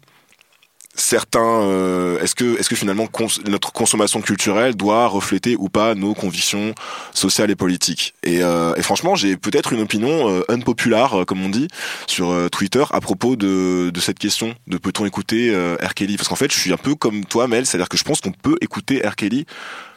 [0.95, 3.07] certains euh, est-ce que est-ce que finalement
[3.47, 6.75] notre consommation culturelle doit refléter ou pas nos convictions
[7.13, 8.13] sociales et politiques?
[8.23, 11.67] Et, euh, et franchement j'ai peut-être une opinion euh, euh, comme on dit
[12.07, 15.93] sur euh, Twitter à propos de, de cette question de peut-on écouter euh, R.
[15.95, 16.17] Kelly?
[16.17, 18.31] Parce qu'en fait je suis un peu comme toi Mel c'est-à-dire que je pense qu'on
[18.31, 19.15] peut écouter R.
[19.15, 19.45] Kelly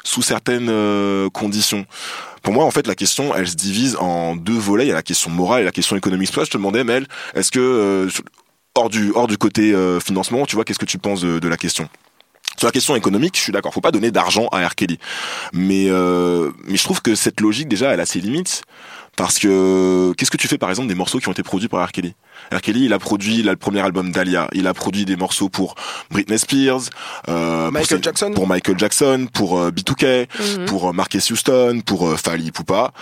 [0.03, 0.71] sous certaines
[1.31, 1.85] conditions
[2.47, 4.85] pour moi, en fait, la question, elle se divise en deux volets.
[4.85, 6.31] Il y a la question morale et la question économique.
[6.31, 8.09] Toi, je te demandais, Mel, est-ce que euh,
[8.77, 11.57] hors du hors du côté euh, financement, tu vois, qu'est-ce que tu penses de, la
[11.57, 11.89] question?
[12.57, 13.73] Sur la question économique, je suis d'accord.
[13.75, 14.75] Faut pas donner d'argent à R.
[14.75, 14.99] Kelly,
[15.53, 18.63] mais euh, mais je trouve que cette logique déjà, elle a ses limites.
[19.17, 21.87] Parce que qu'est-ce que tu fais par exemple des morceaux qui ont été produits par
[21.87, 21.93] R.
[21.93, 22.15] Kelly?
[22.53, 22.61] R.
[22.61, 25.75] Kelly, il a produit là, le premier album d'Alia, il a produit des morceaux pour
[26.11, 26.83] Britney Spears,
[27.29, 28.33] euh, Michael pour, Jackson.
[28.35, 30.27] pour Michael Jackson, pour euh, B2K,
[30.59, 30.67] Mhm.
[30.67, 32.93] pour euh, Marcus Houston, pour euh, Fally Poupa.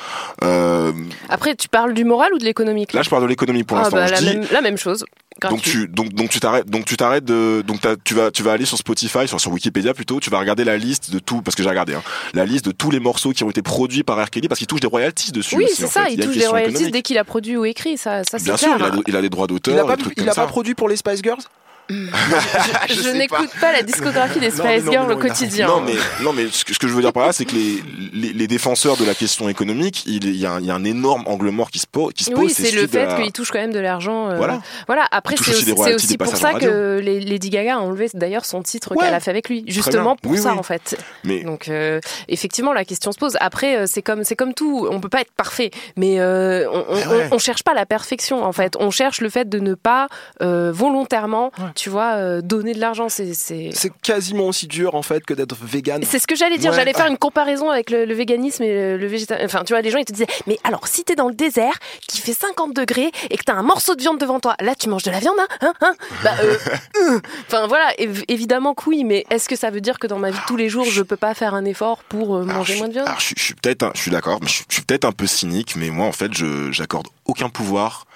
[0.42, 0.92] Euh,
[1.28, 3.82] Après, tu parles du moral ou de l'économique là, je parle de l'économie pour Ah,
[3.82, 3.96] l'instant.
[3.96, 5.04] bah, la, dis- même, la même chose.
[5.50, 8.52] donc tu donc donc tu t'arrêtes donc tu t'arrêtes de donc tu vas tu vas
[8.52, 11.56] aller sur Spotify sur, sur Wikipédia plutôt tu vas regarder la liste de tout parce
[11.56, 12.02] que j'ai regardé hein,
[12.34, 14.30] la liste de tous les morceaux qui ont été produits par R.
[14.30, 16.12] Kelly parce qu'il touche des royalties dessus Oui, c'est en ça, fait.
[16.12, 16.92] il y a une touche des question royalties économique.
[16.94, 18.58] dès qu'il a produit ou écrit, ça, bien clair.
[18.58, 20.28] sûr il a, il a des droits d'auteur Il a des pas, trucs il comme
[20.30, 20.42] a ça.
[20.42, 21.42] pas produit pour les Spice Girls?
[22.88, 23.72] je n'écoute pas.
[23.72, 25.66] la discographie des Spice Girls au quotidien.
[25.68, 27.54] non mais non mais ce que, ce que je veux dire par là c'est que
[27.54, 27.82] les,
[28.12, 30.84] les les défenseurs de la question économique il y a un, il y a un
[30.84, 33.32] énorme angle mort qui se pose qui se pose Oui, c'est le fait la- qu'il
[33.32, 34.30] touche quand même de l'argent.
[34.30, 34.60] euh, Voilà.
[34.86, 35.06] Voilà.
[35.10, 38.62] Après, c'est aussi aussi, aussi pour ça que les- Lady Gaga a enlevé d'ailleurs son
[38.62, 39.04] titre Ouais.
[39.04, 40.58] qu'elle a fait avec lui, justement pour Oui, ça oui.
[40.58, 40.96] en fait.
[41.24, 43.36] mais Donc euh, effectivement, la question se pose.
[43.40, 44.86] Après, euh, c'est comme c'est comme tout.
[44.90, 47.28] On peut pas être parfait, mais euh, on, on, Mais ouais.
[47.30, 48.76] on- on cherche pas la perfection en fait.
[48.78, 50.08] On cherche le fait de ne pas
[50.42, 53.08] euh, volontairement, tu vois, euh, donner de l'argent.
[53.08, 53.70] C'est c'est
[54.02, 56.02] quasiment aussi dur en fait que d'être vegan.
[56.04, 56.70] c'est ce que j'allais dire.
[56.70, 56.76] Ouais.
[56.76, 59.80] J'allais faire une comparaison avec le, le véganisme et le, le végéta- Enfin, tu vois,
[59.82, 61.74] les gens ils te disaient, mais alors si t'es dans le désert,
[62.08, 64.88] qui fait 50 degrés et que t'as un morceau de viande devant toi, là tu
[64.88, 66.56] manges de la viande, hein, hein, hein Bah, euh,
[67.14, 67.20] euh.
[67.48, 70.30] Enfin voilà, év- évidemment que oui, mais est-ce que ça veut dire que dans ma
[70.30, 72.74] vie de tous les jours, je peux pas faire un effort pour euh, Alors, manger
[72.74, 73.06] je, moins de viande?
[73.06, 74.82] alors, je, suis- je suis peut-être, un- je suis d'accord, mais je, suis- je suis
[74.82, 78.06] peut-être un peu cynique, mais moi, en fait, je j'accorde aucun pouvoir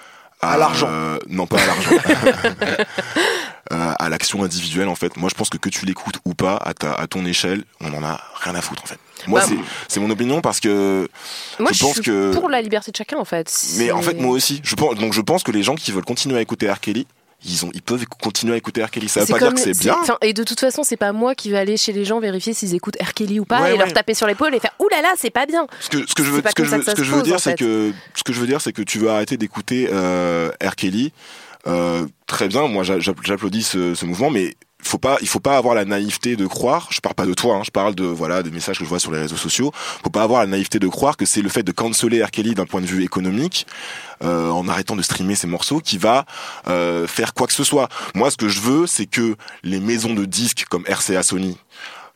[0.41, 0.87] à, À l'argent.
[0.89, 1.91] euh, non, pas à l'argent.
[3.71, 5.16] Euh, à l'action individuelle, en fait.
[5.19, 7.93] Moi, je pense que que tu l'écoutes ou pas, à, ta, à ton échelle, on
[7.93, 8.99] en a rien à foutre, en fait.
[9.27, 9.57] Moi, Bah, c'est,
[9.89, 11.07] c'est mon opinion parce que
[11.59, 12.33] Moi, je je, pense suis que.
[12.33, 13.53] pour la liberté de chacun en fait.
[13.77, 16.05] Mais en fait, moi aussi, je pense, donc je pense que les gens qui veulent
[16.05, 16.81] continuer à écouter R.
[16.81, 17.07] Kelly,
[17.45, 18.91] ils ont, ils peuvent continuer à écouter R.
[18.91, 19.09] Kelly.
[19.09, 19.97] Ça veut pas dire que c'est bien.
[20.23, 22.75] Et de toute façon, c'est pas moi qui vais aller chez les gens vérifier s'ils
[22.75, 23.12] écoutent R.
[23.12, 25.31] Kelly ou pas Ouais, et leur taper sur l'épaule et faire Ouh là là, c'est
[25.31, 25.66] pas bien.
[25.81, 27.57] Ce que, ce que je veux, ce que je veux, ce que je dire, c'est
[27.57, 30.75] que, ce que je veux dire, c'est que tu veux arrêter d'écouter euh, R.
[30.75, 31.12] Kelly.
[31.69, 35.41] Euh, très bien, moi j'a- j'a- j'applaudis ce, ce mouvement, mais faut pas, il faut
[35.41, 36.87] pas avoir la naïveté de croire.
[36.91, 39.01] Je parle pas de toi, hein, je parle de voilà des messages que je vois
[39.01, 39.73] sur les réseaux sociaux.
[39.75, 42.31] Faut pas avoir la naïveté de croire que c'est le fait de canceller R.
[42.31, 43.66] Kelly d'un point de vue économique,
[44.23, 46.25] euh, en arrêtant de streamer ses morceaux, qui va
[46.69, 47.89] euh, faire quoi que ce soit.
[48.14, 51.59] Moi, ce que je veux, c'est que les maisons de disques comme RCA Sony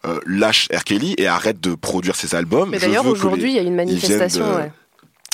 [0.07, 0.84] euh, lâchent R.
[0.84, 2.70] Kelly et arrêtent de produire ses albums.
[2.70, 4.46] Mais d'ailleurs, aujourd'hui, il y a une manifestation.
[4.48, 4.72] de- ouais.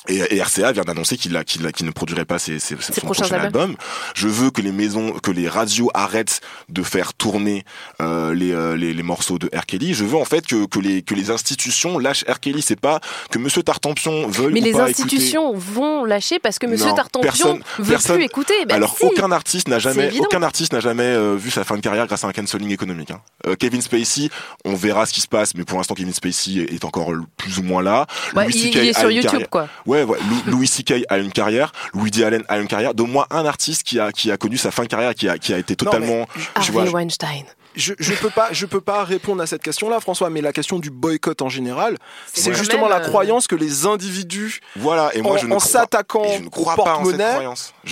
[0.08, 3.60] Et, et RCA vient d'annoncer qu'il ne produirait pas ses, ses- son prochains prochain albums.
[3.62, 3.76] album.
[4.14, 7.64] Je veux que les maisons, que les radios arrêtent de faire tourner
[8.00, 9.66] euh, les, euh, les, les morceaux de R.
[9.66, 9.94] Kelly.
[9.94, 12.40] Je veux en fait que, que, les, que les institutions lâchent R.
[12.40, 12.62] Kelly.
[12.62, 16.66] C'est pas que Monsieur Tartampion veuille Mais ou les pas institutions vont lâcher parce que
[16.66, 18.54] Monsieur Non, Tartampion personne- veut personne- plus écouter.
[18.66, 19.04] Ben Alors si.
[19.04, 22.24] aucun artiste n'a jamais aucun artiste n'a jamais euh, vu sa fin de carrière grâce
[22.24, 23.10] à un cancelling économique.
[23.10, 23.20] hein.
[23.46, 24.30] Euh, Kevin Spacey,
[24.64, 27.62] on verra ce qui se passe, mais pour l'instant Kevin Spacey est encore plus ou
[27.62, 28.06] moins là.
[28.34, 29.68] Ouais, il, est sur YouTube, carrière- quoi.
[29.86, 30.18] Ouais, ouais.
[30.46, 31.04] Louis C.K.
[31.08, 32.24] a une carrière, Louis D.
[32.24, 32.94] Allen a une carrière.
[32.94, 35.52] Donne-moi un artiste qui a qui a connu sa fin de carrière, qui a qui
[35.54, 36.26] a été totalement,
[36.62, 37.44] tu vois, Harvey Weinstein.
[37.76, 40.30] Je, je peux pas, je peux pas répondre à cette question-là, François.
[40.30, 41.96] Mais la question du boycott en général,
[42.32, 45.56] c'est justement la euh, croyance que les individus, Voilà, et moi en, je ne en
[45.58, 46.24] crois- s'attaquant
[46.56, 47.24] au porte-monnaie,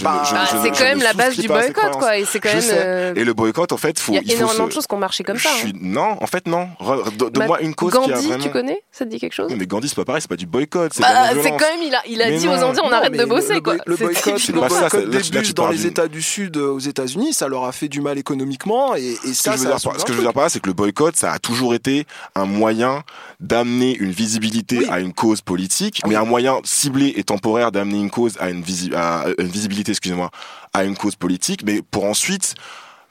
[0.03, 0.23] bah,
[0.63, 2.19] c'est quand même la base du boycott, quoi.
[2.19, 2.63] Et c'est quand même.
[2.73, 4.75] euh, Et le boycott, en fait, faut, Il y a il faut énormément se- de
[4.75, 5.55] choses qui ont marché comme je ça.
[5.55, 5.79] suis- hein.
[5.81, 6.69] Non, en fait, non.
[6.81, 8.45] De- Bah, Donne-moi une cause Gandhi, qui a vraiment.
[8.45, 10.37] tu connais Ça te dit quelque chose Oui, mais Gandhi, c'est pas pareil, c'est pas
[10.37, 10.93] du boycott.
[10.95, 12.53] C'est Bah, c'est quand même, il a, il a Mais dit non.
[12.53, 13.77] aux Indiens, on Non, arrête de bosser, le, quoi.
[13.87, 16.57] Le C'est boycott, typiquement pas le ça, c'est- des bus dans les États du Sud
[16.57, 20.13] aux États-Unis, ça leur a fait du mal économiquement et, ça, veux dire ce que
[20.13, 23.03] je veux dire par là, c'est que le boycott, ça a toujours été un moyen
[23.41, 24.87] d'amener une visibilité Oui.
[24.91, 28.63] à une cause politique, mais un moyen ciblé et temporaire d'amener une cause à une,
[28.63, 30.31] visi- à une visibilité, excusez-moi,
[30.73, 32.55] à une cause politique, mais pour ensuite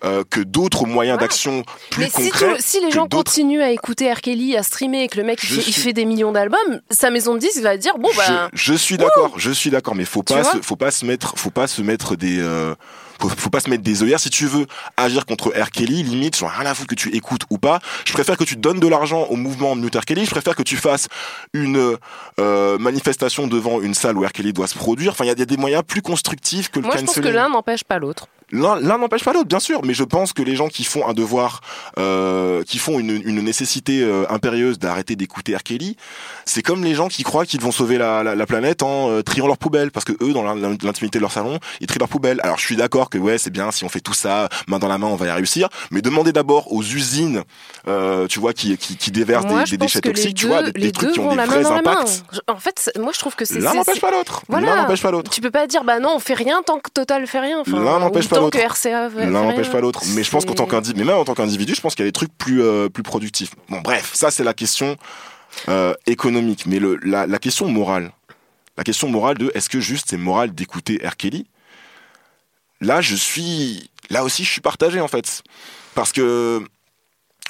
[0.03, 3.71] euh, que d'autres moyens d'action plus Mais si, concrets, tu- si les gens continuent à
[3.71, 4.19] écouter R.
[4.21, 6.81] Kelly, à streamer et que le mec il fait, il suis- fait des millions d'albums,
[6.91, 8.49] sa maison de disques va dire bon bah.
[8.53, 11.35] je, suis d'accord, je suis d'accord, mais faut Tu pas, se, faut pas se mettre,
[11.37, 12.75] faut pas se mettre des, euh,
[13.21, 14.19] faut, faut pas se mettre des œillères.
[14.19, 14.65] Si tu veux
[14.97, 15.71] agir contre R.
[15.71, 17.79] Kelly, limite, j'en ai rien à foutre que tu écoutes ou pas.
[18.05, 20.05] Je préfère que tu donnes de l'argent au mouvement Mute R.
[20.05, 20.25] Kelly.
[20.25, 21.07] Je préfère que tu fasses
[21.53, 21.97] une
[22.39, 24.31] euh, manifestation devant une salle où R.
[24.31, 25.11] Kelly doit se produire.
[25.11, 27.01] Enfin, il y, a- il y a des moyens plus constructifs que le Moi je
[27.05, 27.35] pense que canceling.
[27.35, 28.27] l'un n'empêche pas l'autre.
[28.61, 31.13] L'un n'empêche pas l'autre, bien sûr, mais je pense que les gens qui font un
[31.13, 31.61] devoir,
[31.99, 35.63] euh, qui font une, une nécessité euh, impérieuse d'arrêter d'écouter R.
[35.63, 35.97] Kelly,
[36.45, 39.21] c'est comme les gens qui croient qu'ils vont sauver la, la, la planète en euh,
[39.21, 42.09] triant leurs poubelles, parce que eux, dans l'in- l'intimité de leur salon, ils trient leurs
[42.09, 42.39] poubelles.
[42.43, 44.87] Alors je suis d'accord que ouais, c'est bien si on fait tout ça main dans
[44.87, 47.43] la main, on va y réussir, mais demandez d'abord aux usines,
[47.87, 50.63] euh, tu vois, qui qui, qui déversent Moi des, des déchets toxiques, tu deux, vois,
[50.63, 52.23] des, des trucs qui ont des vrais impacts.
[52.47, 53.59] En fait, moi je trouve que c'est.
[53.59, 54.43] L'un n'empêche pas l'autre.
[54.47, 54.67] Voilà.
[54.67, 55.29] L'un n'empêche pas l'autre.
[55.31, 57.63] Tu peux pas dire bah non, on fait rien tant que Total fait rien.
[57.67, 58.57] L'un n'empêche pas l'autre.
[59.17, 60.01] L'un n'empêche pas l'autre.
[60.15, 62.07] Mais je pense qu'en tant qu'individu, mais même en tant qu'individu, je pense qu'il y
[62.07, 63.51] a des trucs plus euh, plus productifs.
[63.69, 64.97] Bon, bref, ça c'est la question
[65.69, 66.65] euh, économique.
[66.65, 68.11] Mais le, la, la question morale,
[68.77, 71.15] la question morale de est-ce que juste c'est moral d'écouter R.
[71.17, 71.47] Kelly?
[72.81, 75.43] Là, je suis, là aussi, je suis partagé en fait,
[75.93, 76.61] parce que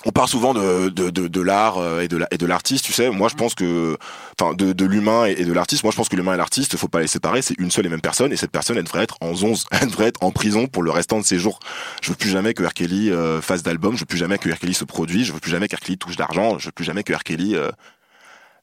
[0.03, 2.85] on parle souvent de, de, de, de l'art euh, et de la- et de l'artiste,
[2.85, 3.09] tu sais.
[3.09, 3.97] Moi, je pense que,
[4.39, 5.83] enfin, de, de l'humain et, de l'artiste.
[5.83, 7.41] Moi, je pense que l'humain et l'artiste, faut pas les séparer.
[7.41, 9.87] C'est une seule et même personne, et cette personne, elle devrait être en 11, elle
[9.87, 11.59] devrait être en prison pour le restant de ses jours.
[12.03, 12.73] Je veux plus jamais que R.
[12.73, 13.95] Kelly euh, fasse d'album.
[13.95, 14.59] Je veux plus jamais que R.
[14.59, 15.25] Kelly se produise.
[15.27, 15.79] Je veux plus jamais que R.
[15.79, 16.59] Kelly touche d'argent.
[16.59, 17.23] Je veux plus jamais que R.
[17.23, 17.71] Kelly euh,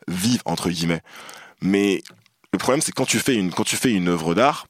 [0.07, 1.01] vive entre guillemets.
[1.61, 2.03] Mais
[2.53, 4.67] le problème, c'est quand tu fais une quand tu fais une œuvre d'art,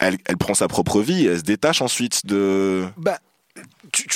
[0.00, 1.26] elle, elle prend sa propre vie.
[1.26, 3.18] Elle se détache ensuite de Bah,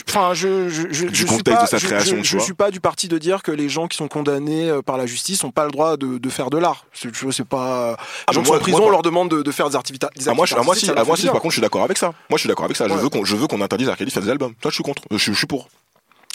[0.09, 2.71] Enfin, je, je, je, Du je suis contexte pas, de sa création, je, suis pas
[2.71, 5.51] du parti de dire que les gens qui sont condamnés euh, par la justice n'ont
[5.53, 6.85] pas le droit de, de faire de l'art.
[6.93, 7.97] C'est- Tu vois, c'est pas.
[7.97, 7.97] Ah,
[8.31, 10.07] les gens sont moi- en prison, moi, on leur demande de, de faire des activités.
[10.17, 11.63] des Ah, moi, je, activités ah, moi, si, ah, moi, si, par contre, je suis
[11.63, 12.07] d'accord avec ça.
[12.29, 12.89] Moi, je suis d'accord avec ça.
[12.89, 13.01] Je Ouais.
[13.01, 13.97] veux qu'on, je veux qu'on interdise R.
[13.97, 14.53] Kelly de faire des albums.
[14.63, 15.03] Ça, je suis contre.
[15.11, 15.69] Je, suis- je suis pour.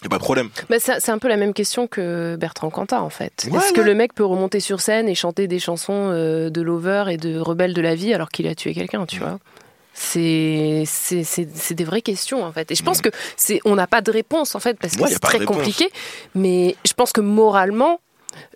[0.03, 0.49] Y a pas de problème.
[0.69, 3.47] Bah, c'est un peu la même question que Bertrand Cantat en fait.
[3.49, 6.61] Ouais, Est-ce que le mec peut remonter sur scène et chanter des chansons euh, de
[6.61, 9.39] Lover et de Rebelle de la vie alors qu'il a tué quelqu'un, tu vois?
[9.95, 14.11] C'est des vraies questions en fait et je pense que c'est on n'a pas de
[14.11, 15.89] réponse en fait parce que Ouais, c'est très compliqué
[16.35, 17.99] mais je pense que moralement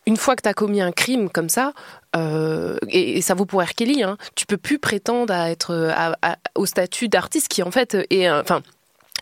[0.06, 1.72] une fois que tu as commis un crime comme ça,
[2.18, 3.74] euh, et, et ça vaut pour R.
[3.76, 7.72] Kelly, hein, tu peux plus prétendre à être à- à- au statut d'artiste qui en
[7.72, 8.62] fait est, enfin.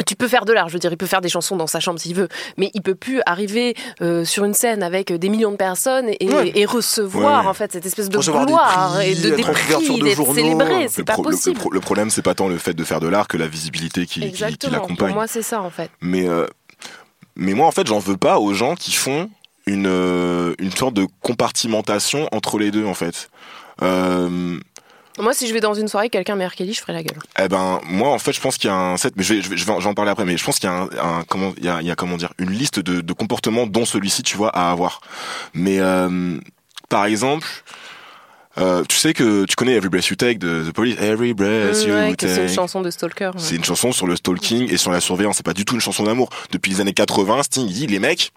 [0.06, 1.80] Tu peux faire de l'art, je veux dire, il peut faire des chansons dans sa
[1.80, 2.28] chambre s'il veut,
[2.58, 6.30] mais il peut plus arriver euh, sur une scène avec des millions de personnes et,
[6.30, 6.52] Ouais.
[6.56, 9.52] et recevoir Ouais, en fait cette espèce de gloire et de des prix,
[10.00, 10.34] de d'être journaux.
[10.36, 10.88] célébré.
[10.90, 11.58] C'est Le pas pro- le- le possible.
[11.58, 14.06] pro- le problème, c'est pas tant le fait de faire de l'art que la visibilité
[14.06, 14.72] qui, qui, qui Exactement.
[14.74, 15.14] Pour l'accompagne.
[15.14, 15.90] moi, c'est ça en fait.
[16.02, 16.46] Mais, euh,
[17.36, 19.30] mais moi, en fait, j'en veux pas aux gens qui font
[19.66, 23.30] une, euh, une sorte de compartimentation entre les deux, en fait.
[23.82, 24.58] Euh,
[25.18, 26.54] Moi, si je vais dans une soirée, quelqu'un met R.
[26.56, 27.18] Kelly, je ferai la gueule.
[27.40, 29.42] eh ben, moi, en fait, je pense qu'il y a un set, mais je vais,
[29.42, 30.84] je vais, je vais en- parler après, mais je pense qu'il y a un,
[31.20, 33.66] un- comment, il y a, il y a, comment dire, une liste de, de comportements
[33.68, 35.02] dont celui-ci, tu vois, à avoir.
[35.54, 36.38] Mais, euh,
[36.90, 37.48] par exemple,
[38.60, 41.76] euh, tu sais que tu connais Every Breath You Take de The Police, Every Breath
[41.86, 42.54] Mmh, You ouais, que c'est une Take.
[42.56, 43.26] chanson de Stalker.
[43.28, 43.32] ouais.
[43.38, 45.38] C'est une chanson sur le stalking et sur la surveillance.
[45.38, 46.30] C'est pas du tout une chanson d'amour.
[46.52, 48.32] Depuis les années 80, Sting dit les mecs.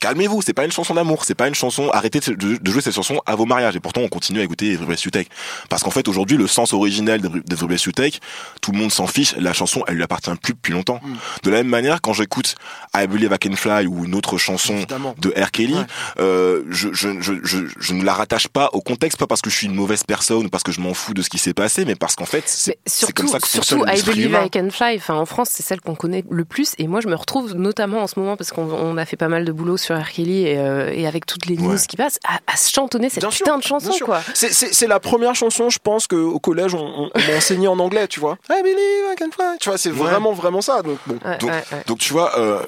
[0.00, 1.88] Calmez-vous, c'est pas une chanson d'amour, c'est pas une chanson.
[1.92, 3.76] Arrêtez de, de- jouer cette chanson à vos mariages.
[3.76, 5.28] Et pourtant, on continue à écouter Every Breath You Take.
[5.68, 8.18] Parce qu'en fait, aujourd'hui, le sens originel de de Every Breath You Take,
[8.60, 9.34] tout le monde s'en fiche.
[9.36, 11.00] La chanson, elle lui appartient plus depuis longtemps.
[11.02, 11.14] Mm.
[11.44, 12.54] De la même manière, quand j'écoute
[12.94, 15.14] I Believe I Can Fly ou une autre chanson Évidemment.
[15.18, 15.50] de R.
[15.50, 15.84] Kelly, Ouais.
[16.20, 19.50] euh, je, je, je, je, je ne la rattache pas au contexte, pas parce que
[19.50, 21.54] je suis une mauvaise personne ou parce que je m'en fous de ce qui s'est
[21.54, 24.44] passé, mais parce qu'en fait, c'est comme ça que surtout I Believe humain.
[24.46, 26.74] I Can Fly, enfin, en France, c'est celle qu'on connaît le plus.
[26.78, 29.28] Et moi, je me retrouve notamment en ce moment, parce qu'on on a fait pas
[29.28, 30.10] mal de boulot sur R.
[30.10, 31.78] Kelly et, euh, et avec toutes les news Ouais.
[31.88, 34.20] qui passent, à, à se chantonner cette Bien sûr, putain de chanson, quoi.
[34.34, 37.68] C'est- C'est c'est la première chanson, je pense, qu'au collège, on, on, on m'a enseigné
[37.68, 38.38] en anglais, tu vois.
[38.50, 38.76] I believe
[39.12, 39.58] I can fly.
[39.60, 39.96] Tu vois, c'est Ouais.
[39.96, 40.82] vraiment, vraiment ça.
[40.82, 41.18] Donc, bon.
[41.24, 41.82] Ouais, Donc, ouais, ouais.
[41.86, 42.62] donc tu vois, euh,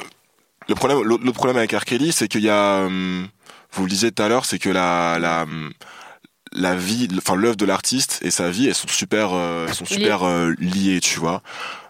[0.69, 1.85] le problème, l'autre l'autre problème avec R.
[1.85, 3.27] Kelly, c'est qu'il y a, hum,
[3.73, 5.71] vous le disiez tout à l'heure, c'est que la, la, hum,
[6.53, 9.85] la vie, enfin l'œuvre de l'artiste et sa vie, elles sont super, euh, elles sont
[9.85, 11.43] super euh, liées, tu vois.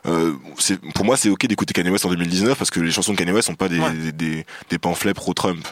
[0.06, 3.12] Euh, c'est pour moi, c'est ok d'écouter Kanye West en 2019 parce que les chansons
[3.12, 5.66] de Kanye West sont pas des des, des, des pamphlets pro Trump.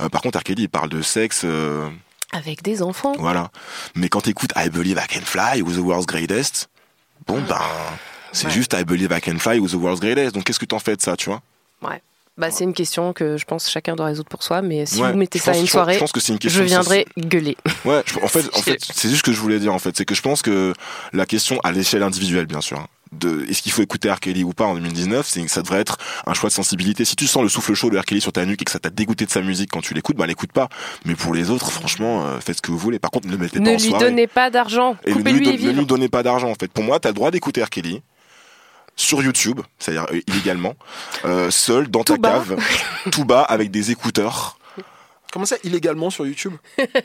[0.00, 0.42] Euh, par contre, R.
[0.42, 1.42] Kelly, il parle de sexe.
[1.44, 1.88] euh,
[2.32, 3.12] Avec des enfants.
[3.18, 3.50] voilà.
[3.94, 6.68] Mais quand t'écoutes I Believe I Can Fly ou The World's Greatest,
[7.26, 7.58] bon ben,
[8.32, 8.52] c'est Ouais.
[8.52, 10.34] juste I Believe I Can Fly ou The World's Greatest.
[10.34, 11.42] Donc qu'est-ce que t'en fais de ça, tu vois?
[11.82, 12.00] Ouais.
[12.40, 15.12] Bah, c'est une question que je pense chacun doit résoudre pour soi, mais si Ouais,
[15.12, 17.06] vous mettez ça à une soirée, je pense que c'est une question je de viendrai
[17.18, 17.56] gueuler.
[17.84, 19.96] Ouais, je- en fait, en fait, c'est juste ce que je voulais dire en fait,
[19.96, 20.72] c'est que je pense que
[21.12, 24.20] la question à l'échelle individuelle, bien sûr, hein, de est-ce qu'il faut écouter R.
[24.20, 27.04] Kelly ou pas en 2019, c'est que ça devrait être un choix de sensibilité.
[27.04, 28.04] Si tu sens le souffle chaud de R.
[28.04, 30.16] Kelly sur ta nuque et que ça t'a dégoûté de sa musique quand tu l'écoutes,
[30.16, 30.68] bah l'écoute pas.
[31.04, 32.98] Mais pour les autres, franchement, euh, faites ce que vous voulez.
[33.00, 34.04] Par contre, ne mettez pas Ne en lui soirée.
[34.04, 34.96] donnez pas d'argent.
[35.06, 36.70] Ne lui, don- ne donnez pas d'argent en fait.
[36.72, 37.68] Pour moi, t'as le droit d'écouter R.
[37.70, 38.00] Kelly
[39.00, 40.74] sur YouTube, c'est-à-dire euh, illégalement,
[41.24, 42.30] euh, seul dans ta Tout bas.
[42.32, 42.56] cave,
[43.10, 44.58] tout bas avec des écouteurs.
[45.32, 46.54] Comment ça, illégalement sur YouTube?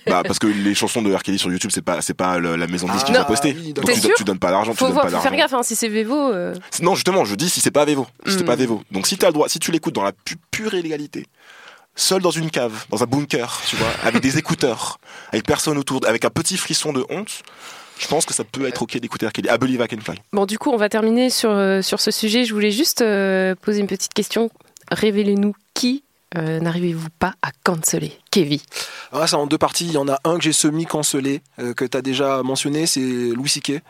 [0.07, 1.21] Bah parce que les chansons de R.
[1.21, 3.23] Kelly sur YouTube c'est pas c'est pas le- la maison de disques Ah, qui va
[3.25, 3.55] poster.
[3.55, 5.53] oui, Donc tu, tu donnes pas d'argent, tu Faut, donnes voir, pas faut faire gaffe,
[5.53, 6.31] hein, si c'est Vevo.
[6.33, 8.45] euh, Non justement, je dis si c'est pas Vevo, si c'est Hmm.
[8.45, 8.81] pas Vevo.
[8.91, 11.27] Donc si t'as le droit, si tu l'écoutes dans la pu- pure illégalité,
[11.95, 14.97] seul dans une cave, dans un bunker, tu vois, avec des écouteurs,
[15.31, 17.43] avec personne autour, avec un petit frisson de honte.
[17.97, 19.31] Je pense que ça peut être ok d'écouter R.
[19.31, 19.49] Kelly.
[19.49, 20.21] I believe I can fly.
[20.33, 22.43] Bon, du coup, on va terminer sur, euh, sur ce sujet.
[22.43, 24.49] Je voulais juste euh, poser une petite question.
[24.91, 26.03] Révélez-nous qui
[26.37, 28.59] euh, n'arrivez-vous pas à canceller Kevin?
[29.13, 29.85] Là, c'est en deux parties.
[29.85, 32.99] Il y en a un que j'ai semi-cancellé, euh, que tu as déjà mentionné, c'est
[32.99, 33.81] Louis C.K.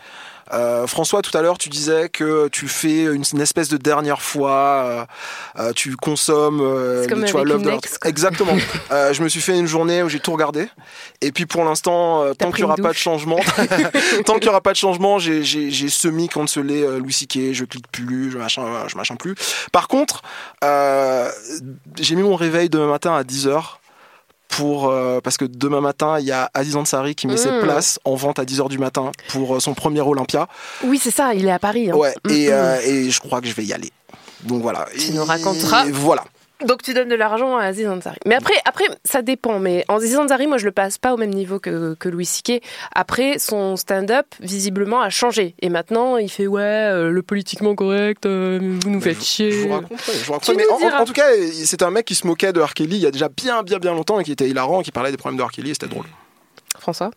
[0.53, 4.21] Euh, François, tout à l'heure, tu disais que tu fais une, une espèce de dernière
[4.21, 5.05] fois, euh,
[5.59, 7.97] euh, tu consommes euh, C'est comme les- tu vois, l'œuvre de ex.
[8.05, 8.55] Exactement.
[8.91, 10.67] Je me suis fait une journée où j'ai tout regardé.
[11.21, 13.39] Et puis pour l'instant, tant qu'il n'y aura pas de changement,
[14.25, 15.43] tant qu'il n'y aura pas de changement, j'ai-
[15.89, 17.53] semi-cancellé euh, Louis C.K.
[17.53, 19.35] Je clique plus, je machin, je machin plus.
[19.71, 20.21] Par contre,
[21.99, 23.77] j'ai mis mon réveil demain matin à 10h
[24.57, 27.61] pour euh, parce que demain matin il y a Aziz Ansari qui met ses Mm.
[27.61, 30.47] places en vente à 10h du matin pour euh, son premier Olympia.
[30.83, 31.89] Oui, c'est ça, il est à Paris.
[31.91, 31.95] hein.
[31.95, 32.53] Ouais, et, Mm, mm.
[32.53, 33.91] euh, et je crois que je vais y aller.
[34.43, 34.85] Donc voilà.
[34.97, 35.85] Tu nous raconteras.
[35.91, 36.23] Voilà.
[36.65, 38.17] Donc tu donnes de l'argent à Aziz Ansari.
[38.25, 39.59] Mais après, après, ça dépend.
[39.59, 42.61] Mais Aziz Ansari, moi, je le passe pas au même niveau que, que Louis C.K.
[42.93, 45.55] Après, son stand-up, visiblement, a changé.
[45.61, 49.51] Et maintenant, il fait, ouais, euh, le politiquement correct, euh, vous nous faites chier.
[49.51, 50.13] Je vous raconterai.
[50.13, 50.55] je vous raconterai.
[50.55, 51.01] Mais en, en- diras.
[51.01, 51.27] en tout cas,
[51.65, 52.73] c'est un mec qui se moquait de R.
[52.73, 55.11] Kelly il y a déjà bien, bien, bien longtemps et qui était hilarant, qui parlait
[55.11, 55.51] des problèmes de R.
[55.51, 56.05] Kelly et c'était drôle.
[56.79, 57.11] François?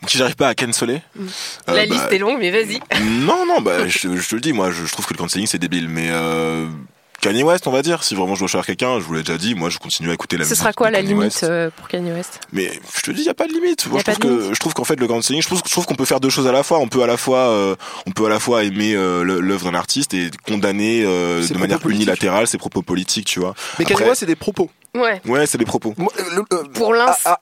[0.00, 1.22] Donc, si j'arrive pas à canceller, euh,
[1.68, 2.80] La bah, liste est longue, mais vas-y.
[3.26, 5.46] Non, non, bah, je, je te le dis, moi, je, je trouve que le cancelling,
[5.46, 5.88] c'est débile.
[5.88, 6.66] Mais euh,
[7.24, 9.38] Kanye West, on va dire, si vraiment je dois choisir quelqu'un, je vous l'ai déjà
[9.38, 10.58] dit, moi, je continue à écouter la Ce musique.
[10.62, 11.42] sera quoi la Kanye limite West.
[11.44, 12.40] euh, pour Kanye West?
[12.52, 13.86] Mais je te dis, il y a pas de limite.
[13.86, 14.54] Moi, je trouve de que limite.
[14.54, 16.46] je trouve qu'en fait le cancelling, je trouve, je trouve qu'on peut faire deux choses
[16.46, 16.78] à la fois.
[16.80, 17.74] On peut à la fois, euh,
[18.06, 21.58] on peut à la fois aimer euh, l'œuvre d'un artiste et condamner euh, de propos
[21.60, 22.02] manière politiques.
[22.02, 23.54] unilatérale ses propos politiques, tu vois.
[23.78, 24.70] Mais Kanye West, c'est des propos.
[24.94, 25.20] Ouais.
[25.26, 25.94] Ouais, c'est des propos.
[25.96, 27.36] Moi, le- Pour l'instant.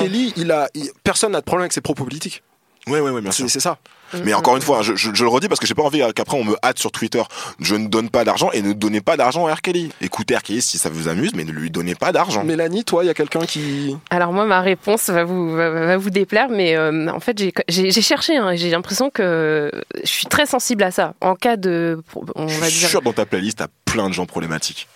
[0.00, 2.42] Kelly, il a, il- personne n'a de problème avec ses propos politiques.
[2.88, 3.50] Ouais, ouais, ouais, bien C'est sûr.
[3.50, 3.78] c'est ça.
[4.24, 6.36] Mais encore une fois, je, je- je le redis parce que j'ai pas envie qu'après
[6.36, 7.22] on me hâte sur Twitter.
[7.60, 9.62] Je ne donne pas d'argent et ne donnez pas d'argent à R.
[9.62, 9.90] Kelly.
[10.02, 10.42] Écoutez R.
[10.42, 12.44] Kelly si ça vous amuse, mais ne lui donnez pas d'argent.
[12.44, 13.96] Mélanie, toi, il y a quelqu'un qui.
[14.10, 17.90] Alors moi, ma réponse va vous, va, va vous déplaire, mais euh, en fait, j'ai-
[18.02, 19.70] cherché, hein, j'ai l'impression que
[20.04, 21.14] je suis très sensible à ça.
[21.22, 22.02] En cas de...
[22.34, 22.88] On Je va suis dire...
[22.90, 24.88] sûr dans ta playlist, t'as plein de gens problématiques.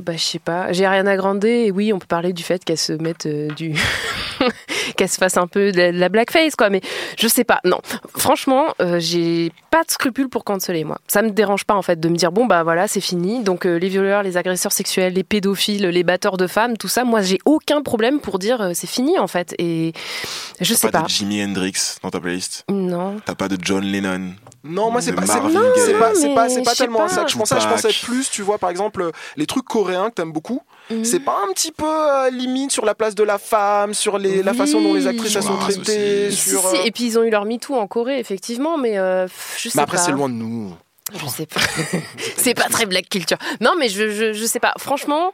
[0.00, 0.72] Bah, je sais pas.
[0.72, 3.48] J'ai rien à Grande, et oui, on peut parler du fait qu'elle se mette euh,
[3.50, 3.74] du.
[4.94, 6.70] Qu'elle se fasse un peu de la, de la blackface, quoi.
[6.70, 6.80] Mais
[7.18, 7.60] je sais pas.
[7.64, 7.78] Non.
[8.16, 10.98] Franchement, euh, j'ai pas de scrupules pour canceller, moi.
[11.08, 13.42] Ça me dérange pas, en fait, de me dire, bon, bah voilà, c'est fini.
[13.42, 17.04] Donc, euh, les violeurs, les agresseurs sexuels, les pédophiles, les batteurs de femmes, tout ça,
[17.04, 19.54] moi, j'ai aucun problème pour dire, euh, c'est fini, en fait.
[19.58, 19.92] Et
[20.60, 21.06] je sais T'as pas, pas.
[21.06, 22.64] de Jimi Hendrix dans ta playlist?
[22.68, 23.16] Non.
[23.24, 24.32] T'as pas de John Lennon?
[24.66, 27.24] Non, moi c'est pas, c'est pas, c'est pas, pas tellement à ça pas.
[27.24, 27.60] que je pensais.
[27.60, 30.62] Je pensais plus, tu vois, par exemple, les trucs coréens que t'aimes beaucoup.
[30.90, 31.04] Mhm.
[31.04, 34.42] C'est pas un petit peu euh, limite sur la place de la femme, sur les,
[34.42, 36.30] la façon dont les actrices sont traitées.
[36.30, 39.26] Si, si, euh, Et puis ils ont eu leur MeToo en Corée, effectivement, mais euh,
[39.56, 40.02] je sais Mais après, pas.
[40.02, 40.74] c'est loin de nous.
[41.14, 41.60] Je sais pas.
[42.36, 43.38] c'est pas très black culture.
[43.60, 44.74] Non, mais je, je, je sais pas.
[44.78, 45.32] Franchement,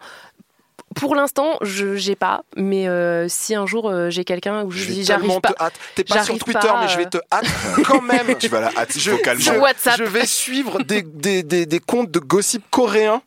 [0.96, 2.42] pour l'instant, je j'ai pas.
[2.56, 5.52] Mais euh, si un jour euh, j'ai quelqu'un où je, Je dis j'arrive pas.
[5.52, 5.74] te hâte.
[5.94, 7.46] T'es pas sur Twitter, pas, mais je vais te hâte
[7.86, 8.36] quand même.
[8.38, 9.42] Tu vas la hâte Je, vocalement.
[9.42, 9.96] Sur WhatsApp.
[9.98, 13.22] je vais suivre des, des, des, des comptes de gossip coréens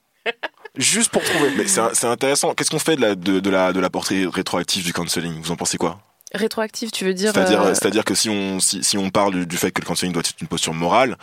[0.78, 1.52] juste pour trouver.
[1.58, 2.54] Mais c'est intéressant.
[2.54, 5.56] Qu'est-ce qu'on fait de la, de la, de la portée rétroactive du cancelling Vous en
[5.56, 6.00] pensez quoi?
[6.36, 9.46] Rétroactive, tu veux dire C'est-à-dire, euh, c'est-à-dire que si on, si, si on parle du,
[9.46, 11.16] du fait que le cancelling doit être une posture morale,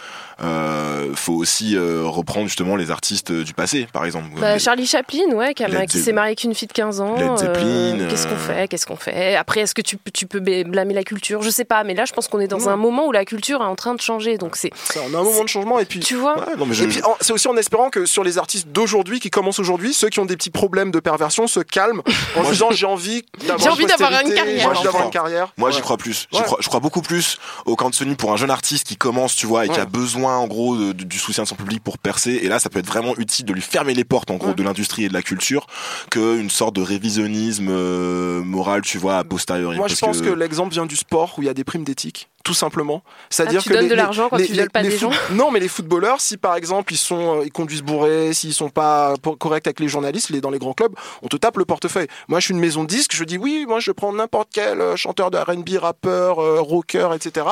[0.42, 4.26] euh, faut aussi euh, reprendre justement les artistes du passé, par exemple.
[4.40, 7.16] bah, Les- Charlie Chaplin, ouais, qui, s'est marié avec une fille de 15 ans.
[7.16, 9.34] Led Zeppelin, euh, Qu'est-ce qu'on euh, fait Qu'est-ce qu'on fait?
[9.36, 11.42] Après, est-ce que tu, peux- tu peux blâmer la culture?
[11.42, 12.68] Je sais pas, mais là, je pense qu'on est dans Non.
[12.68, 14.38] un moment où la culture est en train de changer.
[14.38, 14.70] Donc, c'est.
[14.96, 16.00] On a un moment de changement et puis.
[16.00, 16.38] Tu vois?
[16.38, 18.68] Ouais, non, mais je- Et puis en- c'est aussi en espérant que sur les artistes
[18.68, 22.02] d'aujourd'hui qui commencent aujourd'hui, ceux qui ont des petits problèmes de perversion se calment
[22.36, 24.99] en disant j'ai envie d'avoir J'ai envie une d'avoir une postérité, carrière.
[25.07, 25.53] De carrière.
[25.57, 25.74] Moi, Ouais.
[25.74, 26.26] j'y crois plus.
[26.32, 26.44] J'y Ouais.
[26.44, 29.66] crois, je crois beaucoup plus au Sony pour un jeune artiste qui commence, tu vois,
[29.66, 32.32] et qui a besoin, en gros, de- de- du soutien de son public pour percer.
[32.42, 34.55] Et là, ça peut être vraiment utile de lui fermer les portes, en gros, Ouais.
[34.55, 35.66] de l'industrie et de la culture,
[36.11, 39.76] qu'une sorte de révisionnisme euh, moral, tu vois, a posteriori.
[39.76, 42.28] Moi, je pense que, l'exemple vient du sport où il y a des primes d'éthique,
[42.51, 43.03] tout simplement.
[43.30, 45.12] C'est-à-dire Ah, que donnes les- de l'argent quand les- tu les- pas les des gens
[45.30, 48.70] Non, mais les footballeurs, si par exemple ils sont, euh, ils conduisent bourrés, s'ils sont
[48.70, 52.09] pas corrects avec les journalistes, les dans les grands clubs, on te tape le portefeuille.
[52.28, 54.80] Moi, je suis une maison de disques, je dis oui, moi je prends n'importe quel
[54.80, 57.46] euh, chanteur de R&B, rappeur, euh, rocker, etc.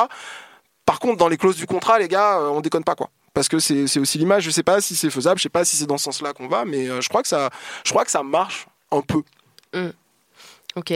[0.85, 3.09] Par contre, dans les clauses du contrat, les gars, on déconne pas quoi.
[3.33, 4.43] Parce que c'est aussi l'image.
[4.43, 6.47] Je sais pas si c'est faisable, je sais pas si c'est dans ce sens-là qu'on
[6.47, 7.49] va, mais je crois que ça,
[7.85, 9.21] je crois que ça marche un peu.
[10.75, 10.93] Ok.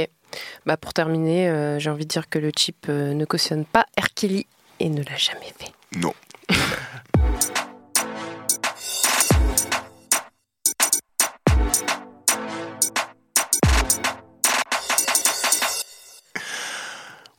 [0.66, 3.86] Bah pour terminer, euh, j'ai envie de dire que le chip euh, ne cautionne pas.
[4.16, 4.46] Kelly
[4.80, 5.72] et ne l'a jamais fait.
[5.98, 6.14] Non.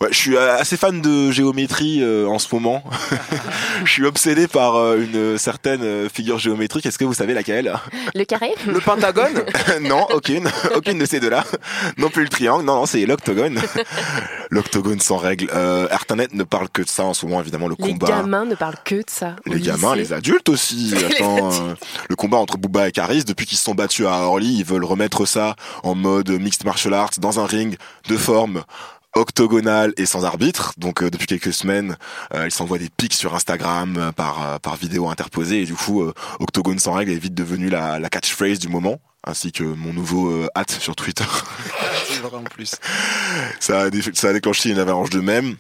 [0.01, 2.82] Ouais, je suis euh, assez fan de géométrie euh, en ce moment.
[3.84, 6.84] je suis obsédé par euh, une certaine euh, figure géométrique.
[6.84, 7.72] Est-ce que vous savez laquelle?
[8.14, 8.53] Le carré?
[8.66, 9.45] Le pentagone?
[9.80, 11.45] Non, aucune, aucune de ces deux-là.
[11.97, 12.64] Non plus le triangle.
[12.64, 13.61] Non, non, c'est l'octogone.
[14.51, 15.49] l'octogone sans règles.
[15.55, 18.09] Euh, Internet ne parle que de ça en ce moment, évidemment, le Les combat.
[18.09, 19.36] gamins ne parlent que de ça.
[19.47, 20.09] Les gamins, lycée.
[20.09, 20.74] les adultes aussi.
[20.95, 21.62] Les Attends, adultes.
[21.62, 21.74] euh,
[22.09, 24.84] le combat entre Booba et Karis, depuis qu'ils se sont battus à Orly, ils veulent
[24.84, 27.76] remettre ça en mode mixed martial arts dans un ring
[28.09, 28.64] de forme
[29.15, 30.73] octogonale et sans arbitre.
[30.79, 31.97] Donc euh, depuis quelques semaines,
[32.35, 35.75] euh, ils s'envoient des pics sur Instagram euh, par euh, par vidéo interposée et du
[35.75, 39.65] coup, euh, octogone sans règles est vite devenu la, la catchphrase du moment ainsi que
[39.65, 41.25] mon nouveau euh, hâte sur Twitter.
[42.09, 42.75] C'est vrai en plus.
[43.61, 45.57] ça, a dé- ça a déclenché une avalanche de mèmes.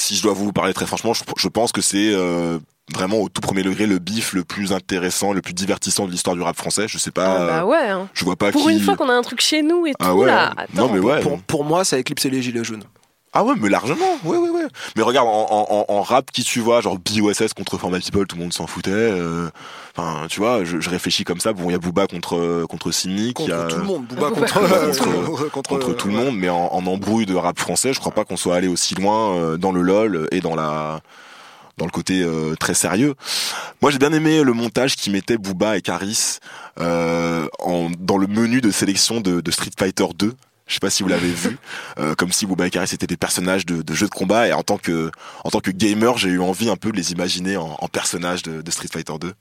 [0.00, 2.58] Si je dois vous parler très franchement, je, je pense que c'est euh,
[2.92, 6.34] vraiment au tout premier degré le bif le plus intéressant, le plus divertissant de l'histoire
[6.34, 6.86] du rap français.
[6.88, 7.36] Je sais pas.
[7.42, 7.88] Ah bah ouais.
[7.88, 8.08] hein.
[8.14, 8.72] Je vois pas Pour qui.
[8.72, 10.48] une fois qu'on a un truc chez nous et Ah tout ouais, là.
[10.50, 10.54] hein.
[10.56, 10.86] Attends.
[10.88, 11.20] Non, mais ouais.
[11.20, 12.84] Pour, pour moi, ça a éclipsé les gilets jaunes.
[13.32, 14.18] Ah ouais, mais largement.
[14.24, 14.66] Ouais, ouais, ouais.
[14.96, 18.26] Mais regarde, en, en, en- en rap, qui tu vois, genre BOSS contre Format People,
[18.26, 18.90] tout le monde s'en foutait.
[18.90, 19.48] euh,
[19.96, 21.52] Enfin, tu vois, je, je réfléchis comme ça.
[21.52, 24.06] Bon, il y a Booba contre contre Simic, il y Contre a tout le monde.
[24.06, 24.52] Booba Booba contre,
[25.24, 28.12] contre- contre, contre tout le monde, mais en, en embrouille de rap français, je crois
[28.12, 31.00] pas qu'on soit allé aussi loin euh, dans le lol et dans la
[31.78, 33.14] dans le côté euh, très sérieux.
[33.80, 36.38] Moi, j'ai bien aimé le montage qui mettait Booba et Caris
[36.80, 40.34] euh, en, dans le menu de sélection de, de Street Fighter 2.
[40.70, 41.58] Je sais pas si vous l'avez vu,
[41.98, 44.46] euh, comme si Booba et Caris étaient des personnages de, de jeux de combat.
[44.46, 45.10] Et en tant que
[45.44, 48.42] en tant que gamer, j'ai eu envie un peu de les imaginer en, en personnages
[48.44, 49.34] de, de Street Fighter 2.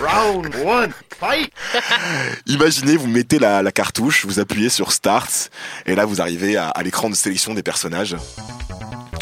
[0.00, 1.50] Round one, fight!
[2.46, 5.50] Imaginez, vous mettez la, la cartouche, vous appuyez sur Start,
[5.86, 8.16] et là vous arrivez à, à l'écran de sélection des personnages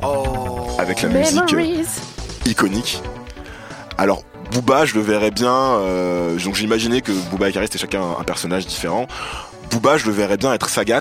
[0.05, 0.67] Oh.
[0.79, 1.85] avec la musique euh,
[2.47, 3.01] iconique.
[3.99, 5.53] Alors Booba, je le verrais bien.
[5.55, 9.07] euh, donc j'imaginais que Booba et Karis étaient chacun un, un personnage différent.
[9.73, 11.01] Booba, je le verrais bien être Sagat.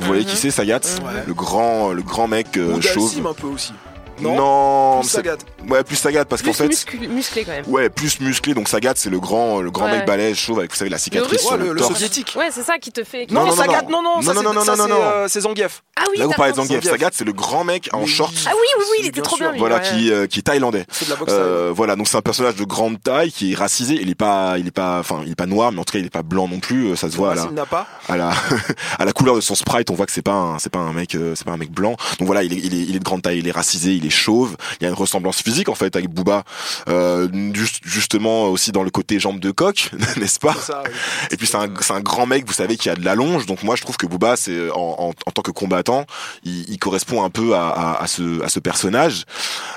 [0.00, 1.22] Vous voyez qui c'est Sagat Ouais.
[1.26, 3.04] Le grand, le grand mec euh, Ou chauve.
[3.04, 3.72] Dalsim un peu aussi.
[4.20, 5.36] Non, Non, Plus Sagat.
[5.68, 7.64] ouais, plus Sagat parce qu'en fait, muscu- musclé quand même.
[7.68, 8.54] ouais, plus musclé.
[8.54, 9.98] Donc Sagat, c'est le grand, le grand Ouais.
[9.98, 11.92] mec balèze chauve avec vous savez la cicatrice russe sur Ouais, le, le, le torse.
[11.94, 12.34] soviétique.
[12.36, 13.26] Ouais, c'est ça qui te fait.
[13.30, 13.90] Non, Non, non, Sagat, non.
[13.90, 15.82] non, non, Non, ça, non, non, non, c'est, euh, c'est Zangief.
[15.96, 16.56] Ah oui, Là, vous parlez de.
[16.56, 16.82] Zangief.
[16.84, 18.32] Sagat, c'est le grand mec en short.
[18.46, 19.52] Ah oui, oui, oui, il était trop bien.
[19.58, 20.84] Voilà, qui, euh, qui est thaïlandais.
[20.90, 23.54] C'est de la boxe Euh, voilà, donc c'est un personnage de grande taille qui est
[23.56, 23.98] racisé.
[24.00, 25.98] Il est pas, il est pas, enfin, il est pas noir, mais en tout cas,
[25.98, 26.96] il est pas blanc non plus.
[26.96, 27.86] Ça se voit à la, S'il n'a pas.
[28.08, 28.30] à la,
[28.98, 29.90] à la couleur de son sprite.
[29.90, 31.96] On voit que c'est pas, c'est pas un mec, c'est pas un mec blanc.
[32.18, 34.06] Donc voilà, il est, il est, il est de grande taille, il est racisé, il
[34.06, 34.56] est chauve.
[34.80, 36.44] Il y a une ressemblance physique en fait avec Booba,
[36.88, 40.92] euh, juste, justement aussi dans le côté jambe de coq, n'est-ce pas Ça, oui.
[41.30, 43.46] et puis c'est un, grand mec, vous savez, qui a de la longe.
[43.46, 46.06] Donc moi, je trouve que Booba, c'est en, en, en tant que combattant,
[46.44, 49.24] il, il correspond un peu à, à, à ce, à ce personnage.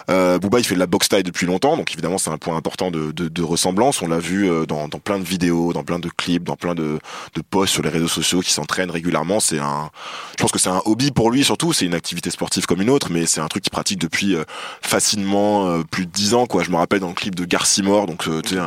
[0.10, 2.56] Euh, Booba, il fait de la boxe taille depuis longtemps, donc évidemment, c'est un point
[2.56, 4.02] important de, de, de ressemblance.
[4.02, 6.76] On l'a vu euh, dans, dans plein de vidéos, dans plein de clips, dans plein
[6.76, 7.00] de,
[7.36, 9.40] de posts sur les réseaux sociaux, qui s'entraîne régulièrement.
[9.40, 9.90] C'est un,
[10.38, 11.74] je pense que c'est un hobby pour lui surtout.
[11.74, 14.44] C'est une activité sportive comme une autre, mais c'est un truc qu'il pratique depuis euh,
[14.82, 16.46] facilement euh, plus de 10 ans.
[16.46, 18.62] Quoi, je me rappelle dans le clip de Garcimore, donc euh, tu sais,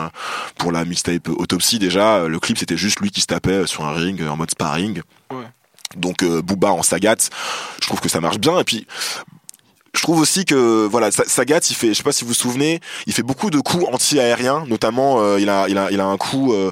[0.59, 3.93] pour la mixtape Autopsie déjà, le clip c'était juste lui qui se tapait sur un
[3.93, 5.01] ring en mode sparring.
[5.31, 5.45] Ouais.
[5.97, 7.17] Donc Booba en Sagat,
[7.81, 8.59] je trouve que ça marche bien.
[8.59, 8.87] Et puis
[9.95, 12.35] je trouve aussi que voilà Sa- Sagat il fait je sais pas si vous vous
[12.35, 16.05] souvenez il fait beaucoup de coups anti-aériens notamment euh, il a il a il a
[16.05, 16.71] un coup euh,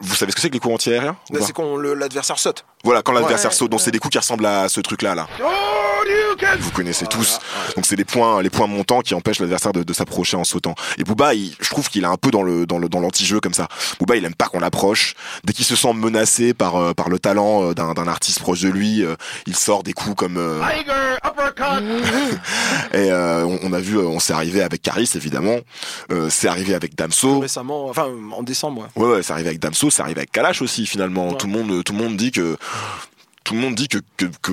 [0.00, 2.64] vous savez ce que c'est que les coups anti-aériens pas c'est quand l'adversaire saute.
[2.82, 3.84] voilà quand l'adversaire Ouais, saute donc ouais.
[3.84, 5.28] c'est des coups qui ressemblent à ce truc là là
[6.60, 7.38] vous connaissez tous
[7.76, 10.74] donc c'est les points les points montants qui empêchent l'adversaire de, de s'approcher en sautant
[10.98, 13.40] et Booba il, je trouve qu'il est un peu dans le dans le dans l'anti-jeu
[13.40, 16.92] comme ça Booba il aime pas qu'on l'approche dès qu'il se sent menacé par euh,
[16.92, 20.16] par le talent euh, d'un d'un artiste proche de lui euh, il sort des coups
[20.16, 21.84] comme euh, Tiger, uppercut!
[22.94, 25.58] et on, on a vu, on s'est arrivé avec Caris évidemment,
[26.28, 27.40] c'est arrivé avec Damso.
[27.40, 28.88] Récemment, enfin en décembre.
[28.96, 29.04] ouais.
[29.04, 31.30] Ouais, ouais, c'est arrivé avec Damso, c'est arrivé avec Kalash aussi finalement.
[31.30, 31.36] Ouais.
[31.36, 32.56] Tout le monde, tout le monde dit que
[33.44, 34.52] tout le monde dit que que, que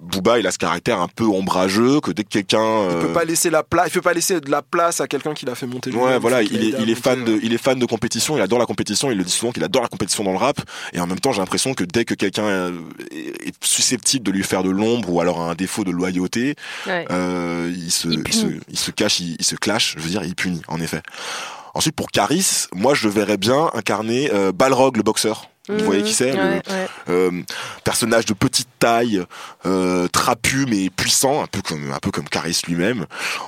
[0.00, 3.24] Booba, il a ce caractère un peu ombrageux que dès que quelqu'un Il peut pas
[3.24, 5.66] laisser la place, il peut pas laisser de la place à quelqu'un qui l'a fait
[5.66, 5.90] monter.
[5.92, 8.40] Ouais, voilà, il est, il est fan de, euh, il est fan de compétition, il
[8.40, 10.58] adore la compétition, il le dit souvent qu'il adore la compétition dans le rap,
[10.94, 12.72] et en même temps, j'ai l'impression que dès que quelqu'un euh,
[13.10, 16.54] est susceptible de lui faire de l'ombre ou alors a un défaut de loyauté,
[16.86, 17.04] Ouais.
[17.10, 20.24] euh, il se, il, se, il se cache, il, il se clash, je veux dire,
[20.24, 21.02] il punit, en effet.
[21.74, 25.49] Ensuite, pour Caris, moi, je le verrais bien incarner euh, Balrog, le boxeur.
[25.78, 26.86] Vous voyez qui c'est Ouais, ouais.
[27.08, 27.42] euh,
[27.84, 29.24] personnage de petite taille,
[29.66, 33.06] euh, trapu mais puissant, un peu comme un peu comme Caris lui-même.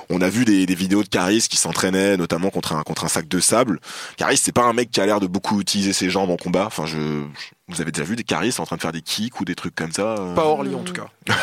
[0.09, 3.09] On a vu des, des vidéos de Caris qui s'entraînait notamment contre un contre un
[3.09, 3.79] sac de sable.
[4.17, 6.65] Caris c'est pas un mec qui a l'air de beaucoup utiliser ses jambes en combat.
[6.67, 9.39] Enfin je, je- vous avez déjà vu des Caris en train de faire des kicks
[9.39, 10.15] ou des trucs comme ça.
[10.17, 11.07] euh, Pas Orly en tout cas.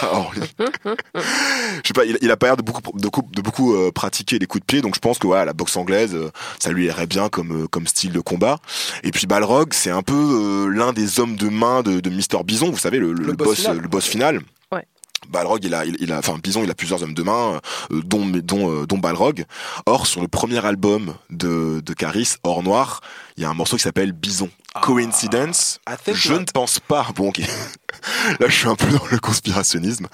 [0.00, 0.40] pas Orly.
[0.58, 3.90] Je sais pas, il, il a pas l'air de beaucoup de, coup- de beaucoup euh,
[3.92, 6.70] pratiquer les coups de pied, donc je pense que voilà, la boxe anglaise, euh, ça
[6.70, 8.58] lui irait bien comme euh, comme style de combat.
[9.02, 12.38] Et puis Balrog, c'est un peu euh, l'un des hommes de main de, de Mister
[12.44, 13.78] Bison, vous savez le, le- Le le boss boss, final.
[13.78, 14.40] le boss final.
[15.30, 17.60] Balrog, il a, il, il a, enfin Bison, il a plusieurs hommes de main,
[17.90, 19.44] euh, dont dont euh, dont Balrog.
[19.84, 23.00] Or, sur le premier album de de Caris, Or Noir,
[23.36, 24.48] il y a un morceau qui s'appelle Bison.
[24.82, 25.80] Coincidence?
[25.88, 27.06] I think Je ne pense pas.
[27.14, 27.32] Bon.
[28.40, 30.06] Là, je suis un peu dans le conspirationnisme.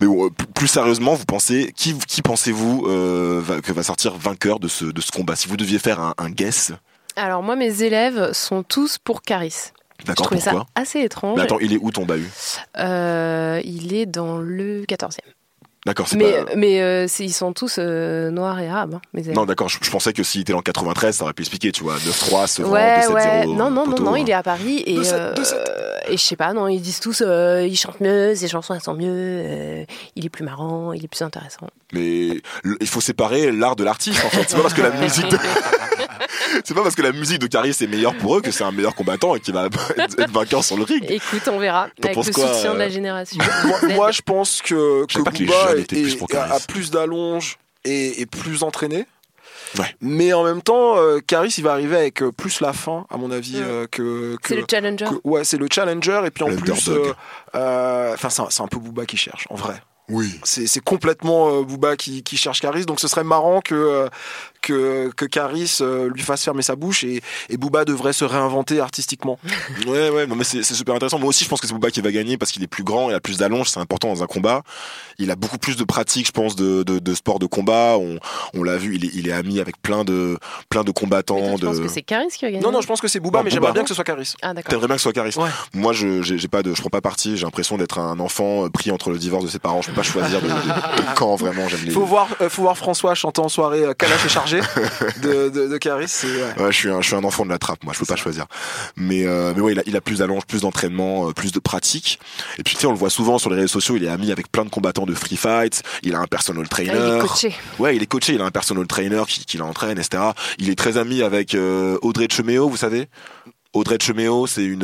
[0.00, 4.14] Mais bon, euh, plus- sérieusement, vous pensez qui, qui pensez-vous euh, va- que va sortir
[4.16, 5.34] vainqueur de ce de ce combat?
[5.36, 6.72] Si vous deviez faire un, un guess,
[7.16, 9.72] Alors moi, mes élèves sont tous pour Caris.
[10.00, 10.66] Je d'accord trouvais ça Pourquoi?
[10.74, 11.36] assez étrange.
[11.36, 12.28] Mais attends, il est où ton bahut?
[12.78, 15.18] Euh, il est dans le 14e.
[15.84, 16.52] D'accord, c'est Mais, pas.
[16.56, 19.22] mais euh, ils sont tous euh, noirs et arabes, hein, mes.
[19.32, 19.68] Non, d'accord.
[19.68, 22.46] Je, je pensais que s'il était en 93, ça aurait pu expliquer, tu vois, 9-3,
[22.46, 23.12] se Ouais, 2-7-0.
[23.14, 23.46] ouais.
[23.46, 24.18] Non, non, non, poteau, non, hein.
[24.18, 25.54] il est à Paris et, 2-7, euh, 2-7.
[26.12, 28.80] et je sais pas, non, ils disent tous, euh, il chante mieux, ses chansons elles
[28.80, 31.66] sont mieux, euh, il est plus marrant, il est plus intéressant.
[31.92, 34.44] Mais le- il faut séparer l'art de l'artiste en fait.
[34.46, 35.36] C'est pas parce que la musique de...
[36.64, 38.72] c'est pas parce que la musique de Caris est meilleure pour eux que c'est un
[38.72, 39.66] meilleur combattant et qu'il va
[39.96, 41.04] être vainqueur sur le ring.
[41.08, 43.42] Écoute, on verra, avec penses le quoi, soutien de la euh, génération.
[43.94, 46.52] moi, je pense que, que Booba est- plus pour a, Caris.
[46.52, 49.06] a plus d'allonge et est plus entraîné.
[49.78, 49.86] Ouais.
[50.02, 53.16] Mais en même temps, euh, Caris, il va arriver avec euh, plus la fin, à
[53.16, 55.06] mon avis, euh, que, que- c'est le challenger.
[55.06, 56.20] que- ouais, c'est le challenger.
[56.26, 57.12] Et puis en plus, euh,
[57.54, 59.80] euh, enfin, c'est un- c'est un peu Booba qui cherche, en vrai.
[60.08, 60.38] Oui.
[60.44, 64.08] C'est c'est complètement euh, Booba qui, qui cherche Caris, donc ce serait marrant que, euh,
[64.62, 68.80] que, que Caris euh, lui fasse fermer sa bouche et, et Booba devrait se réinventer
[68.80, 69.38] artistiquement.
[69.86, 71.18] Ouais, ouais, non, mais c'est super intéressant.
[71.18, 73.10] Moi aussi, je pense que c'est Booba qui va gagner parce qu'il est plus grand,
[73.10, 74.62] il a plus d'allonge, c'est important dans un combat.
[75.18, 77.96] Il a beaucoup plus de pratique, je pense, de, de, de sport de combat.
[77.98, 78.18] On,
[78.54, 80.38] on l'a vu, il est, il est ami avec plein de,
[80.68, 81.58] plein de Mais toi, combattants.
[81.58, 81.82] penses de...
[81.82, 83.50] que c'est Caris qui va gagner Non, non, je pense que c'est Booba, Non, mais
[83.50, 84.34] j'aimerais bien que ce soit Caris.
[84.42, 84.70] Ah d'accord.
[84.70, 85.34] T'aimerais bien que ce soit Caris.
[85.36, 85.50] Ouais.
[85.74, 87.36] Moi, je j'ai pas de, je prends pas parti.
[87.36, 89.82] J'ai l'impression d'être un enfant euh, pris entre le divorce de ses parents.
[89.82, 91.68] Je peux pas choisir de, de, de camp vraiment.
[91.68, 91.90] J'aime les.
[91.92, 94.51] Faut voir, euh, faut voir François chanter en soirée euh, Kalash est chargé
[95.22, 96.08] de, de, de Caris.
[96.08, 96.62] c'est- ouais.
[96.64, 97.82] Ouais, je suis un, je suis un enfant de la trappe.
[97.84, 98.46] Moi, je peux pas choisir.
[98.96, 101.58] Mais euh, mais ouais, il a, il a plus d'allonge, plus d'entraînement, euh, plus de
[101.58, 102.18] pratique.
[102.58, 103.96] Et puis tu sais, on le voit souvent sur les réseaux sociaux.
[103.96, 105.82] Il est ami avec plein de combattants de free fight.
[106.02, 106.92] Il a un personal Ah, trainer.
[106.94, 107.54] il est coaché.
[107.78, 110.22] Ouais, il est coaché, il a un personal trainer qui, qui l'entraîne, etc.
[110.58, 113.08] Il est très ami avec euh, Audrey Cheméo, vous savez?
[113.74, 114.82] Audrey Cheméo, c'est une,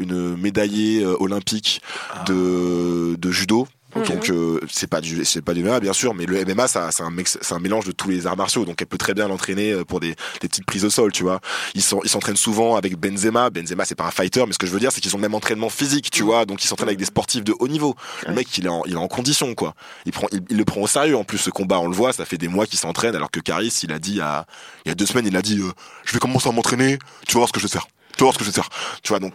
[0.00, 1.82] une médaillée euh, olympique
[2.26, 3.68] de, de judo.
[3.94, 6.90] Donc euh, c'est pas du c'est pas du MMA bien sûr mais le MMA ça
[6.90, 8.64] c'est un c'est un mélange de tous les arts martiaux.
[8.64, 11.22] Donc elle peut très bien l'entraîner euh, pour des, des petites prises au sol tu
[11.22, 11.40] vois.
[11.74, 13.50] Ils sont ils s'entraînent souvent avec Benzema.
[13.50, 15.22] Benzema c'est pas un fighter mais ce que je veux dire c'est qu'ils ont le
[15.22, 16.46] même entraînement physique tu vois.
[16.46, 17.94] Donc ils s'entraînent avec des sportifs de haut niveau.
[18.26, 19.74] Le mec il est en il est en condition quoi.
[20.06, 22.12] Il prend il, il le prend au sérieux en plus ce combat on le voit
[22.12, 24.46] ça fait des mois qu'il s'entraîne alors que Caris il a dit à
[24.84, 25.72] il y a deux semaines il a dit euh,
[26.04, 27.86] je vais commencer à m'entraîner tu vas voir ce que je vais faire.
[28.16, 28.68] Tu vas voir ce que je vais faire
[29.02, 29.34] tu vois donc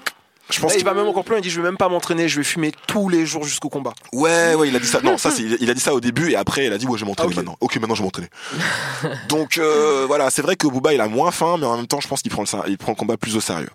[0.51, 1.39] je pense Là, il qu'il va même encore plus loin.
[1.39, 3.93] Il dit Je vais même pas m'entraîner, je vais fumer tous les jours jusqu'au combat.
[4.13, 5.01] Ouais, ouais, il a dit ça.
[5.01, 6.97] Non, ça, c'est, il a dit ça au début et après, il a dit, ouais,
[6.97, 7.35] je vais m'entraîner Ah, ok.
[7.37, 7.57] maintenant.
[7.61, 8.29] Ok, maintenant, je vais m'entraîner.
[9.29, 11.99] Donc, euh, voilà, c'est vrai que Booba, il a moins faim, mais en même temps,
[11.99, 13.69] je pense qu'il prend le, il prend le combat plus au sérieux.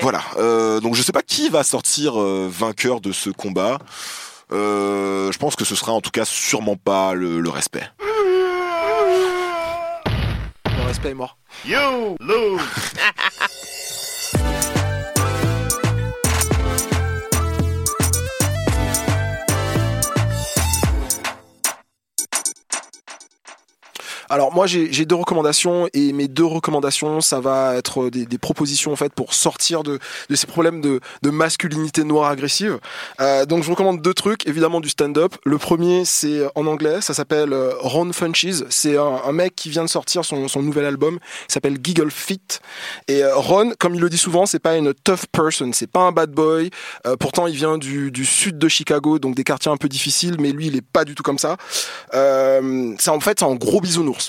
[0.00, 0.22] Voilà.
[0.38, 3.78] Euh, donc, je sais pas qui va sortir euh, vainqueur de ce combat.
[4.52, 7.84] Euh, je pense que ce sera en tout cas sûrement pas le, le respect.
[10.66, 11.38] Le respect est mort.
[11.64, 12.60] You lose.
[24.32, 28.90] Alors moi j'ai deux recommandations et mes deux recommandations ça va être des, des propositions
[28.90, 29.98] en fait pour sortir de,
[30.30, 32.78] de ces problèmes de, de masculinité noire agressive.
[33.20, 35.34] Euh, donc je recommande deux trucs évidemment du stand-up.
[35.44, 38.64] Le premier c'est en anglais, ça s'appelle euh, Ron Funches.
[38.70, 42.40] C'est un, un mec qui vient de sortir son, son nouvel album, s'appelle Giggle Fit.
[43.08, 46.00] Et euh, Ron, comme il le dit souvent, c'est pas une tough person, c'est pas
[46.00, 46.70] un bad boy.
[47.06, 50.36] Euh, pourtant il vient du, du sud de Chicago, donc des quartiers un peu difficiles,
[50.40, 51.58] mais lui il est pas du tout comme ça.
[52.14, 54.21] Euh, c'est en fait c'est un gros bisounours.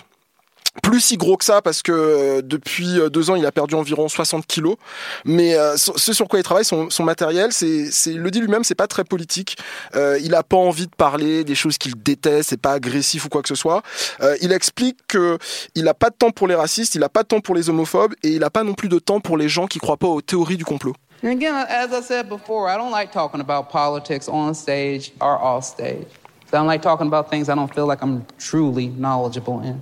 [0.82, 3.76] Plus si gros que ça parce que euh, depuis euh, deux ans il a perdu
[3.76, 4.76] environ 60 kilos
[5.24, 8.64] mais euh, ce sur quoi il travaille son, son matériel c'est c'est le dit lui-même
[8.64, 9.58] c'est pas très politique
[9.96, 13.30] euh, il a pas envie de parler des choses qu'il déteste c'est pas agressif ou
[13.30, 13.84] quoi que ce soit
[14.22, 15.38] euh, il explique que
[15.76, 17.70] il a pas de temps pour les racistes il a pas de temps pour les
[17.70, 20.08] homophobes et il a pas non plus de temps pour les gens qui croient pas
[20.08, 24.28] aux théories du complot again, as I said before, I don't like talking about politics
[24.28, 26.06] on stage or off stage.
[26.48, 29.82] I don't like talking about things I don't feel like I'm truly knowledgeable in.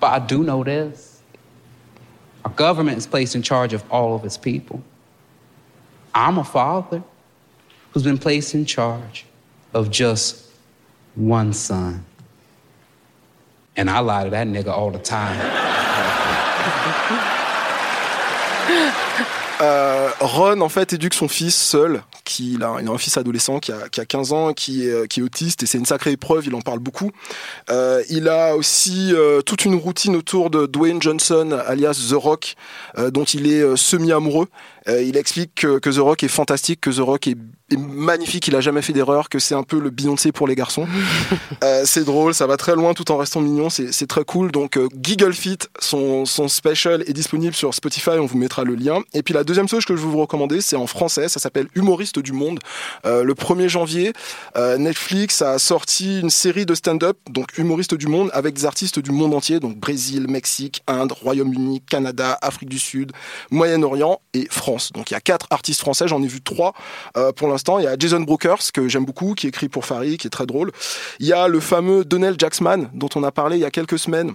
[0.00, 1.20] But I do know this
[2.44, 4.82] our government is placed in charge of all of its people.
[6.14, 7.02] I'm a father
[7.90, 9.26] who's been placed in charge
[9.74, 10.46] of just
[11.16, 12.04] one son.
[13.76, 15.40] And I lie to that nigga all the time.
[19.58, 23.72] Euh, Ron en fait éduque son fils seul, qui il a, un fils adolescent qui
[23.72, 26.10] a, qui a 15 ans, qui est, euh, qui est autiste et c'est une sacrée
[26.12, 26.46] épreuve.
[26.46, 27.12] Il en parle beaucoup.
[27.70, 32.54] Euh, il a aussi euh, toute une routine autour de Dwayne Johnson, alias The Rock,
[33.12, 34.48] dont il est semi-amoureux.
[34.88, 37.36] Il explique que, que The Rock est fantastique, que The Rock est,
[37.70, 40.54] est magnifique, il a jamais fait d'erreur, que c'est un peu le Beyoncé pour les
[40.54, 40.86] garçons.
[41.64, 44.52] Euh, c'est drôle, ça va très loin tout en restant mignon, c'est très cool.
[44.52, 48.74] Donc euh, Giggle Fit, son, son special est disponible sur Spotify, on vous mettra le
[48.74, 49.00] lien.
[49.14, 51.68] Et puis la deuxième chose que je veux vous recommander, c'est en français, ça s'appelle
[51.74, 52.60] Humoriste du Monde.
[53.06, 54.12] Euh, le 1er janvier,
[54.56, 58.98] euh, Netflix a sorti une série de stand-up, donc Humoriste du Monde, avec des artistes
[58.98, 63.12] du monde entier, donc Brésil, Mexique, Inde, Royaume-Uni, Canada, Afrique du Sud,
[63.50, 64.92] Moyen-Orient et France.
[64.92, 66.74] Donc il y a quatre artistes français, j'en ai vu trois
[67.36, 67.55] pour l'instant.
[67.78, 70.46] Il y a Jason Brokers, que j'aime beaucoup, qui écrit pour Farid, qui est très
[70.46, 70.72] drôle.
[71.20, 73.98] Il y a le fameux Donnell Jacksman, dont on a parlé il y a quelques
[73.98, 74.32] semaines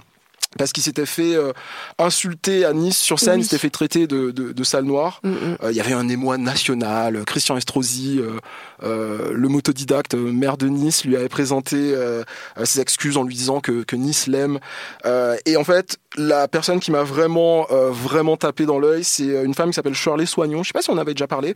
[0.57, 1.53] parce qu'il s'était fait euh,
[1.98, 3.41] insulter à Nice sur scène, Oui.
[3.41, 5.19] il s'était fait traiter de, de, de sale noir.
[5.23, 5.57] Mm, mm.
[5.64, 7.23] Euh, il y avait un émoi national.
[7.26, 8.38] Christian Estrosi, euh,
[8.84, 12.23] euh, le motodidacte euh, maire de Nice, lui avait présenté euh,
[12.64, 14.60] ses excuses en lui disant que, que Nice l'aime.
[15.06, 19.44] Euh, et en fait, la personne qui m'a vraiment, euh, vraiment tapé dans l'œil, c'est
[19.44, 20.64] une femme qui s'appelle Shirley Soignon.
[20.64, 21.56] Je sais pas si on avait déjà parlé.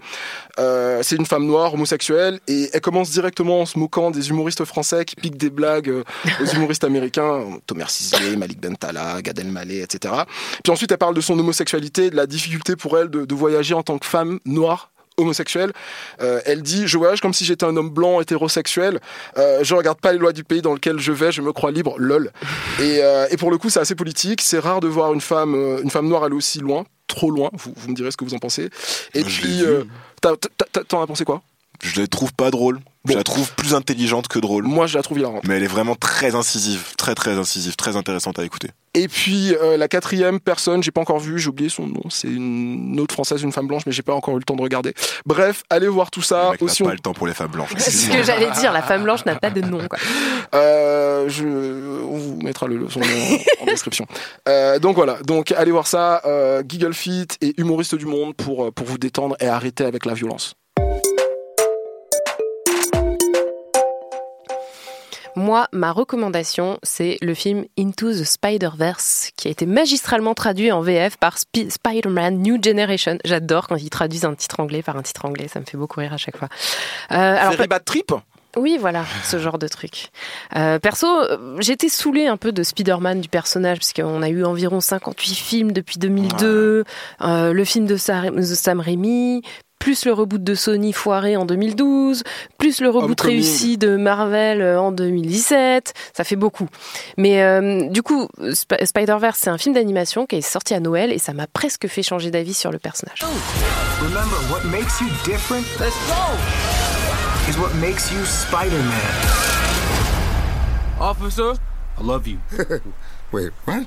[0.60, 4.64] Euh, c'est une femme noire, homosexuelle, et elle commence directement en se moquant des humoristes
[4.64, 5.92] français qui piquent des blagues
[6.42, 10.14] aux humoristes américains, Thomas Sisley, Malik Bentala, Gad Elmaleh, etc.
[10.64, 13.74] Puis ensuite, elle parle de son homosexualité, de la difficulté pour elle de, de voyager
[13.74, 15.72] en tant que femme noire homosexuelle.
[16.22, 19.00] Euh, elle dit Je voyage comme si j'étais un homme blanc hétérosexuel.
[19.38, 21.72] Euh, je regarde pas les lois du pays dans lequel je vais, je me crois
[21.72, 22.32] libre, lol.
[22.80, 24.42] Et, euh, et pour le coup, c'est assez politique.
[24.42, 27.50] C'est rare de voir une femme, euh, une femme noire aller aussi loin, trop loin.
[27.54, 28.70] Vous, vous me direz ce que vous en pensez.
[29.14, 29.64] Et Je puis,
[30.22, 31.42] t'en as pensé quoi?
[31.86, 32.80] Je la trouve pas drôle.
[33.08, 34.64] Je la trouve plus intelligente que drôle.
[34.64, 35.44] Moi, je la trouve hilarante.
[35.48, 38.70] Mais elle est vraiment très incisive, très très incisive, très intéressante à écouter.
[38.96, 42.02] Et puis euh, la quatrième personne, j'ai pas encore vu, j'ai oublié son nom.
[42.10, 44.62] C'est une autre française, une femme blanche, mais j'ai pas encore eu le temps de
[44.62, 44.96] regarder.
[45.26, 46.52] Bref, allez voir tout ça.
[46.52, 47.74] Mec, n'a Aussi, pas on- le temps pour les femmes blanches.
[47.78, 49.86] C'est ce que j'allais dire, la femme blanche n'a pas de nom.
[49.88, 50.00] Quoi.
[50.56, 53.06] Euh, je, on vous mettra le, son nom
[53.62, 54.08] en, description.
[54.48, 58.74] Euh, donc voilà, donc allez voir ça, euh, Giggle Fit et Humoriste du Monde pour,
[58.74, 60.56] pour vous détendre et arrêter avec la violence.
[65.36, 70.82] Moi, ma recommandation, c'est le film Into the Spider-Verse, qui a été magistralement traduit en
[70.82, 73.18] VF par Spi- Spider-Man New Generation.
[73.26, 76.00] J'adore quand ils traduisent un titre anglais par un titre anglais, ça me fait beaucoup
[76.00, 76.48] rire à chaque fois.
[77.12, 78.12] Euh, alors, Very Bad Trip
[78.58, 80.12] oui, voilà, ce genre de truc.
[80.56, 81.08] Euh, perso,
[81.60, 85.72] j'étais saoulée un peu de Spider-Man du personnage, parce qu'on a eu environ 58 films
[85.74, 86.86] depuis 2002,
[87.22, 89.42] euh, le film de Sam Raimi,
[89.86, 92.24] plus le reboot de Sony foiré en 2012,
[92.58, 93.36] plus le reboot Homecoming.
[93.36, 96.68] réussi de Marvel euh, en 2017, ça fait beaucoup.
[97.18, 101.12] Mais euh, du coup, Sp- Spider-Verse, c'est un film d'animation qui est sorti à Noël
[101.14, 103.20] et ça m'a presque fait changer d'avis sur le personnage.
[104.02, 106.34] Remember, what makes you different Let's go.
[107.48, 108.90] is what makes you Spider-Man.
[111.00, 111.54] Officer,
[112.00, 112.40] I love you.
[113.32, 113.84] Wait, what?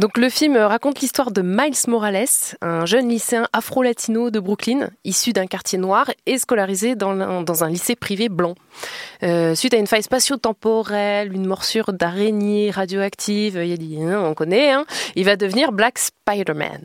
[0.00, 2.24] Donc le film raconte l'histoire de Miles Morales,
[2.62, 7.64] un jeune lycéen afro-latino de Brooklyn, issu d'un quartier noir et scolarisé dans un, dans
[7.64, 8.54] un lycée privé blanc.
[9.22, 14.70] Euh, suite à une faille spatio-temporelle, une morsure d'araignée radioactive, il a dit, on connaît,
[14.72, 14.86] hein,
[15.16, 16.80] il va devenir Black Spider-Man.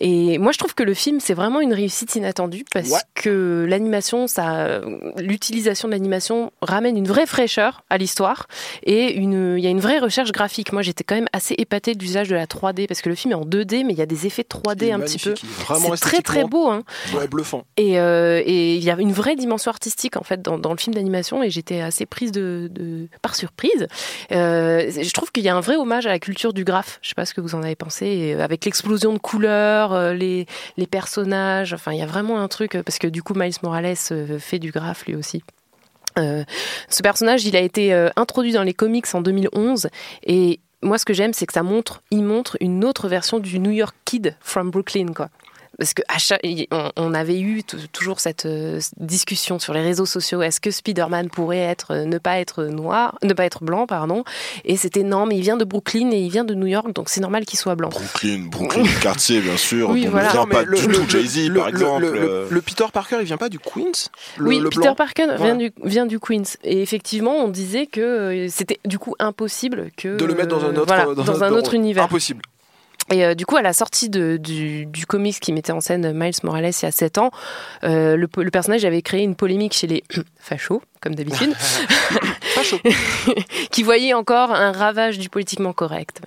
[0.00, 2.98] Et moi je trouve que le film c'est vraiment une réussite inattendue parce Ouais.
[3.14, 4.80] que l'animation, ça,
[5.18, 8.48] l'utilisation de l'animation ramène une vraie fraîcheur à l'histoire
[8.82, 10.72] et une, il y a une vraie recherche graphique.
[10.72, 13.32] Moi j'étais quand même assez épatée de l'usage de la 3D parce que le film
[13.32, 15.34] est en 2D mais il y a des effets 3D Il est un petit peu.
[15.36, 16.68] C'est très très beau.
[16.68, 16.82] Hein.
[17.14, 17.64] Ouais, bluffant.
[17.76, 20.78] Et euh, et il y a une vraie dimension artistique en fait dans, dans le
[20.78, 23.86] film d'animation et j'étais assez prise de, de- par surprise.
[24.32, 26.98] Euh, je trouve qu'il y a un vrai hommage à la culture du graphe.
[27.02, 30.46] Je sais pas ce que vous en avez pensé euh, avec l'explosion de couleurs, les
[30.76, 31.72] les personnages.
[31.74, 33.96] Enfin, il y a vraiment un truc parce que du coup Miles Morales
[34.38, 35.42] fait du graphe lui aussi.
[36.18, 36.42] Euh,
[36.88, 39.88] ce personnage, il a été euh, introduit dans les comics en 2011
[40.26, 43.58] et moi, ce que j'aime, c'est que ça montre, il montre une autre version du
[43.58, 45.28] New York Kid from Brooklyn, quoi.
[45.78, 49.80] Parce que à chaque- y- on, on avait eu toujours cette euh, discussion sur les
[49.80, 50.42] réseaux sociaux.
[50.42, 54.24] Est-ce que Spider-Man pourrait être euh, ne pas être noir, ne pas être blanc, pardon?
[54.64, 57.08] Et c'était non, mais il vient de Brooklyn et il vient de New York, donc
[57.08, 57.90] c'est normal qu'il soit blanc.
[57.90, 59.90] Brooklyn, Brooklyn, quartier, bien sûr.
[59.90, 60.26] Oui, voilà.
[60.28, 62.02] ne vient pas le- du le- tout Jay-Z, le- par le- exemple.
[62.02, 64.08] Le, le- euh, le Peter Parker, il vient pas du Queens?
[64.36, 65.44] Le- oui, le Peter blanc Parker Voilà.
[65.44, 66.42] vient, du, vient du Queens.
[66.64, 70.70] Et effectivement, on disait que c'était du coup impossible que De le mettre dans un
[70.74, 72.02] autre, voilà, dans dans un dans- autre univers.
[72.04, 72.42] Impossible.
[73.10, 76.12] Et euh, du coup, à la sortie de- du, du comics qui mettait en scène
[76.12, 77.30] Miles Morales il y a 7 ans,
[77.84, 80.04] euh, le, le personnage avait créé une polémique chez les
[80.38, 81.54] fachos, comme d'habitude,
[83.70, 86.20] qui voyaient encore un ravage du politiquement correct.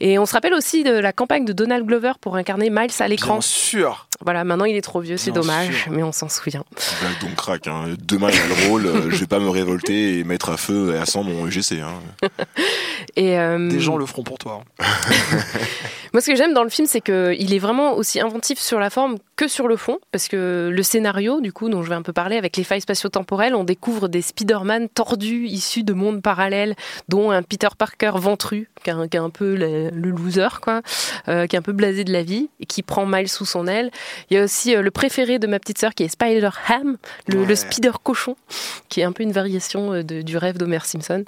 [0.00, 3.08] Et on se rappelle aussi de la campagne de Donald Glover pour incarner Miles à
[3.08, 3.34] l'écran.
[3.34, 4.06] Bien sûr.
[4.22, 5.92] Voilà, maintenant il est trop vieux, c'est dommage, sûr.
[5.92, 6.64] mais on s'en souvient.
[7.00, 7.66] Blague donc crack.
[7.66, 7.94] Hein.
[8.02, 8.86] Demain, il y a le rôle.
[8.86, 11.80] euh, je vais pas me révolter et mettre à feu et à sang mon UGC.
[11.80, 12.00] Hein.
[13.16, 14.62] Et, euh, Des gens le feront pour toi.
[16.16, 18.88] Moi, ce que j'aime dans le film, c'est qu'il est vraiment aussi inventif sur la
[18.88, 22.00] forme que sur le fond, parce que le scénario, du coup, dont je vais un
[22.00, 26.74] peu parler, avec les failles spatio-temporelles, on découvre des Spider-Man tordus, issus de mondes parallèles,
[27.08, 30.60] dont un Peter Parker ventru, qui est un, qui est un peu le, le loser,
[30.62, 30.80] quoi,
[31.28, 33.66] euh, qui est un peu blasé de la vie, et qui prend Miles sous son
[33.66, 33.90] aile.
[34.30, 36.96] Il y a aussi euh, le préféré de ma petite sœur, qui est Spider-Ham,
[37.26, 38.36] le, le Spider-cochon,
[38.88, 41.24] qui est un peu une variation euh, de- du rêve d'Homer Simpson.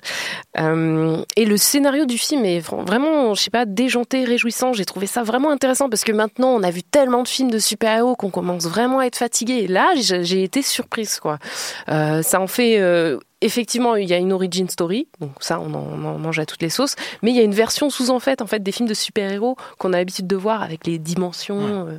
[1.36, 4.72] Et le scénario du film est vra- vraiment, je sais pas, déjanté, réjouissant.
[4.72, 7.58] J'ai trouvé ça vraiment intéressant parce que maintenant, on a vu tellement de films de
[7.58, 9.54] super-héros qu'on commence vraiment à être fatigué.
[9.54, 11.38] Et là, j'ai été surprise, quoi.
[11.88, 12.78] Ça en fait.
[13.40, 16.46] Effectivement, il y a une origin story, donc ça, on en, on en mange à
[16.46, 16.96] toutes les sauces.
[17.22, 19.92] Mais il y a une version sous-en fait, en fait, des films de super-héros qu'on
[19.92, 21.86] a l'habitude de voir avec les dimensions.
[21.88, 21.98] euh,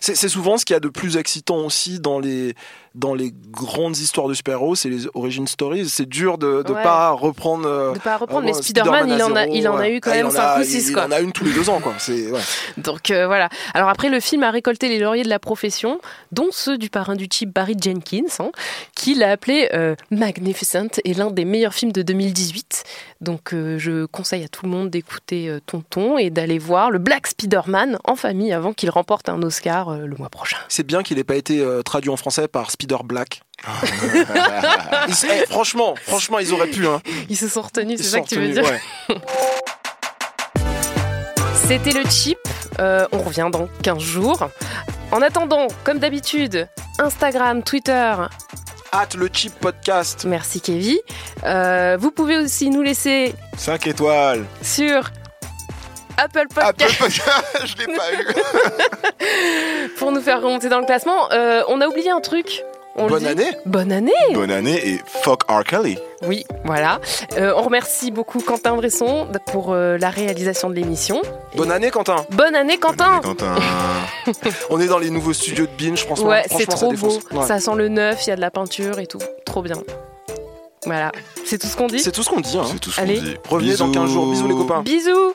[0.00, 2.54] c'est souvent ce qu'il y a de plus excitant aussi dans les,
[2.94, 5.88] dans les grandes histoires de super-héros, c'est les origin stories.
[5.88, 6.82] C'est dur de ne Ouais.
[6.82, 7.66] pas reprendre.
[7.68, 10.10] euh, De pas reprendre, mais euh, Spider-Man, il en a- il en a eu quand
[10.12, 11.04] Ah, même en cinq a- ou six, il- quoi.
[11.08, 11.94] Il en a une tous les deux ans, quoi.
[12.08, 12.40] Ouais.
[12.76, 13.48] Donc euh, voilà.
[13.74, 16.00] Alors après, le film a récolté les lauriers de la profession,
[16.30, 18.50] dont ceux du parrain du chip Barry Jenkins, hein,
[18.94, 22.84] qui l'a appelé euh, Magnificent et l'un des meilleurs films de 2018.
[23.20, 27.26] Donc euh, je conseille à tout le monde d'écouter Tonton et d'aller voir le Black
[27.26, 30.58] Spider-Man en famille avant qu'il remporte un Oscar le mois prochain.
[30.68, 33.42] C'est bien qu'il n'ait pas été traduit en français par Spider Black.
[35.08, 36.86] Ils- eh, franchement, franchement, ils auraient pu.
[36.86, 37.00] Hein.
[37.30, 38.80] Ils se sont retenus, c'est ça que tu veux dire ouais.
[41.66, 42.38] C'était le chip.
[42.80, 44.48] Euh, on revient dans 15 jours.
[45.12, 48.14] En attendant, comme d'habitude, Instagram, Twitter,
[48.92, 50.24] Hâte le chip podcast.
[50.24, 50.98] Merci Kevin.
[51.44, 54.44] Euh, vous pouvez aussi nous laisser 5 étoiles.
[54.62, 55.10] sur
[56.16, 56.94] Apple Podcast
[57.64, 59.88] je l'ai pas eu.
[59.98, 61.28] pour nous faire remonter dans le classement.
[61.32, 62.62] Euh, on a oublié un truc.
[62.96, 63.50] On Bonne année.
[63.66, 64.12] Bonne année.
[64.32, 65.64] Bonne année et fuck R.
[65.64, 65.98] Kelly.
[66.26, 67.00] Oui, voilà.
[67.36, 71.20] Euh, on remercie beaucoup Quentin Bresson pour euh, la réalisation de l'émission.
[71.56, 72.24] Bonne année, Quentin.
[72.30, 73.20] Bonne année Quentin.
[73.20, 73.56] Quentin.
[74.70, 76.28] On est dans les nouveaux studios de Binge, franchement.
[76.28, 77.18] Ouais, c'est ça trop beau.
[77.32, 77.46] Ouais.
[77.46, 79.20] Ça sent le neuf, il y a de la peinture et tout.
[79.44, 79.76] Trop bien.
[80.86, 81.10] Voilà.
[81.44, 82.58] C'est tout ce qu'on dit C'est tout ce qu'on dit.
[82.58, 82.64] Hein.
[82.70, 83.36] C'est tout ce qu'on dit.
[83.48, 84.26] Revenez dans 15 jours.
[84.26, 84.82] Bisous les copains.
[84.82, 85.34] Bisous.